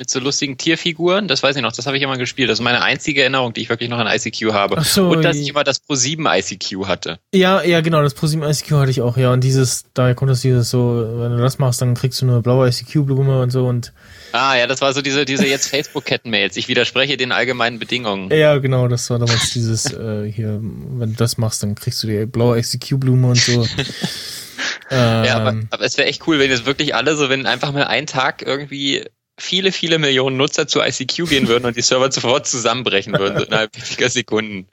[0.03, 1.29] mit so lustigen Tierfiguren.
[1.29, 2.49] Das weiß ich noch, das habe ich immer gespielt.
[2.49, 4.75] Das ist meine einzige Erinnerung, die ich wirklich noch an ICQ habe.
[4.79, 7.19] Ach so, Und dass ich immer das Pro 7 ICQ hatte.
[7.33, 9.31] ja, ja, genau, das ProSieben ICQ hatte ich auch, ja.
[9.31, 12.41] Und dieses, daher kommt das dieses so, wenn du das machst, dann kriegst du eine
[12.41, 13.93] blaue ICQ-Blume und so und
[14.33, 16.57] Ah ja, das war so diese, diese jetzt Facebook-Kettenmails.
[16.57, 18.29] Ich widerspreche den allgemeinen Bedingungen.
[18.29, 22.07] Ja, genau, das war damals dieses äh, hier, wenn du das machst, dann kriegst du
[22.07, 23.65] die blaue ICQ-Blume und so.
[24.89, 27.71] ähm, Ja, aber, aber es wäre echt cool, wenn jetzt wirklich alle so, wenn einfach
[27.71, 29.05] mal ein Tag irgendwie
[29.37, 33.45] viele, viele Millionen Nutzer zu ICQ gehen würden und die Server sofort zusammenbrechen würden, so
[33.45, 34.67] innerhalb weniger Sekunden.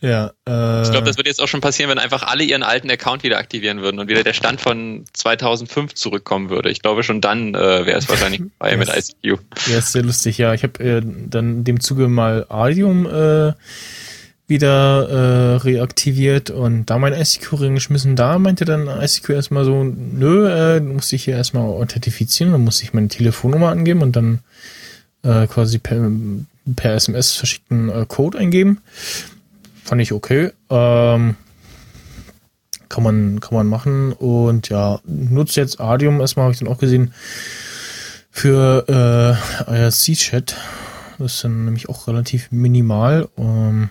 [0.00, 2.90] ja, äh, Ich glaube, das wird jetzt auch schon passieren, wenn einfach alle ihren alten
[2.90, 6.70] Account wieder aktivieren würden und wieder der Stand von 2005 zurückkommen würde.
[6.70, 8.88] Ich glaube, schon dann äh, wäre es wahrscheinlich vorbei mit.
[8.88, 9.40] ICQ.
[9.66, 10.38] ja, ist sehr lustig.
[10.38, 13.52] Ja, ich habe äh, dann dem Zuge mal Adium äh,
[14.50, 18.16] wieder äh, reaktiviert und da mein ICQ reingeschmissen.
[18.16, 22.84] Da meinte dann ICQ erstmal so, nö, äh, musste ich hier erstmal authentifizieren, dann musste
[22.84, 24.40] ich meine Telefonnummer angeben und dann
[25.22, 26.10] äh, quasi per,
[26.76, 28.80] per SMS verschickten äh, Code eingeben.
[29.84, 30.50] Fand ich okay.
[30.68, 31.36] Ähm,
[32.88, 34.12] kann man, kann man machen.
[34.12, 37.14] Und ja, nutzt jetzt Adium erstmal, habe ich dann auch gesehen,
[38.30, 38.84] für
[39.68, 40.56] äh, IRC-Chat.
[41.18, 43.28] Das ist dann nämlich auch relativ minimal.
[43.36, 43.90] Ähm,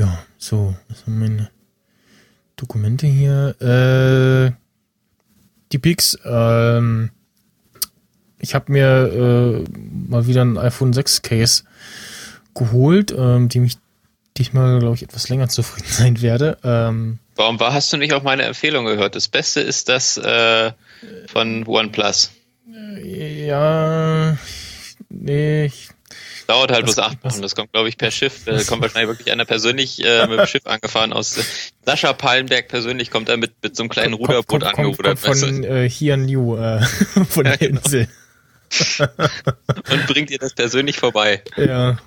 [0.00, 1.50] ja, so, was sind meine
[2.56, 3.54] Dokumente hier?
[3.60, 4.52] Äh,
[5.72, 6.18] die Pix.
[6.24, 7.10] Ähm,
[8.38, 9.64] ich habe mir äh,
[10.08, 11.64] mal wieder ein iPhone 6 Case
[12.54, 13.76] geholt, ähm, die mich
[14.38, 16.56] diesmal, glaube ich, etwas länger zufrieden sein werde.
[16.64, 19.14] Ähm, Warum war, hast du nicht auf meine Empfehlung gehört?
[19.14, 20.72] Das Beste ist das äh,
[21.26, 22.30] von OnePlus.
[23.04, 24.38] ja,
[25.10, 25.90] nee, ich,
[26.50, 27.42] Dauert halt Das- bloß acht Wochen.
[27.42, 28.44] Das kommt, glaube ich, per Schiff.
[28.44, 31.42] Da kommt wahrscheinlich wirklich einer persönlich äh, mit dem Schiff angefahren aus äh,
[31.86, 35.38] Sascha Pallenberg persönlich kommt da mit, mit so einem kleinen kommt, Ruderboot kommt, angerudert kommt
[35.38, 36.80] von äh, Hian Liu, äh,
[37.28, 37.80] von Ja, der genau.
[37.84, 38.08] Insel.
[39.90, 41.42] und bringt ihr das persönlich vorbei.
[41.56, 41.98] Ja.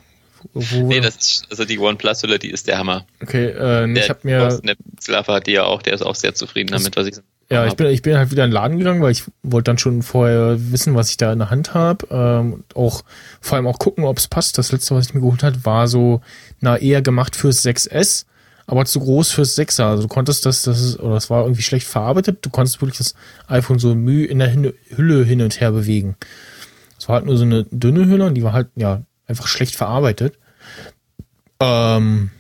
[0.54, 3.06] Wo, Nee, das ist, also die OnePlus-Hülle, die ist der Hammer.
[3.22, 4.60] okay, äh, Der ich habe mir
[5.02, 7.16] Slapper hat die ja auch, der ist auch sehr zufrieden damit, was ich
[7.50, 9.78] Ja, ich bin, ich bin halt wieder in den Laden gegangen, weil ich wollte dann
[9.78, 12.08] schon vorher wissen, was ich da in der Hand habe.
[12.10, 13.04] Ähm, auch
[13.42, 14.58] vor allem auch gucken, ob es passt.
[14.58, 16.22] Das letzte, was ich mir geholt hat, war so,
[16.62, 18.26] na, eher gemacht fürs 6S,
[18.66, 19.84] aber zu groß fürs 6er.
[19.84, 22.40] Also du konntest das, das ist, oder das war irgendwie schlecht verarbeitet.
[22.46, 23.14] Du konntest wirklich das
[23.48, 26.16] iPhone so Mühe in der Hülle hin und her bewegen.
[26.98, 29.76] Es war halt nur so eine dünne Hülle und die war halt, ja, einfach schlecht
[29.76, 30.40] verarbeitet.
[31.60, 32.32] Ähm,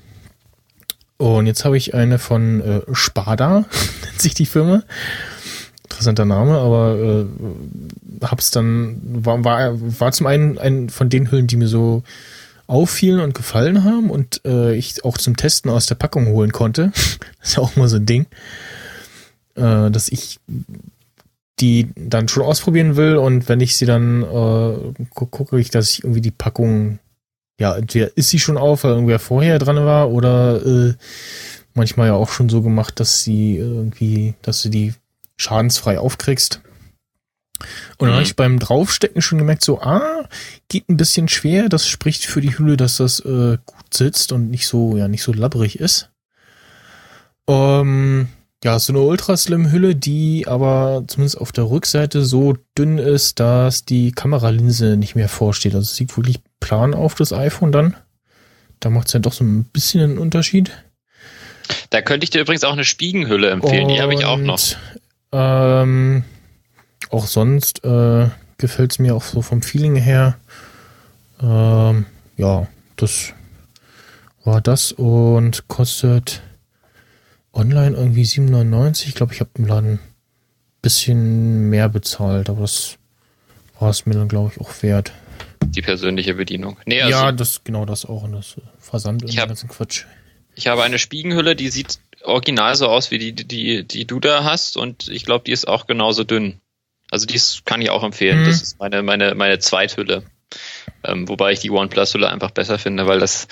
[1.23, 3.65] und jetzt habe ich eine von äh, Spada,
[4.03, 4.83] nennt sich die Firma.
[5.83, 11.47] Interessanter Name, aber äh, hab's dann, war, war, war zum einen ein von den Hüllen,
[11.47, 12.03] die mir so
[12.67, 16.91] auffielen und gefallen haben und äh, ich auch zum Testen aus der Packung holen konnte.
[17.39, 18.25] Das ist ja auch mal so ein Ding,
[19.55, 20.39] äh, dass ich
[21.59, 25.91] die dann schon ausprobieren will und wenn ich sie dann äh, gu gucke ich, dass
[25.91, 26.99] ich irgendwie die Packung
[27.59, 30.93] ja, entweder ist sie schon auf, weil irgendwer vorher dran war, oder äh,
[31.73, 34.93] manchmal ja auch schon so gemacht, dass sie irgendwie, dass du die
[35.38, 36.61] schadensfrei aufkriegst.
[37.97, 38.13] Und dann Mhm.
[38.13, 40.27] habe ich beim Draufstecken schon gemerkt, so, ah,
[40.67, 41.69] geht ein bisschen schwer.
[41.69, 45.23] Das spricht für die Hülle, dass das äh, gut sitzt und nicht so, ja, nicht
[45.23, 46.09] so labbrig ist.
[47.47, 48.27] Ähm,
[48.63, 54.11] ja, so eine Ultra-Slim-Hülle, die aber zumindest auf der Rückseite so dünn ist, dass die
[54.11, 55.75] Kameralinse nicht mehr vorsteht.
[55.75, 57.95] Also es sieht wirklich plan auf das iPhone dann.
[58.80, 60.72] Da macht es ja doch so ein bisschen einen Unterschied.
[61.90, 64.53] Da könnte ich dir übrigens auch eine Spiegenhülle empfehlen, die habe ich auch noch.
[64.53, 64.77] Und,
[65.34, 66.23] Ähm,
[67.10, 68.27] auch sonst äh,
[68.57, 70.38] gefällt es mir auch so vom Feeling her.
[71.41, 72.06] Ähm,
[72.38, 73.34] ja, das
[74.44, 76.41] war das und kostet
[77.53, 79.07] online irgendwie 7,99.
[79.07, 79.99] Ich glaube, ich habe im Laden ein
[80.81, 82.98] bisschen mehr bezahlt, aber das
[83.80, 85.11] war es mir dann, glaube ich, auch wert.
[85.65, 86.77] Die persönliche Bedienung.
[86.85, 90.06] Nee, also ja, das genau das auch und das äh, Versand und hab- ganzen Quatsch.
[90.56, 94.44] ich habe eine Spiegenhülle, die sieht original so aus wie die, die, die du da
[94.44, 96.60] hast und ich glaube, die ist auch genauso dünn.
[97.11, 98.41] Also die kann ich auch empfehlen.
[98.41, 98.45] Mhm.
[98.45, 100.23] Das ist meine, meine, meine Zweithülle.
[101.03, 103.48] Ähm, wobei ich die OnePlus-Hülle einfach besser finde, weil das,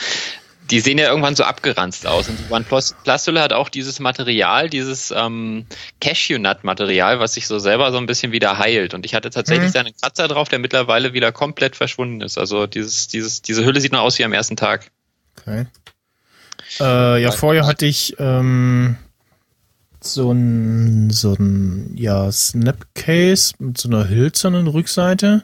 [0.72, 2.30] die sehen ja irgendwann so abgeranzt aus.
[2.30, 5.65] Und die OnePlus-Hülle hat auch dieses Material, dieses ähm,
[5.99, 8.93] Cashew-Nut-Material, was sich so selber so ein bisschen wieder heilt.
[8.93, 9.73] Und ich hatte tatsächlich Mhm.
[9.73, 12.38] da einen Kratzer drauf, der mittlerweile wieder komplett verschwunden ist.
[12.38, 14.89] Also dieses, dieses, diese Hülle sieht noch aus wie am ersten Tag.
[15.38, 15.65] Okay.
[16.80, 18.95] Äh, ja, vorher hatte ich ähm,
[19.99, 25.43] so ein, so ein ja, Snapcase mit so einer hölzernen Rückseite.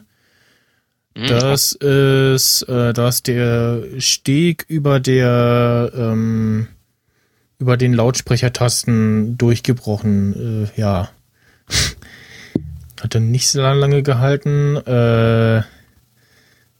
[1.16, 1.26] Mhm.
[1.26, 6.68] Das ist, äh, da ist der Steg über der, ähm,
[7.58, 10.70] über den Lautsprechertasten durchgebrochen.
[10.76, 11.10] Äh, ja.
[13.00, 14.76] Hat dann nicht so lange gehalten.
[14.76, 15.62] Äh,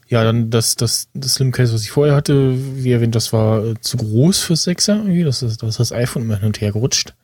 [0.09, 3.75] ja, dann das, das, das Slimcase, was ich vorher hatte, wie erwähnt, das war äh,
[3.81, 5.23] zu groß für Sechser irgendwie.
[5.23, 7.15] Das ist, das ist das iPhone immer hin und her gerutscht.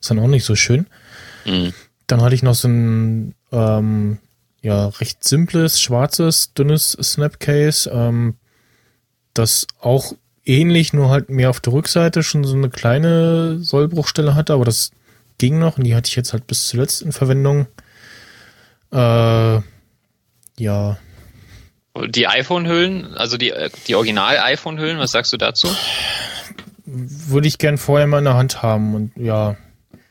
[0.00, 0.86] Ist dann auch nicht so schön.
[1.46, 1.72] Mhm.
[2.08, 4.18] Dann hatte ich noch so ein ähm,
[4.62, 8.36] ja recht simples, schwarzes, dünnes Snapcase, ähm,
[9.34, 10.14] das auch
[10.44, 14.90] ähnlich, nur halt mehr auf der Rückseite schon so eine kleine Sollbruchstelle hatte, aber das
[15.38, 17.66] ging noch und die hatte ich jetzt halt bis zuletzt in Verwendung.
[18.92, 19.60] Äh,
[20.58, 20.98] ja,
[22.08, 25.68] Die iPhone-Hüllen, also die, äh, die Original-iPhone-Hüllen, was sagst du dazu?
[26.84, 29.56] würde ich gern vorher mal in der Hand haben und ja,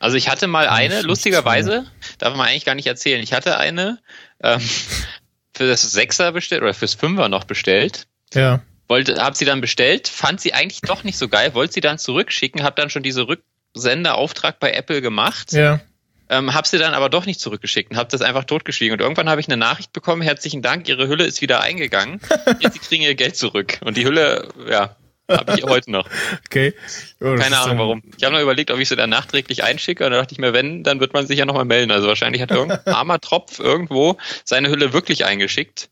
[0.02, 1.86] Also ich hatte mal eine, lustigerweise,
[2.18, 4.00] darf man eigentlich gar nicht erzählen, ich hatte eine
[4.42, 4.60] ähm,
[5.54, 8.08] für das Sechser bestellt oder fürs Fünfer noch bestellt.
[8.34, 11.80] ja, Wollte, hab sie dann bestellt, fand sie eigentlich doch nicht so geil, wollte sie
[11.80, 15.80] dann zurückschicken, hab dann schon diese Rücksendeauftrag bei Apple gemacht, ja,
[16.28, 18.94] ähm, hab sie dann aber doch nicht zurückgeschickt und hab das einfach totgeschwiegen.
[18.94, 22.20] Und irgendwann habe ich eine Nachricht bekommen, herzlichen Dank, Ihre Hülle ist wieder eingegangen,
[22.58, 23.78] jetzt Sie kriegen Ihr Geld zurück.
[23.84, 24.96] Und die Hülle, ja,
[25.38, 26.08] habe ich heute noch.
[26.46, 26.74] okay.
[27.20, 28.02] Das Keine Ahnung dann- warum.
[28.16, 30.04] Ich habe noch überlegt, ob ich sie dann nachträglich einschicke.
[30.04, 31.90] Und da dachte ich mir, wenn, dann wird man sich ja nochmal melden.
[31.90, 35.88] Also wahrscheinlich hat irgendein armer Tropf irgendwo seine Hülle wirklich eingeschickt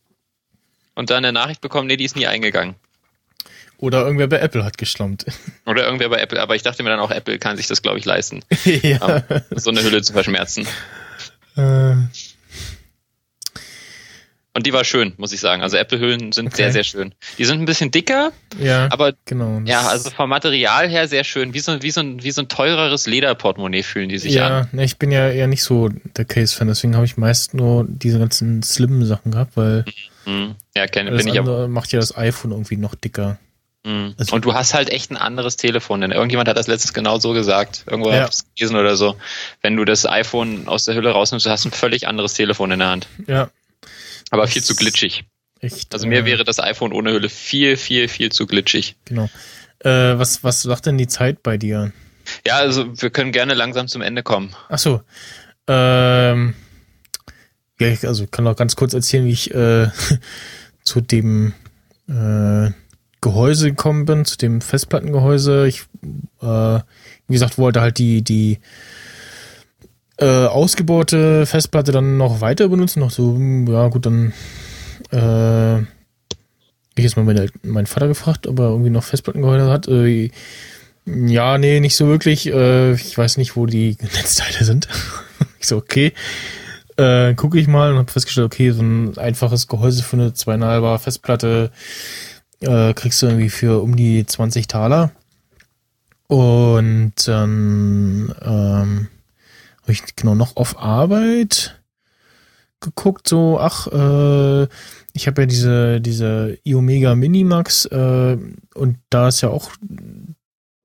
[0.94, 2.74] und dann eine Nachricht bekommen, nee, die ist nie eingegangen.
[3.78, 5.24] Oder irgendwer bei Apple hat geschlammt.
[5.66, 6.40] Oder irgendwer bei Apple.
[6.40, 9.24] Aber ich dachte mir dann auch, Apple kann sich das, glaube ich, leisten, ja.
[9.52, 10.66] so eine Hülle zu verschmerzen.
[11.56, 11.94] Äh,
[14.52, 15.62] Und die war schön, muss ich sagen.
[15.62, 16.56] Also Apple-Hüllen sind Okay.
[16.56, 17.14] sehr, sehr schön.
[17.38, 19.60] Die sind ein bisschen dicker, ja, aber genau.
[19.64, 21.54] ja, also vom Material her sehr schön.
[21.54, 24.52] Wie so, wie so, ein, wie so ein teureres Lederportemonnaie fühlen die sich an.
[24.52, 27.86] ja, ne, ich bin ja eher nicht so der Case-Fan, deswegen habe ich meist nur
[27.88, 29.84] diese ganzen slimmen Sachen gehabt, weil
[30.24, 30.54] Hm.
[30.76, 33.38] Ja, alles bin ich andere macht ja das iPhone irgendwie noch dicker.
[33.86, 34.14] Hm.
[34.18, 37.18] Also- Und du hast halt echt ein anderes Telefon, denn irgendjemand hat das letztens genau
[37.18, 37.84] so gesagt.
[37.86, 38.28] Irgendwo Ja.
[38.58, 39.16] gelesen oder so.
[39.62, 42.80] Wenn du das iPhone aus der Hülle rausnimmst, du hast ein völlig anderes Telefon in
[42.80, 43.06] der Hand.
[43.26, 43.48] Ja,
[44.30, 45.24] Aber Das- viel zu glitschig.
[45.60, 45.92] echt.
[45.92, 48.96] Also mir äh, wäre das iPhone ohne Hülle viel, viel, viel zu glitschig.
[49.04, 49.28] Genau.
[49.80, 51.92] Äh, was, was sagt denn die Zeit bei dir?
[52.46, 54.54] Ja, also wir können gerne langsam zum Ende kommen.
[54.68, 55.02] Ach so.
[55.66, 56.54] Ähm,
[57.80, 59.88] ja, ich, also ich kann auch ganz kurz erzählen, wie ich äh,
[60.84, 61.54] zu dem
[62.08, 62.70] äh,
[63.20, 65.66] Gehäuse gekommen bin, zu dem Festplattengehäuse.
[65.66, 65.82] Ich,
[66.40, 66.78] äh,
[67.26, 68.58] wie gesagt, wollte halt die, die
[70.20, 73.00] äh, ausgebaute Festplatte dann noch weiter benutzen.
[73.00, 74.32] Noch so, hm, ja gut, dann
[75.10, 75.80] äh,
[77.00, 79.88] ich jetzt mal meine, meinen Vater gefragt, ob er irgendwie noch Festplattengehäuse hat.
[79.88, 80.30] Äh,
[81.06, 82.46] ja, nee, nicht so wirklich.
[82.46, 84.88] Äh, ich weiß nicht, wo die Netzteile sind.
[85.60, 86.12] ich so, okay.
[86.96, 90.98] Äh, gucke ich mal und habe festgestellt, okay, so ein einfaches Gehäuse für eine zweieinhalber
[90.98, 91.70] Festplatte
[92.60, 95.12] äh, kriegst du irgendwie für um die 20 Taler.
[96.26, 99.08] Und dann ähm,
[99.90, 101.80] habe ich genau noch auf Arbeit
[102.78, 104.68] geguckt, so, ach, äh,
[105.12, 108.38] ich habe ja diese, diese iOmega Minimax äh,
[108.74, 109.72] und da ist ja auch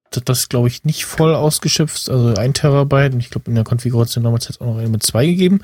[0.09, 4.23] das, glaube ich, nicht voll ausgeschöpft, also ein Terabyte und ich glaube in der Konfiguration
[4.23, 5.61] damals hat es auch noch eine mit zwei gegeben.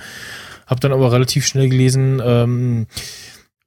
[0.68, 2.88] Hab dann aber relativ schnell gelesen, ähm,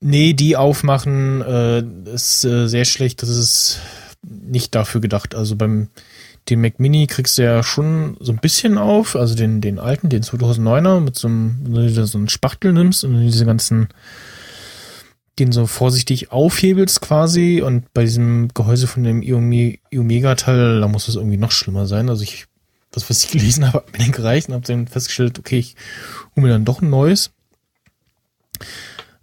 [0.01, 1.83] nee, die aufmachen äh,
[2.15, 3.81] ist äh, sehr schlecht, das ist
[4.23, 5.35] nicht dafür gedacht.
[5.35, 5.89] Also beim
[6.49, 10.09] den Mac Mini kriegst du ja schon so ein bisschen auf, also den, den alten,
[10.09, 13.89] den 2009er mit so einem, wenn du so einen Spachtel nimmst und diese ganzen
[15.39, 21.09] den so vorsichtig aufhebelst quasi und bei diesem Gehäuse von dem Iome- Iomega-Teil, da muss
[21.09, 22.09] es irgendwie noch schlimmer sein.
[22.09, 22.47] Also ich,
[22.93, 25.75] das, was ich gelesen habe, hat mir dann gereicht und habe dann festgestellt, okay, ich
[26.37, 27.33] hole mir dann doch ein neues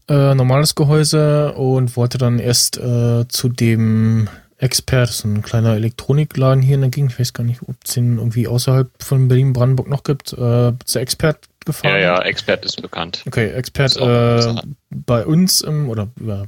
[0.09, 4.27] äh, normales Gehäuse und wollte dann erst äh, zu dem
[4.61, 7.95] Expert, so ein kleiner Elektronikladen hier in der Gegend, ich weiß gar nicht, ob es
[7.95, 11.95] den irgendwie außerhalb von Berlin-Brandenburg noch gibt, äh, zur Expert gefahren.
[11.95, 13.23] Ja, ja, Expert ist bekannt.
[13.25, 14.61] Okay, Expert äh,
[14.91, 16.45] bei uns im, oder ja,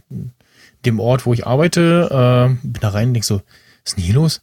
[0.85, 3.43] dem Ort, wo ich arbeite, äh, bin da rein und denk so, was
[3.85, 4.41] ist denn hier los?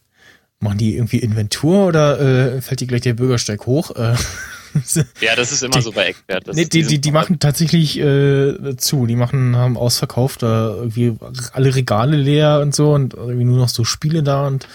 [0.59, 3.95] Machen die irgendwie Inventur oder äh, fällt die gleich der Bürgersteig hoch?
[3.95, 4.17] Äh,
[5.21, 6.15] Ja, das ist immer Die- so bei.
[6.27, 9.07] Das nee, die, die, die machen tatsächlich äh, zu.
[9.07, 11.17] Die machen, haben ausverkauft, da irgendwie
[11.53, 14.67] alle Regale leer und so und irgendwie nur noch so Spiele da und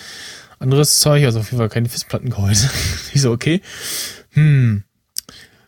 [0.60, 2.70] anderes Zeug, also auf jeden Fall keine Festplattengehäuse.
[3.14, 3.62] ich so, okay.
[4.32, 4.84] Hm.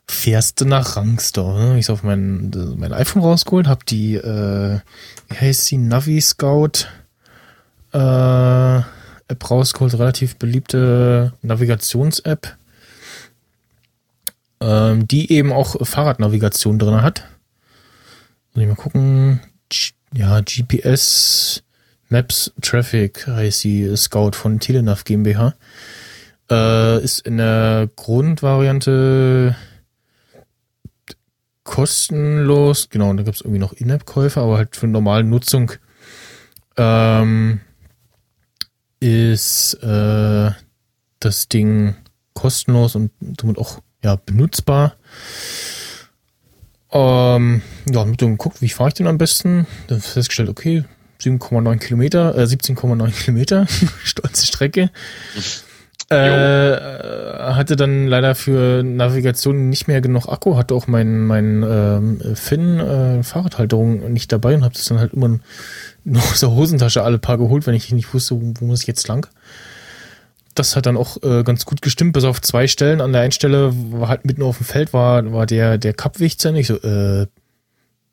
[0.10, 1.60] Fährst du nach Rangstor?
[1.60, 1.80] Ne?
[1.80, 4.80] Ich so auf mein, mein iPhone rausgeholt, hab die, äh,
[5.30, 6.88] wie heißt die, Navi Scout
[7.94, 8.78] äh,
[9.30, 12.57] App rausgeholt, relativ beliebte Navigations-App
[14.62, 17.24] ähm, die eben auch Fahrradnavigation drin hat.
[18.54, 19.42] Muss ich mal gucken.
[19.70, 21.64] G ja, GPS
[22.10, 25.54] Maps Traffic heißt die Scout von Telenav GmbH.
[26.50, 29.56] Äh, ist in der Grundvariante
[31.66, 32.90] kostenlos.
[32.90, 35.74] Genau, da gibt's irgendwie noch In-App-Käufe, aber halt für normale Nutzung
[36.78, 37.60] ähm,
[39.02, 40.52] ist äh,
[41.20, 41.96] das Ding
[42.34, 44.96] kostenlos und somit auch ja, benutzbar.
[46.92, 47.62] Ähm,
[47.92, 49.68] ja, mit dem geguckt, wie fahre ich denn am besten?
[49.88, 50.86] Dann festgestellt, okay,
[51.22, 53.68] 7,9 Kilometer, äh, 17,9 Kilometer,
[54.04, 54.90] stolze Strecke.
[56.10, 62.36] Äh, hatte dann leider für Navigation nicht mehr genug Akku, hatte auch mein, mein ähm,
[62.36, 65.38] Finn äh, Fahrradhalterung nicht dabei und habe das dann halt immer
[66.06, 68.88] nur aus der Hosentasche alle paar geholt, wenn ich nicht wusste, wo, wo muss ich
[68.88, 69.28] jetzt lang
[70.60, 73.02] das hat dann auch äh, ganz gut gestimmt, bis auf zwei Stellen.
[73.02, 76.40] An der einen Stelle war halt mitten auf dem Feld war, war der, der Kappweg
[76.40, 76.62] zu Ende.
[76.62, 77.28] Ich so, äh,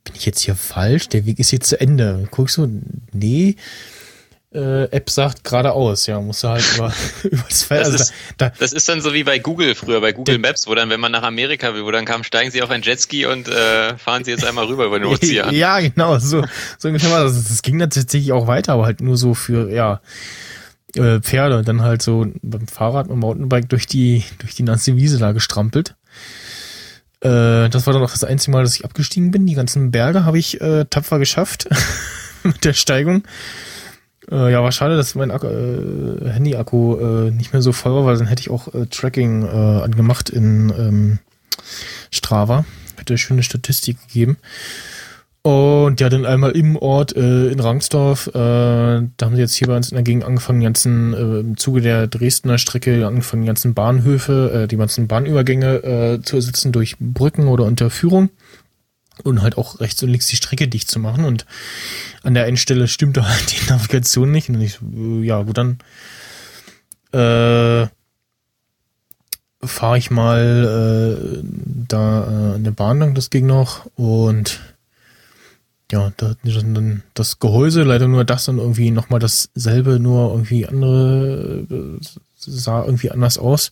[0.04, 1.08] bin ich jetzt hier falsch?
[1.08, 2.28] Der Weg ist jetzt zu Ende.
[2.30, 2.68] Guck ich so,
[3.12, 3.56] nee.
[4.52, 6.92] Äh, App sagt geradeaus, ja, musst du halt über,
[7.24, 7.80] übers Feld.
[7.80, 10.38] Das Also ist- da, da, Das ist dann so wie bei Google früher, bei Google
[10.38, 12.82] Maps, wo dann, wenn man nach Amerika will, wo dann kam, steigen Sie auf ein
[12.82, 15.52] Jetski und äh, fahren Sie jetzt einmal rüber über den Ozean.
[15.52, 16.44] Ja, genau, so,
[16.78, 17.48] so ungefähr war das.
[17.48, 20.00] Das ging dann tatsächlich auch weiter, aber halt nur so für, ja,
[20.96, 25.18] äh, Pferde dann halt so beim Fahrrad und Mountainbike durch die, durch die nasse Wiese
[25.18, 25.96] da gestrampelt.
[27.20, 29.46] Äh, das war dann auch das einzige Mal, dass ich abgestiegen bin.
[29.46, 31.68] Die ganzen Berge habe ich äh, tapfer geschafft
[32.42, 33.24] mit der Steigung.
[34.30, 38.16] Äh, ja, war schade, dass mein äh, Handy-Akku äh, nicht mehr so voll war, weil
[38.16, 39.48] dann hätte ich auch äh, Tracking äh,
[39.82, 41.18] angemacht in ähm,
[42.10, 42.64] Strava.
[43.06, 44.38] Er schöne Statistik gegeben.
[45.46, 49.68] Und ja, dann einmal im Ort äh, in Rangsdorf, äh, da haben sie jetzt hier
[49.68, 53.42] bei uns in der Gegend angefangen, die ganzen, äh, im Zuge der Dresdner Strecke angefangen,
[53.42, 58.30] die ganzen Bahnhöfe, äh, die ganzen Bahnübergänge äh, zu ersetzen durch Brücken oder Unterführung
[59.22, 61.26] und halt auch rechts und links die Strecke dicht zu machen.
[61.26, 61.44] Und
[62.22, 64.48] an der einen Stelle stimmte halt die Navigation nicht.
[64.48, 65.76] Und ich äh, ja, gut, dann
[67.12, 67.86] äh,
[69.62, 71.44] fahre ich mal äh,
[71.86, 73.84] da äh, an der Bahn lang, das ging noch.
[73.94, 74.73] Und
[75.94, 76.12] ja,
[77.14, 81.98] das Gehäuse, leider nur das dann irgendwie nochmal dasselbe, nur irgendwie andere, äh,
[82.36, 83.70] sah irgendwie anders aus.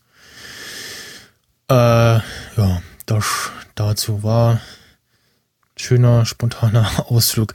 [1.68, 4.60] Äh, ja, das dazu war
[5.76, 7.54] schöner, spontaner Ausflug.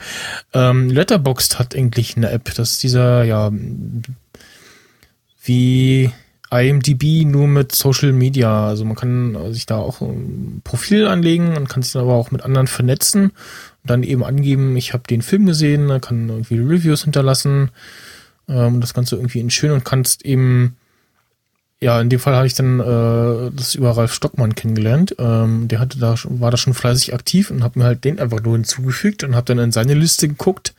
[0.54, 3.52] Ähm, Letterboxd hat eigentlich eine App, das ist dieser, ja,
[5.44, 6.12] wie
[6.50, 8.68] IMDb nur mit Social Media.
[8.68, 12.32] Also man kann sich da auch ein Profil anlegen und kann sich dann aber auch
[12.32, 13.32] mit anderen vernetzen
[13.77, 17.72] und dann eben angeben, ich habe den Film gesehen, kann irgendwie Reviews hinterlassen
[18.48, 20.78] ähm, das Ganze irgendwie in schön und kannst eben
[21.80, 25.16] ja, in dem Fall habe ich dann äh, das über Ralf Stockmann kennengelernt.
[25.20, 28.42] Ähm, der hatte da war da schon fleißig aktiv und habe mir halt den einfach
[28.42, 30.74] nur hinzugefügt und habe dann in seine Liste geguckt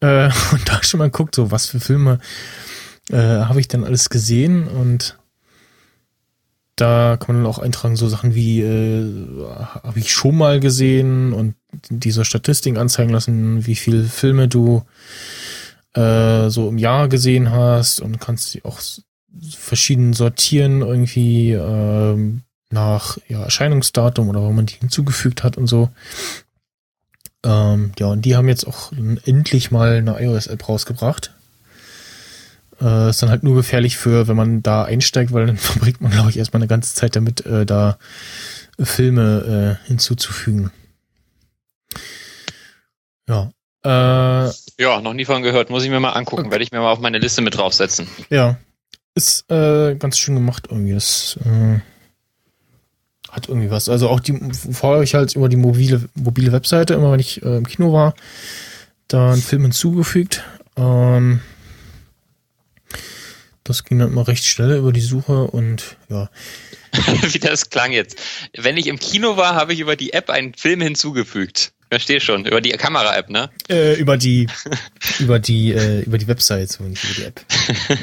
[0.00, 2.18] äh, und da schon mal geguckt, so was für Filme
[3.10, 5.16] äh, habe ich dann alles gesehen und
[6.74, 9.44] da kann man dann auch eintragen so Sachen wie äh,
[9.82, 11.54] habe ich schon mal gesehen und
[11.90, 14.84] dieser Statistik anzeigen lassen, wie viele Filme du
[15.94, 18.80] äh, so im Jahr gesehen hast und kannst sie auch
[19.50, 25.90] verschieden sortieren irgendwie ähm, nach ja, Erscheinungsdatum oder wo man die hinzugefügt hat und so.
[27.44, 31.32] Ähm, ja, und die haben jetzt auch endlich mal eine iOS-App rausgebracht.
[32.80, 36.10] Äh, ist dann halt nur gefährlich für, wenn man da einsteigt, weil dann verbringt man,
[36.10, 37.98] glaube ich, erstmal eine ganze Zeit damit, äh, da
[38.80, 40.70] Filme äh, hinzuzufügen.
[43.28, 43.52] Ja.
[43.84, 45.70] Äh, ja, noch nie von gehört.
[45.70, 46.42] Muss ich mir mal angucken.
[46.42, 46.50] Okay.
[46.50, 48.08] Werde ich mir mal auf meine Liste mit draufsetzen.
[48.30, 48.58] Ja,
[49.14, 50.92] ist äh, ganz schön gemacht irgendwie.
[50.92, 51.80] Es äh,
[53.30, 53.88] hat irgendwie was.
[53.88, 54.38] Also auch die
[54.72, 58.14] vorher ich halt über die mobile, mobile Webseite, immer wenn ich äh, im Kino war,
[59.06, 60.42] da einen Film hinzugefügt.
[60.76, 61.40] Ähm,
[63.64, 66.30] das ging dann immer recht schnell über die Suche und ja.
[67.22, 68.18] Wie das klang jetzt.
[68.56, 71.72] Wenn ich im Kino war, habe ich über die App einen Film hinzugefügt.
[71.90, 72.44] Verstehe schon.
[72.44, 73.50] Über die Kamera-App, ne?
[73.68, 74.48] Äh, über die,
[75.18, 77.40] über die, äh, über die Website, nicht über die App.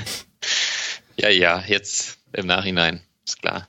[1.17, 3.67] Ja, ja, jetzt im Nachhinein, ist klar.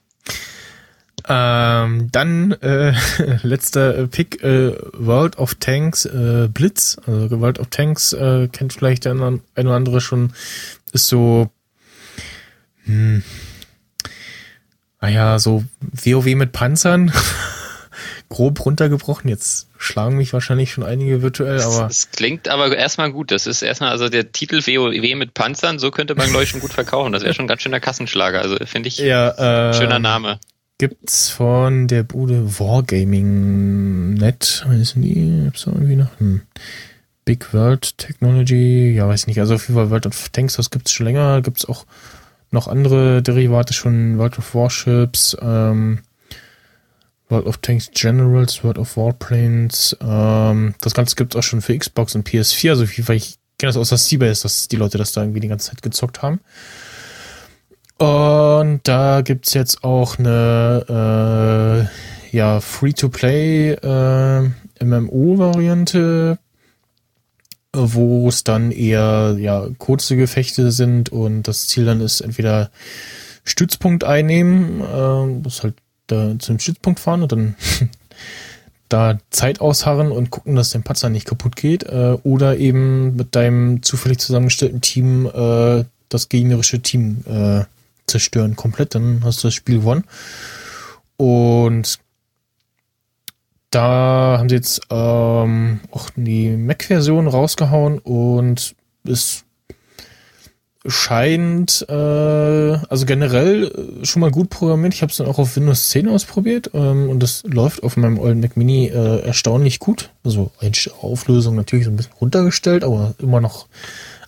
[1.28, 2.92] Ähm, dann äh,
[3.42, 6.96] letzter Pick, äh, World of Tanks äh, Blitz.
[7.06, 10.32] Also World of Tanks äh, kennt vielleicht der eine oder andere schon.
[10.92, 11.50] Ist so,
[12.84, 13.22] hm,
[15.00, 17.12] naja, so WoW mit Panzern.
[18.28, 19.28] Grob runtergebrochen.
[19.28, 21.88] Jetzt schlagen mich wahrscheinlich schon einige virtuell, aber.
[21.88, 23.30] Das, klingt aber erstmal gut.
[23.30, 26.60] Das ist erstmal, also der Titel WoW mit Panzern, so könnte man, glaube ich, schon
[26.60, 27.12] gut verkaufen.
[27.12, 28.40] Das wäre schon ein ganz schöner Kassenschlager.
[28.40, 30.38] Also finde ich ja, äh, schöner Name.
[30.78, 35.44] Gibt's von der Bude Wargaming Net, wissen die?
[35.44, 36.18] Gibt's da irgendwie noch?
[36.18, 36.42] Hm.
[37.24, 39.40] Big World Technology, ja, weiß nicht.
[39.40, 41.40] Also auf jeden Fall World of Tanks, das gibt's schon länger.
[41.40, 41.86] Gibt's auch
[42.50, 46.00] noch andere Derivate schon, World of Warships, ähm,
[47.28, 49.96] World of Tanks Generals, World of Warplanes.
[50.00, 52.70] Ähm, das Ganze gibt es auch schon für Xbox und PS4.
[52.70, 55.48] Also ich, ich kenne das aus der Seabase, dass die Leute das da irgendwie die
[55.48, 56.40] ganze Zeit gezockt haben.
[57.98, 61.88] Und da gibt's jetzt auch eine
[62.32, 64.50] äh, ja, Free-to-Play äh,
[64.84, 66.38] MMO-Variante,
[67.72, 72.70] wo es dann eher ja, kurze Gefechte sind und das Ziel dann ist entweder
[73.44, 75.74] Stützpunkt einnehmen, äh, was halt
[76.06, 77.54] da zum Stützpunkt fahren und dann
[78.88, 81.84] da Zeit ausharren und gucken, dass dein Patzer nicht kaputt geht.
[81.84, 87.64] Äh, oder eben mit deinem zufällig zusammengestellten Team äh, das gegnerische Team äh,
[88.06, 88.94] zerstören komplett.
[88.94, 90.04] Dann hast du das Spiel gewonnen.
[91.16, 91.98] Und
[93.70, 98.74] da haben sie jetzt ähm, auch die Mac-Version rausgehauen und
[99.04, 99.45] ist
[100.86, 104.94] scheint äh, also generell äh, schon mal gut programmiert.
[104.94, 108.18] Ich habe es dann auch auf Windows 10 ausprobiert ähm, und das läuft auf meinem
[108.18, 110.10] olden Mac Mini äh, erstaunlich gut.
[110.24, 110.50] Also
[111.00, 113.66] Auflösung natürlich so ein bisschen runtergestellt, aber immer noch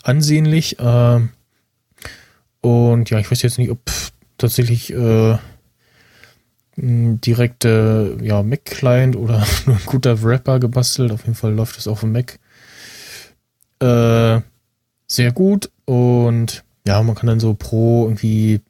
[0.03, 0.79] ansehnlich.
[0.79, 1.21] Äh,
[2.61, 3.81] und ja, ich weiß jetzt nicht, ob
[4.37, 5.39] tatsächlich äh,
[6.77, 11.13] direkte ja, Mac-Client oder nur ein guter Wrapper gebastelt.
[11.13, 12.39] Auf jeden Fall läuft es auf dem Mac.
[13.81, 14.41] Äh,
[15.09, 18.61] sehr gut und ja, man kann dann so pro irgendwie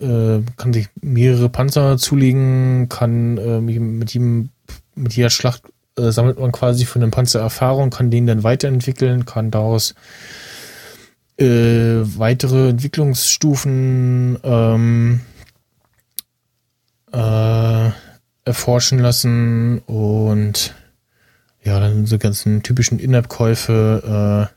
[0.00, 4.50] äh, kann sich mehrere Panzer zulegen, kann äh, mit jedem,
[4.94, 5.62] mit jeder Schlacht
[5.96, 9.94] äh, sammelt man quasi von dem Panzer Erfahrung, kann den dann weiterentwickeln, kann daraus
[11.38, 15.20] äh, weitere Entwicklungsstufen ähm,
[17.12, 17.90] äh,
[18.44, 20.74] erforschen lassen und
[21.62, 24.53] ja, dann so ganzen typischen In-App-Käufe, äh,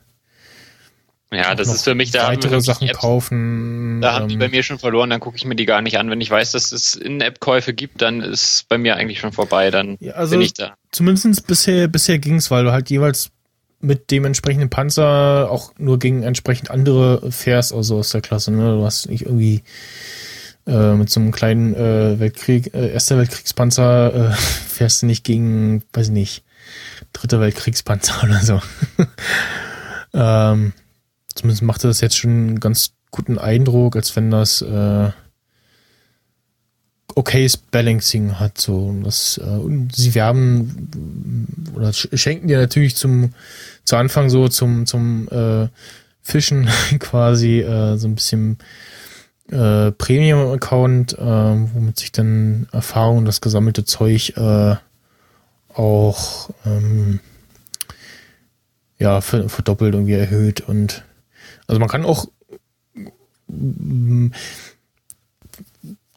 [1.30, 4.00] ja, das ist für mich da weitere Sachen Apps, kaufen.
[4.00, 5.98] Da haben die ähm, bei mir schon verloren, dann gucke ich mir die gar nicht
[5.98, 6.10] an.
[6.10, 9.70] Wenn ich weiß, dass es In-App-Käufe gibt, dann ist bei mir eigentlich schon vorbei.
[9.70, 10.74] Dann ja, also bin ich da.
[10.90, 13.30] Zumindest bisher, bisher ging's, weil du halt jeweils
[13.80, 18.50] mit dem entsprechenden Panzer auch nur gegen entsprechend andere fährst, also aus der Klasse.
[18.50, 18.76] Ne?
[18.76, 19.62] Du hast nicht irgendwie
[20.66, 24.32] äh, mit so einem kleinen äh, Weltkrieg, äh, Erster Weltkriegspanzer äh,
[24.68, 26.44] fährst du nicht gegen, weiß ich nicht,
[27.12, 28.62] Dritter Weltkriegspanzer oder so.
[30.14, 30.72] ähm,
[31.38, 35.10] zumindest macht das jetzt schon einen ganz guten Eindruck, als wenn das äh,
[37.14, 38.58] okayes Balancing hat.
[38.58, 38.94] So.
[39.02, 43.32] Das, äh, und sie werben oder schenken dir natürlich zum
[43.84, 45.68] zu Anfang so zum, zum äh,
[46.22, 48.58] Fischen quasi äh, so ein bisschen
[49.50, 54.76] äh, Premium-Account, äh, womit sich dann Erfahrung, das gesammelte Zeug äh,
[55.72, 57.20] auch ähm,
[58.98, 61.04] ja verdoppelt irgendwie erhöht und
[61.68, 62.26] also man kann auch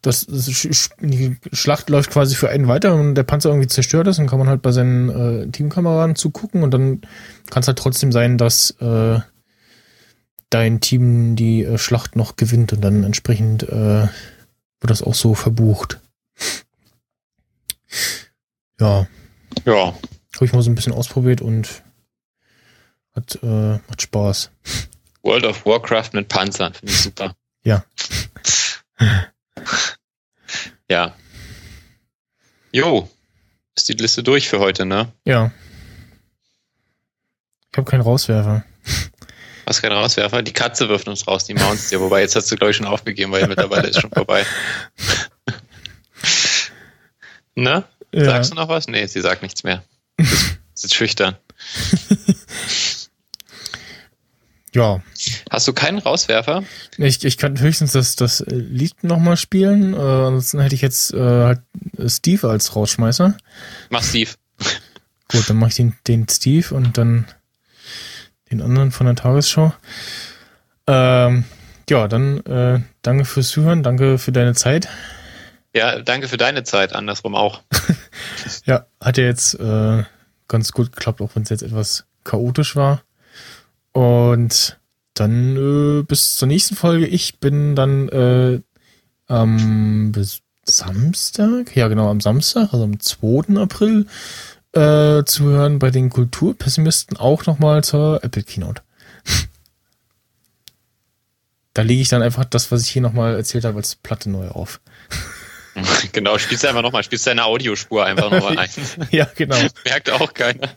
[0.02, 4.18] das, das, die Schlacht läuft quasi für einen weiter und der Panzer irgendwie zerstört ist,
[4.18, 7.02] dann kann man halt bei seinen äh, Teamkameraden zugucken und dann
[7.50, 9.20] kann es halt trotzdem sein, dass äh,
[10.50, 15.36] dein Team die äh, Schlacht noch gewinnt und dann entsprechend äh, wird das auch so
[15.36, 16.00] verbucht.
[18.80, 19.08] Ja.
[19.66, 19.94] Ja.
[20.36, 21.84] Habe ich mal so ein bisschen ausprobiert und
[23.14, 24.50] hat, äh, macht Spaß.
[25.24, 27.36] World of Warcraft mit Panzern, finde ich super.
[27.64, 27.86] Ja.
[30.90, 31.16] ja.
[32.72, 33.08] Jo,
[33.76, 35.12] ist die Liste durch für heute, ne?
[35.26, 35.52] Ja.
[37.72, 38.66] Ich habe keinen Rauswerfer.
[39.66, 40.42] Was kein Rauswerfer?
[40.42, 42.02] Die Katze wirft uns raus, die Mounts dir.
[42.02, 44.46] Wobei, jetzt hast du, glaube ich, schon aufgegeben, weil mittlerweile ist schon vorbei.
[47.56, 47.86] ne?
[48.12, 48.26] Ja.
[48.26, 48.88] Sagst du noch was?
[48.88, 49.84] Nee, sie sagt nichts mehr.
[50.18, 51.38] Sie ist schüchtern.
[54.74, 55.02] Ja.
[55.50, 56.64] Hast du keinen Rauswerfer?
[56.98, 59.94] Ich, ich kann höchstens das, das Lied nochmal spielen.
[59.94, 61.62] Äh, ansonsten hätte ich jetzt äh, halt
[62.08, 63.36] Steve als Rausschmeißer.
[63.90, 64.32] Mach Steve.
[65.28, 67.26] Gut, dann mache ich den, den Steve und dann
[68.52, 69.74] den anderen von der Tagesschau.
[70.88, 71.46] Ähm,
[71.90, 74.88] ja, dann äh, danke fürs Zuhören, danke für deine Zeit.
[75.74, 77.62] Ja, danke für deine Zeit, andersrum auch.
[78.66, 80.04] ja, hat ja jetzt äh,
[80.48, 83.04] ganz gut geklappt, auch wenn es jetzt etwas chaotisch war.
[83.94, 84.80] Und
[85.14, 87.08] dann äh, bis zur nächsten Folge.
[87.08, 88.62] Ich bin dann äh,
[89.28, 90.12] am
[90.66, 93.60] Samstag, ja genau, am Samstag, also am 2.
[93.62, 94.08] April,
[94.74, 98.82] äh, zu hören bei den Kulturpessimisten auch nochmal zur Apple Keynote.
[101.74, 104.48] da lege ich dann einfach das, was ich hier nochmal erzählt habe, als Platte neu
[104.50, 104.80] auf.
[106.12, 108.70] Genau, spielst du einfach nochmal, spielst deine Audiospur einfach nochmal ein.
[109.12, 109.58] ja, genau.
[109.86, 110.70] Merkt auch keiner.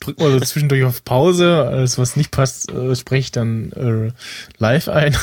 [0.00, 4.12] Drück mal so zwischendurch auf Pause, alles was nicht passt, äh, spreche ich dann äh,
[4.58, 5.16] live ein.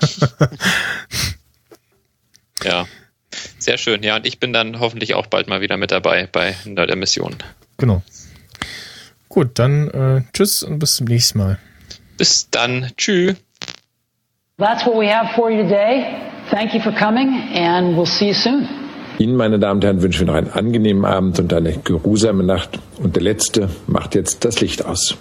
[2.64, 2.86] ja,
[3.58, 4.02] sehr schön.
[4.02, 7.36] Ja, und ich bin dann hoffentlich auch bald mal wieder mit dabei bei der Mission.
[7.78, 8.02] Genau.
[9.28, 11.58] Gut, dann äh, tschüss und bis zum nächsten Mal.
[12.18, 12.90] Bis dann.
[12.96, 13.36] Tschüss.
[14.58, 16.31] That's what we have for you today.
[16.50, 18.68] Thank you for coming and we'll see you soon.
[19.18, 22.78] Ihnen, meine Damen und Herren, wünschen wir noch einen angenehmen Abend und eine geruhsame Nacht.
[23.02, 25.16] Und der Letzte macht jetzt das Licht aus.